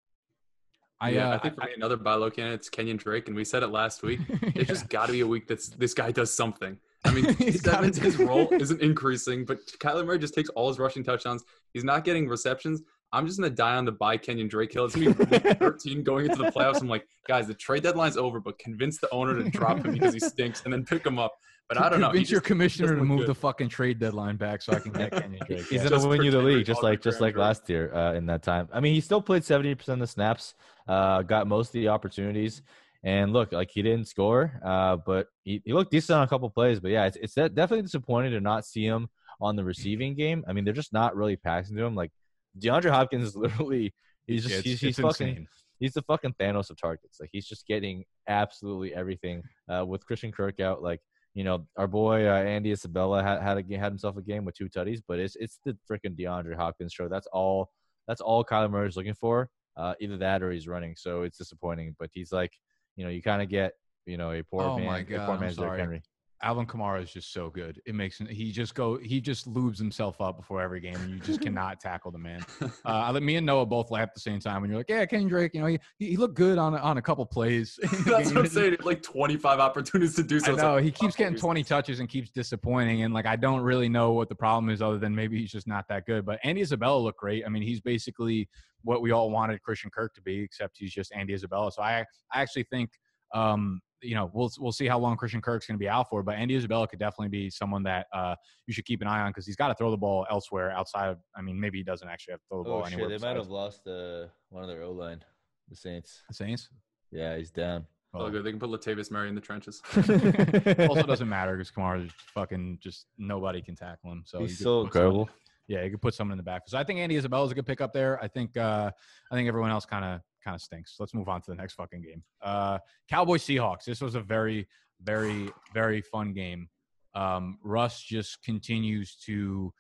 [1.01, 3.37] I, yeah, uh, I think for me, another buy low candidate is Kenyon Drake, and
[3.37, 4.21] we said it last week.
[4.43, 4.63] It's Yeah.
[4.63, 6.79] just got to be a week that this guy does something.
[7.05, 10.49] I mean, He's gotta Simmons, do- his role isn't increasing, but Kyler Murray just takes
[10.51, 11.45] all his rushing touchdowns.
[11.73, 12.83] He's not getting receptions.
[13.13, 14.87] I'm just gonna die on the buy Kenyon Drake hill.
[14.87, 16.81] It's gonna be 13 going into the playoffs.
[16.81, 20.15] I'm like, guys, the trade deadline's over, but convince the owner to drop him because
[20.15, 21.33] he stinks, and then pick him up.
[21.69, 22.09] But I don't know.
[22.09, 23.29] he Convince your just- commissioner to move good.
[23.29, 25.61] the fucking trade deadline back so I can get Kenyon Drake.
[25.67, 25.89] He's Yeah.
[25.91, 28.69] gonna win you the league, just like just like last year uh, in that time.
[28.73, 30.55] I mean, he still played seventy percent of the snaps,
[30.89, 32.63] uh, got most of the opportunities,
[33.05, 36.49] and look, like he didn't score, uh, but he, he looked decent on a couple
[36.49, 36.81] plays.
[36.81, 39.09] But yeah, it's it's definitely disappointing to not see him
[39.41, 40.43] on the receiving game.
[40.49, 41.95] I mean, they're just not really passing to him.
[41.95, 42.11] Like
[42.59, 43.93] DeAndre Hopkins is literally
[44.27, 45.49] he's just Yeah, it's, he's, he's it's fucking insane.
[45.79, 47.19] he's the fucking Thanos of targets.
[47.21, 49.43] Like he's just getting absolutely everything.
[49.71, 51.01] Uh, with Christian Kirk out, like
[51.35, 54.57] you know, our boy uh, Andy Isabella had had, a, had himself a game with
[54.57, 57.09] two tutties, but it's it's the freaking DeAndre Hopkins show.
[57.09, 57.71] That's all.
[58.09, 59.51] That's all Kyler Murray's looking for.
[59.77, 60.95] Uh, either that or he's running.
[60.97, 61.97] So it's disappointing.
[61.99, 62.53] But he's like,
[62.97, 63.75] you know, you kind of get,
[64.07, 65.81] you know, a poor Oh man, my a poor man's Derrick.
[65.81, 66.03] Henry.
[66.45, 67.81] Alvin Kamara is just so good.
[67.87, 71.19] It makes he just go he just lubes himself up before every game, and you
[71.19, 72.45] just cannot tackle the man.
[72.61, 74.91] Uh, I let me and Noah both laugh at the same time and you're like,
[74.91, 78.29] "Yeah, Kenny Drake, you know, he, he looked good on on a couple plays." That's
[78.29, 78.77] what I'm saying.
[78.83, 80.55] Like 25 opportunities to do so.
[80.55, 83.89] Know like, he keeps getting 20 touches and keeps disappointing, and like I don't really
[83.89, 86.27] know what the problem is, other than maybe he's just not that good.
[86.27, 87.45] But Andy Isabella looked great.
[87.47, 88.51] I mean, he's basically
[88.83, 91.73] what we all wanted Christian Kirk to be, except he's just Andy Isabella.
[91.73, 92.91] So I I actually think
[93.33, 96.23] um, you know we'll we'll see how long Christian Kirk's going to be out for,
[96.23, 98.35] but Andy Isabella could definitely be someone that uh,
[98.67, 101.09] you should keep an eye on because he's got to throw the ball elsewhere outside
[101.09, 101.19] of.
[101.37, 102.93] I mean, maybe he doesn't actually have to throw the ball Oh shit!
[102.95, 103.19] anywhere.
[103.19, 105.25] They might have lost uh, one of their O line,
[105.69, 106.23] the Saints.
[106.29, 106.69] the Saints.
[107.11, 107.87] Yeah, he's down.
[108.17, 108.45] Oh, good.
[108.45, 109.83] They can put Latavius Murray in the trenches.
[109.97, 114.23] also doesn't matter because Kamara is fucking just nobody can tackle him.
[114.25, 115.31] So he's you so put someone- incredible.
[115.67, 116.63] Yeah, you could put someone in the back.
[116.67, 118.23] So I think Andy Isabella is a good pick up there.
[118.23, 118.91] I think uh,
[119.33, 120.97] I think everyone else kind of kind of stinks.
[120.99, 122.23] Let's move on to the next fucking game.
[122.43, 122.79] Uh,
[123.09, 123.85] Cowboys Seahawks.
[123.85, 124.69] This was a very
[125.03, 126.69] very very fun game.
[127.15, 129.73] Um, Russ just continues to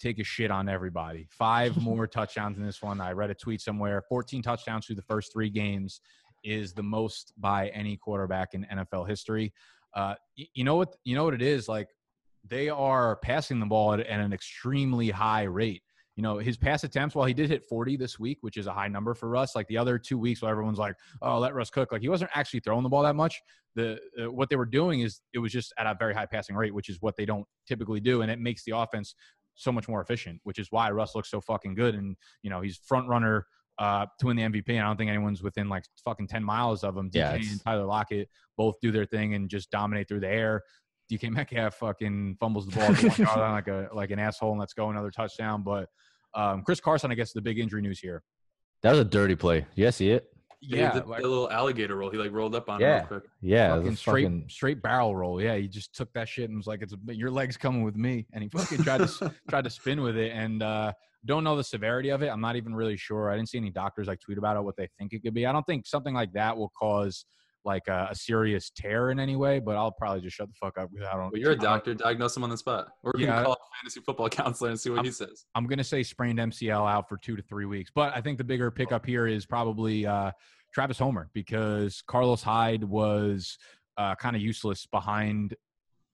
[0.00, 1.26] take a shit on everybody.
[1.30, 3.00] Five more touchdowns in this one.
[3.00, 4.02] I read a tweet somewhere.
[4.08, 6.00] 14 touchdowns through the first three games
[6.42, 9.52] is the most by any quarterback in NFL history.
[9.94, 10.96] Uh, y- you know what?
[11.04, 11.88] You know what it is like.
[12.48, 15.82] They are passing the ball at, at an extremely high rate.
[16.20, 18.74] You know, his pass attempts, while he did hit 40 this week, which is a
[18.74, 21.70] high number for Russ, like the other two weeks where everyone's like, oh, let Russ
[21.70, 21.92] cook.
[21.92, 23.40] Like he wasn't actually throwing the ball that much.
[23.74, 26.56] The uh, What they were doing is it was just at a very high passing
[26.56, 28.20] rate, which is what they don't typically do.
[28.20, 29.14] And it makes the offense
[29.54, 31.94] so much more efficient, which is why Russ looks so fucking good.
[31.94, 33.46] And, you know, he's front runner
[33.78, 34.68] uh, to win the MVP.
[34.68, 37.08] And I don't think anyone's within like fucking 10 miles of him.
[37.08, 40.64] DK Yeah, and Tyler Lockett both do their thing and just dominate through the air.
[41.10, 44.60] DK Metcalf fucking fumbles the ball at the one like a like an asshole and
[44.60, 45.62] let's go another touchdown.
[45.64, 45.88] But
[46.34, 48.22] um, Chris Carson, I guess, the big injury news here.
[48.82, 49.66] That was a dirty play.
[49.74, 50.26] You see it?
[50.62, 52.10] Yeah, the, like, the little alligator roll.
[52.10, 52.98] He like rolled up on it Yeah.
[52.98, 53.22] real quick.
[53.40, 55.40] Yeah, fucking was straight fucking straight barrel roll.
[55.40, 58.26] Yeah, he just took that shit and was like, "It's your legs coming with me,"
[58.34, 60.32] and he fucking tried to tried to spin with it.
[60.32, 60.92] And uh,
[61.24, 62.28] don't know the severity of it.
[62.28, 63.30] I'm not even really sure.
[63.30, 65.46] I didn't see any doctors like tweet about it what they think it could be.
[65.46, 67.24] I don't think something like that will cause
[67.64, 69.58] like a, a serious tear in any way.
[69.58, 71.30] But I'll probably just shut the fuck up because I don't.
[71.30, 71.94] But you're a doctor.
[71.94, 72.88] Diagnose him on the spot.
[73.02, 73.36] Or we Yeah.
[73.36, 75.44] can call a fantasy football counselor and see what I'm- he says.
[75.54, 77.90] I'm going to say sprained MCL out for two to three weeks.
[77.94, 80.30] But I think the bigger pickup here is probably uh,
[80.72, 83.58] Travis Homer because Carlos Hyde was
[83.98, 85.54] uh, kind of useless behind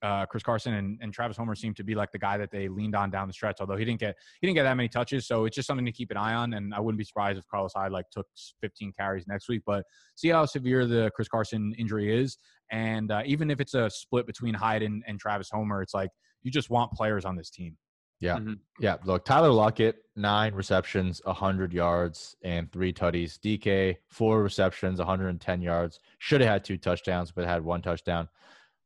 [0.07, 2.69] uh, Chris Carson, and, and Travis Homer seemed to be like the guy that they
[2.69, 3.57] leaned on down the stretch.
[3.61, 5.93] Although he didn't get he didn't get that many touches, so it's just something to
[5.93, 6.55] keep an eye on.
[6.55, 8.27] And I wouldn't be surprised if Carlos Hyde like took
[8.61, 9.63] 15 carries next week.
[9.67, 9.85] But
[10.15, 12.39] see how severe the Chris Carson injury is,
[12.71, 16.11] and uh, even if it's a split between Hyde and, and Travis Homer, it's like
[16.43, 17.77] you just want players on this team.
[18.21, 18.37] Yeah.
[18.39, 18.59] Mhm.
[18.79, 23.39] Yeah, look, Tyler Lockett, nine receptions, 100 yards, and three tutties.
[23.39, 26.01] DK, four receptions, 110 yards.
[26.19, 28.29] Should have had two touchdowns, but had one touchdown.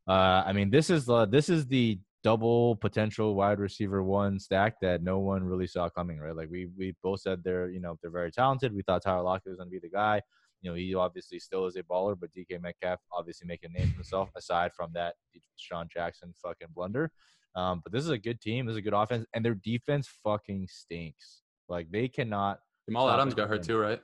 [0.09, 4.75] Uh, I mean, this is the this is the double potential wide receiver one stack
[4.83, 6.37] that no one really saw coming, right?
[6.37, 8.75] Like we we both said they're you know they're very talented.
[8.75, 10.21] We thought Tyler Lockett was going to be the guy.
[10.63, 13.89] You know, he obviously still is a baller, but DK Metcalf obviously making a name
[13.89, 15.15] for himself aside from that
[15.57, 17.11] Sean Jackson fucking blunder.
[17.57, 18.67] Um, but this is a good team.
[18.67, 21.43] This is a good offense, and their defense fucking stinks.
[21.69, 22.61] Like they cannot.
[22.87, 24.01] Jamal Adams got hurt too, right?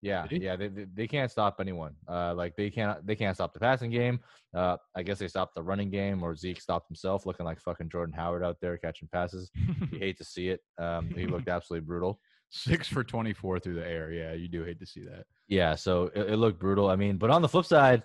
[0.00, 0.56] Yeah, yeah.
[0.56, 1.94] They, they they can't stop anyone.
[2.08, 4.20] Uh, like they can't they can't stop the passing game.
[4.54, 7.90] Uh, I guess they stopped the running game, or Zeke stopped himself, looking like fucking
[7.90, 9.50] Jordan Howard out there catching passes.
[9.92, 10.60] You hate to see it.
[10.78, 12.20] Um, he looked absolutely brutal.
[12.50, 14.12] Six for 24 through the air.
[14.12, 15.24] Yeah, you do hate to see that.
[15.48, 16.88] Yeah, so it, it looked brutal.
[16.88, 18.04] I mean, but on the flip side,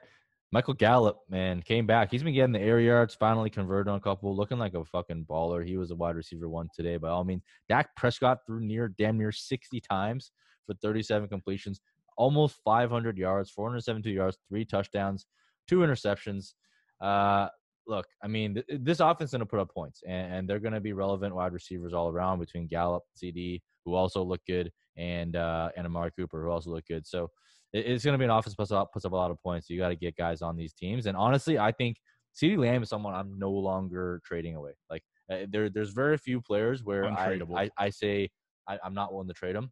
[0.52, 2.12] Michael Gallup, man, came back.
[2.12, 5.26] He's been getting the air yards, finally converted on a couple, looking like a fucking
[5.30, 5.66] baller.
[5.66, 7.44] He was a wide receiver one today, by all means.
[7.70, 10.32] Dak Prescott threw near damn near 60 times
[10.66, 11.82] for 37 completions,
[12.18, 15.26] almost 500 yards, 472 yards, three touchdowns,
[15.68, 16.54] two interceptions.
[17.02, 17.48] Uh,
[17.88, 20.60] look, I mean, th- this offense is going to put up points, and, and they're
[20.60, 24.72] going to be relevant wide receivers all around between Gallup, CD, who also look good,
[24.98, 27.06] and uh, and Amari Cooper, who also look good.
[27.08, 27.30] So
[27.74, 29.70] it- it's going to be an offense puts up puts up a lot of points.
[29.70, 31.98] You got to get guys on these teams, and honestly, I think
[32.34, 34.72] CD Lamb is someone I'm no longer trading away.
[34.90, 37.26] Like uh, there, there's very few players where I,
[37.58, 38.30] I I say
[38.70, 39.72] I, I'm not willing to trade him,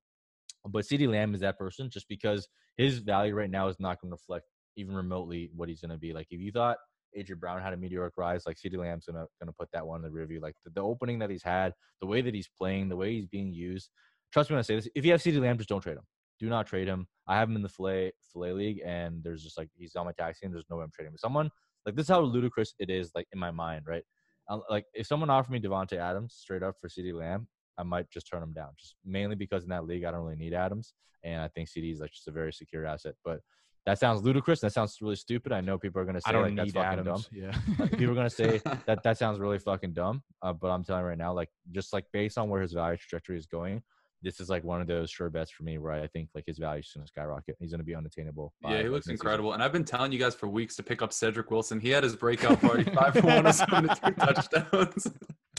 [0.67, 2.47] but CD Lamb is that person just because
[2.77, 4.45] his value right now is not going to reflect
[4.77, 6.13] even remotely what he's going to be.
[6.13, 6.77] Like if you thought
[7.17, 10.03] AJ Brown had a meteoric rise, like CD Lamb's gonna gonna put that one in
[10.03, 10.39] the review.
[10.39, 13.27] Like the, the opening that he's had, the way that he's playing, the way he's
[13.27, 13.89] being used.
[14.31, 14.88] Trust me when I say this.
[14.95, 16.05] If you have CD Lamb, just don't trade him.
[16.39, 17.07] Do not trade him.
[17.27, 20.13] I have him in the fillet fillet league, and there's just like he's on my
[20.13, 20.51] tax team.
[20.51, 21.17] There's no way I'm trading him.
[21.17, 21.49] Someone
[21.85, 23.11] like this is how ludicrous it is.
[23.13, 24.03] Like in my mind, right?
[24.49, 27.47] Uh, like if someone offered me Davante Adams straight up for CD Lamb,
[27.81, 28.69] I might just turn him down.
[28.79, 30.93] Just mainly because in that league I don't really need Adams,
[31.23, 33.15] and I think CD is like just a very secure asset.
[33.25, 33.39] But
[33.87, 34.59] that sounds ludicrous.
[34.59, 35.51] That sounds really stupid.
[35.51, 37.27] I know people are gonna say I don't like, that's need fucking Adams.
[37.27, 37.41] dumb.
[37.43, 37.57] Yeah.
[37.79, 40.21] Like, people are gonna say that that sounds really fucking dumb.
[40.43, 42.97] Uh, but I'm telling you right now, like just like based on where his value
[42.97, 43.81] trajectory is going,
[44.21, 46.59] this is like one of those sure bets for me where I think like his
[46.59, 47.55] value is gonna skyrocket.
[47.59, 48.53] He's gonna be unattainable.
[48.61, 49.13] by, Yeah, he like, looks mid-season.
[49.25, 49.53] incredible.
[49.53, 51.79] And I've been telling you guys for weeks to pick up Cedric Wilson.
[51.79, 55.07] He had his breakout party, five for one, seven to two touchdowns.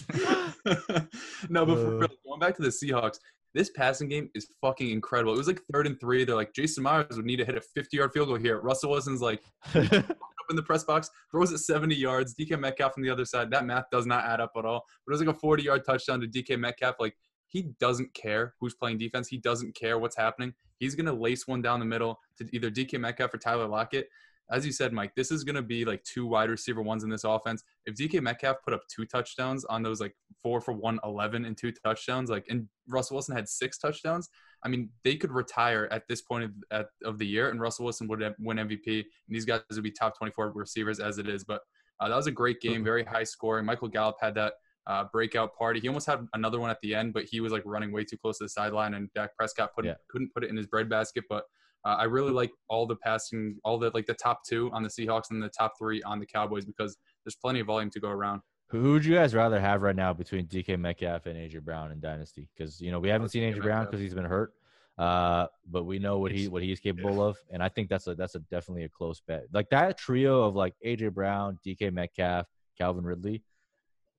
[1.49, 1.99] no, but for Uh.
[1.99, 3.19] real, going back to the Seahawks,
[3.55, 5.35] this passing game is fucking incredible.
[5.35, 6.25] It was like third and three.
[6.25, 8.61] They're like, Jason Myers would need to hit a 50 yard field goal here.
[8.61, 9.43] Russell Wilson's like
[9.75, 12.35] up in the press box, throws it 70 yards.
[12.35, 13.51] DK Metcalf from the other side.
[13.51, 14.85] That math does not add up at all.
[15.07, 16.97] But it was like a 40 yard touchdown to DK Metcalf.
[16.99, 17.17] Like,
[17.47, 19.29] he doesn't care who's playing defense.
[19.29, 20.55] He doesn't care what's happening.
[20.79, 24.09] He's going to lace one down the middle to either DK Metcalf or Tyler Lockett.
[24.51, 27.11] As you said, Mike, this is going to be like two wide receiver ones in
[27.11, 27.63] this offense.
[27.87, 31.57] If DK Metcalf put up two touchdowns on those like four for one, 11 and
[31.57, 34.29] two touchdowns, like, and Russell Wilson had six touchdowns,
[34.65, 37.85] I mean, they could retire at this point of, at, of the year, and Russell
[37.85, 41.45] Wilson would win MVP, and these guys would be top 24 receivers as it is.
[41.45, 41.63] But
[42.01, 43.65] uh, that was a great game, very high scoring.
[43.65, 44.55] Michael Gallup had that
[44.87, 45.81] uh, breakout party.
[45.81, 48.17] He almost had another one at the end, but he was like running way too
[48.19, 49.95] close to the sideline, and Dak Prescott put Yeah.
[50.09, 51.25] couldn't put it in his breadbasket.
[51.29, 51.45] But
[51.85, 54.89] uh, I really like all the passing, all the like the top two on the
[54.89, 58.09] Seahawks and the top three on the Cowboys because there's plenty of volume to go
[58.09, 58.41] around.
[58.69, 62.01] Who would you guys rather have right now between DK Metcalf and AJ Brown in
[62.01, 62.49] Dynasty?
[62.57, 64.55] Because you know we haven't seen AJ Brown because he's been hurt,
[64.97, 68.15] uh, but we know what he what he's capable of, and I think that's a
[68.15, 69.45] that's a definitely a close bet.
[69.53, 72.47] Like that trio of like AJ Brown, DK Metcalf,
[72.79, 73.43] Calvin Ridley,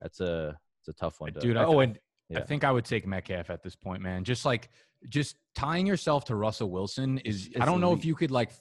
[0.02, 1.34] that's a it's a tough one.
[1.34, 1.98] To, Dude, I- oh, and
[2.36, 4.24] I think I would take Metcalf at this point, man.
[4.24, 4.70] Just like
[5.10, 8.32] just tying yourself to Russell Wilson is It's- I don't it's know if you could
[8.32, 8.52] like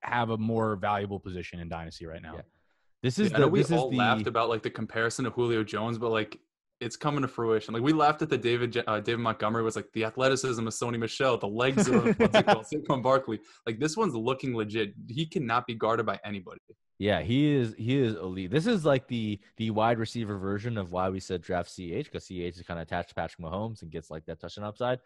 [0.00, 2.34] have a more valuable position in dynasty right now.
[2.36, 2.42] Yeah.
[3.02, 5.24] This is Yeah, I know the we this is all laughed about like the comparison
[5.24, 6.38] to Julio Jones, but like
[6.80, 7.74] it's coming to fruition.
[7.74, 10.98] Like we laughed at the David uh, David Montgomery was like the athleticism of Sony
[10.98, 13.38] Michel, the legs of what's it called, Saquon Barkley.
[13.66, 14.94] Like this one's looking legit.
[15.08, 16.58] He cannot be guarded by anybody.
[16.98, 18.50] yeah he is he is elite.
[18.50, 22.26] This is like the the wide receiver version of why we said draft CH because
[22.26, 24.98] CH is kind of attached to Patrick Mahomes and gets like that touchdown upside.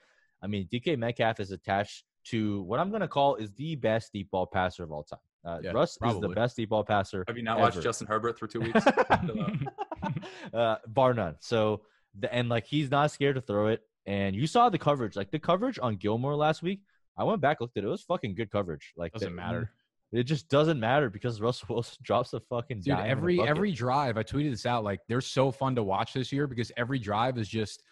[0.42, 4.30] I mean DK Metcalf is attached to what I'm gonna call is the best deep
[4.30, 5.18] ball passer of all time.
[5.44, 7.24] Uh, Yeah, Russ is the best deep ball passer.
[7.28, 7.80] Have you not watched.
[7.80, 8.84] Justin Herbert for two weeks?
[10.54, 11.36] uh, bar none.
[11.40, 11.82] So
[12.18, 13.82] the and like he's not scared to throw it.
[14.06, 16.80] And you saw the coverage, like the coverage on Gilmore last week.
[17.18, 17.86] I went back looked at it.
[17.86, 18.92] It was fucking good coverage.
[18.96, 19.72] Like Doesn't the- matter.
[20.12, 23.40] It just doesn't matter because Russell Wilson drops a fucking Dude, dime in a every
[23.40, 24.84] every drive, I tweeted this out.
[24.84, 27.82] Like they're so fun to watch this year because every drive is just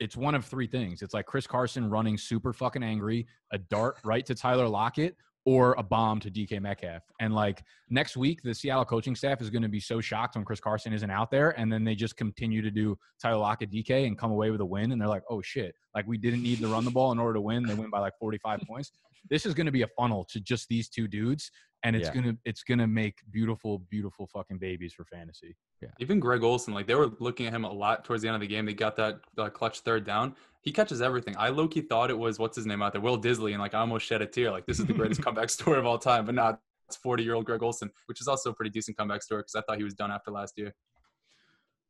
[0.00, 1.02] it's one of three things.
[1.02, 5.16] It's like Chris Carson running super fucking angry, a dart right to Tyler Lockett,
[5.46, 7.02] or a bomb to DK Metcalf.
[7.20, 10.44] And like next week, the Seattle coaching staff is going to be so shocked when
[10.44, 14.06] Chris Carson isn't out there, and then they just continue to do Tyler Lockett DK
[14.06, 14.90] and come away with a win.
[14.92, 17.34] And they're like, oh shit, like we didn't need to run the ball in order
[17.34, 17.62] to win.
[17.66, 18.90] They win by like 45 points.
[19.30, 21.50] This is going to be a funnel to just these two dudes,
[21.82, 22.14] and it's Yeah.
[22.14, 25.54] gonna it's gonna make beautiful, beautiful fucking babies for fantasy.
[25.98, 28.40] Even Greg Olsen, like they were looking at him a lot towards the end of
[28.40, 28.66] the game.
[28.66, 30.34] They got that uh, clutch third down.
[30.62, 31.34] He catches everything.
[31.38, 33.74] I low key thought it was what's his name out there, Will Dissly, and like
[33.74, 34.50] I almost shed a tear.
[34.50, 36.60] Like this is the greatest comeback story of all time, but not.
[36.86, 39.54] It's 40 year old Greg Olsen, which is also a pretty decent comeback story because
[39.54, 40.74] I thought he was done after last year.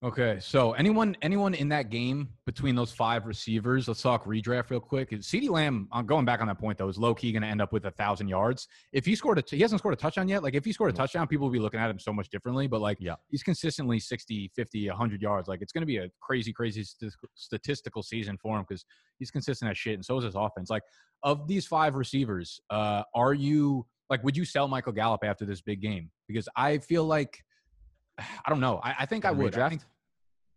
[0.05, 3.89] Okay, so anyone anyone in that game between those five receivers?
[3.89, 5.13] Let's talk redraft real quick.
[5.13, 7.63] Ceedee Lamb, I'm going back on that point though, is low key going to end
[7.63, 8.69] up with a thousand yards.
[8.93, 10.43] If he scored a, t- he hasn't scored a touchdown yet.
[10.43, 12.67] Like if he scored a touchdown, people will be looking at him so much differently.
[12.67, 13.15] But like, Yeah.
[13.31, 15.49] he's consistently 60, 50, 100 yards.
[15.49, 18.85] Like it's going to be a crazy, crazy st- statistical season for him because
[19.19, 20.69] he's consistent as shit, and so is his offense.
[20.69, 20.83] Like
[21.23, 25.63] of these five receivers, uh, are you like, would you sell Michael Gallup after this
[25.63, 26.11] big game?
[26.29, 27.39] Because I feel like.
[28.19, 28.81] I don't know.
[28.85, 29.57] I, I think I would.
[29.59, 29.81] I think-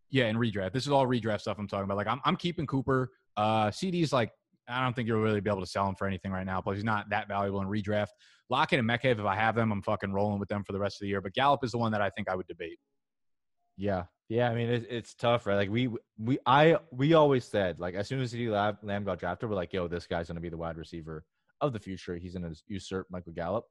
[0.09, 0.73] yeah, in redraft.
[0.73, 1.97] This is all redraft stuff I'm talking about.
[1.97, 3.11] Like I'm, I'm keeping Cooper.
[3.35, 4.31] Uh, CD's like
[4.67, 6.59] I don't think you'll really be able to sell him for anything right now.
[6.61, 8.07] Plus, he's not that valuable in redraft.
[8.49, 10.97] Lockett and Metcalf, if I have them, I'm fucking rolling with them for the rest
[10.97, 11.21] of the year.
[11.21, 12.79] But Gallup is the one that I think I would debate.
[13.77, 14.49] Yeah, yeah.
[14.49, 15.55] I mean, it, it's tough, right?
[15.55, 19.49] Like we we I we always said like as soon as CD Lamb got drafted,
[19.49, 21.23] we're like, yo, this guy's gonna be the wide receiver
[21.61, 22.17] of the future.
[22.17, 23.65] He's gonna usurp Michael Gallup.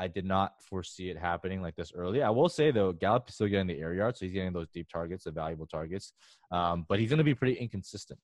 [0.00, 2.22] I did not foresee it happening like this early.
[2.22, 4.68] I will say though, Gallup is still getting the air yards, so he's getting those
[4.68, 6.12] deep targets, the valuable targets.
[6.52, 8.20] Um, but he's gonna be pretty inconsistent.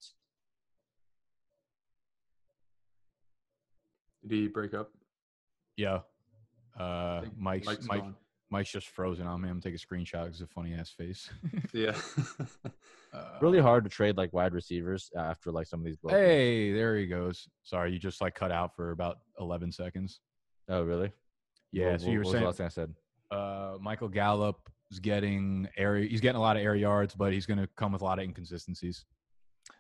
[4.27, 4.91] Did he break up?
[5.77, 6.01] Yeah.
[6.79, 8.15] Uh, I Mike's Mike's Mike, gone.
[8.51, 9.49] Mike's just frozen on me.
[9.49, 11.29] I'm gonna take a screenshot because a funny ass face.
[11.73, 11.97] Yeah.
[13.13, 15.97] Uh, Really hard to trade like wide receivers after like some of these.
[15.97, 17.49] broken- Hey, there he goes.
[17.63, 20.21] Sorry, you just like cut out for about 11 seconds.
[20.69, 21.13] Oh really?
[21.75, 21.93] Yeah.
[21.93, 22.95] What- so you were saying last thing I said?
[23.31, 25.97] uh, Michael Gallup is getting air.
[25.97, 28.19] He's getting a lot of air yards, but he's going to come with a lot
[28.19, 29.05] of inconsistencies.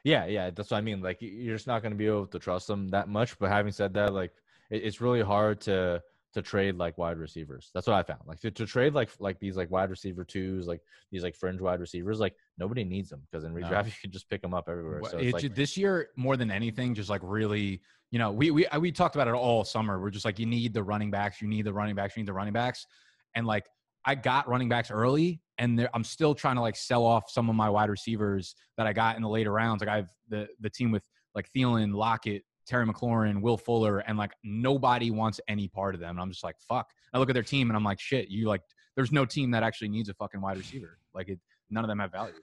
[0.02, 1.00] Yeah, yeah, that's what I mean.
[1.02, 3.38] Like you're just not going to be able to trust them that much.
[3.38, 4.32] But having said that, like
[4.70, 6.02] it, it's really hard to
[6.32, 7.70] to trade like wide receivers.
[7.74, 8.22] That's what I found.
[8.26, 10.80] Like to, to trade like like these like wide receiver twos, like
[11.12, 13.60] these like fringe wide receivers, like nobody needs them because in No.
[13.60, 15.02] redraft you can just pick them up everywhere.
[15.08, 17.82] So it it's like, this year, more than anything, just like really,
[18.14, 20.00] you know, we we uh, we talked about it all summer.
[20.00, 22.28] We're just like, you need the running backs, you need the running backs, you need
[22.28, 22.86] the running backs,
[23.34, 23.66] and like
[24.04, 27.56] I got running backs early, and I'm still trying to like sell off some of
[27.56, 29.80] my wide receivers that I got in the later rounds.
[29.80, 31.02] Like I have the the team with
[31.34, 36.10] like Thielen, Lockett, Terry McLaurin, Will Fuller, and like nobody wants any part of them.
[36.10, 36.88] And I'm just like, fuck.
[37.12, 38.62] I look at their team and I'm like, shit, you like,
[38.94, 40.98] there's no team that actually needs a fucking wide receiver.
[41.14, 42.34] Like it, none of them have value.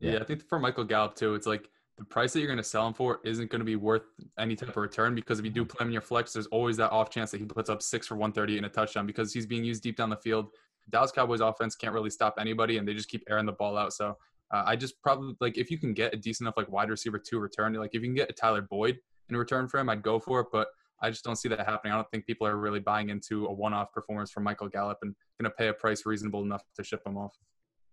[0.00, 0.14] Yeah.
[0.14, 0.18] Yeah.
[0.18, 1.68] I think for Michael Gallup too, it's like
[1.98, 4.02] the price that you're going to sell him for isn't going to be worth
[4.38, 6.76] any type of return because if you do play him in your flex, there's always
[6.78, 9.46] that off chance that he puts up six for 130 and a touchdown because he's
[9.46, 10.48] being used deep down the field.
[10.90, 13.92] Dallas Cowboys offense can't really stop anybody and they just keep airing the ball out.
[13.92, 14.16] So
[14.52, 17.18] uh, I just probably like if you can get a decent enough like wide receiver
[17.18, 18.98] to return, like if you can get a Tyler Boyd
[19.28, 20.46] in return for him, I'd go for it.
[20.50, 20.68] But
[21.00, 21.92] I just don't see that happening.
[21.92, 25.14] I don't think people are really buying into a one-off performance from Michael Gallup and
[25.40, 27.36] going to pay a price reasonable enough to ship him off.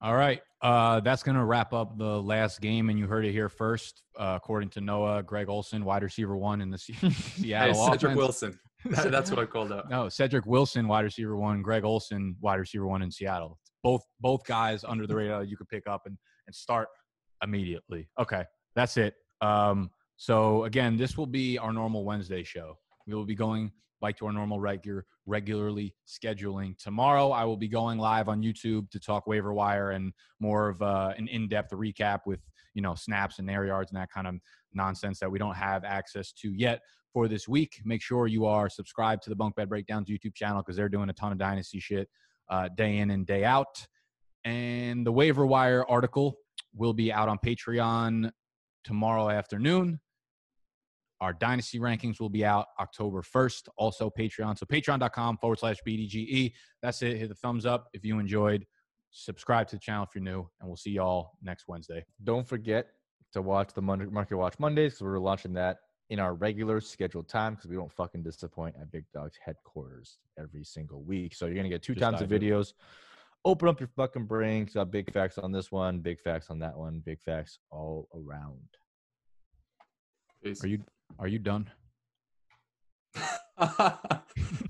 [0.01, 0.41] All right.
[0.61, 4.01] Uh, that's going to wrap up the last game, and you heard it here first.
[4.17, 8.01] Uh, according to Noah, Greg Olsen, wide receiver one in the Se- Hey, Seattle Cedric
[8.03, 8.17] offense.
[8.17, 8.59] Wilson.
[8.85, 9.89] That- that's what I called out.
[9.89, 11.61] No, Cedric Wilson, wide receiver one.
[11.61, 13.57] Greg Olsen, wide receiver one in Seattle.
[13.83, 16.17] Both both guys under the radar you could pick up and
[16.47, 16.87] and start
[17.43, 18.09] immediately.
[18.19, 18.43] Okay,
[18.75, 19.15] that's it.
[19.41, 22.77] Um, so again, this will be our normal Wednesday show.
[23.07, 23.71] We will be going
[24.01, 26.77] back to our normal regular regularly scheduling.
[26.77, 30.81] Tomorrow, I will be going live on YouTube to talk waiver wire and more of
[30.81, 32.39] uh, an in-depth recap with
[32.73, 34.35] you know snaps and air yards and that kind of
[34.73, 36.81] nonsense that we don't have access to yet
[37.11, 37.81] for this week.
[37.85, 41.09] Make sure you are subscribed to the Bunk Bed Breakdowns YouTube channel because they're doing
[41.09, 42.07] a ton of dynasty shit.
[42.49, 43.85] uh, day in and day out.
[44.43, 46.37] And the waiver wire article
[46.73, 48.31] will be out on Patreon
[48.83, 49.99] tomorrow afternoon.
[51.21, 54.57] Our dynasty rankings will be out October 1st, also Patreon.
[54.57, 56.53] So patreon.com forward slash BDGE.
[56.81, 57.17] That's it.
[57.17, 58.65] Hit the thumbs up if you enjoyed.
[59.11, 62.05] Subscribe to the channel if you're new, and we'll see y'all next Wednesday.
[62.23, 62.87] Don't forget
[63.33, 65.77] to watch the Market Watch Mondays because we're launching that
[66.09, 70.63] in our regular scheduled time because we don't fucking disappoint at Big Dog's headquarters every
[70.63, 71.35] single week.
[71.35, 72.49] So you're gonna get two Just times the dive in.
[72.49, 72.73] videos.
[73.45, 74.65] Open up your fucking brain.
[74.65, 78.07] 'cause Got big facts on this one, big facts on that one, big facts all
[78.15, 78.67] around.
[80.43, 80.63] Peace.
[80.63, 80.83] Are you
[81.17, 81.69] are you done?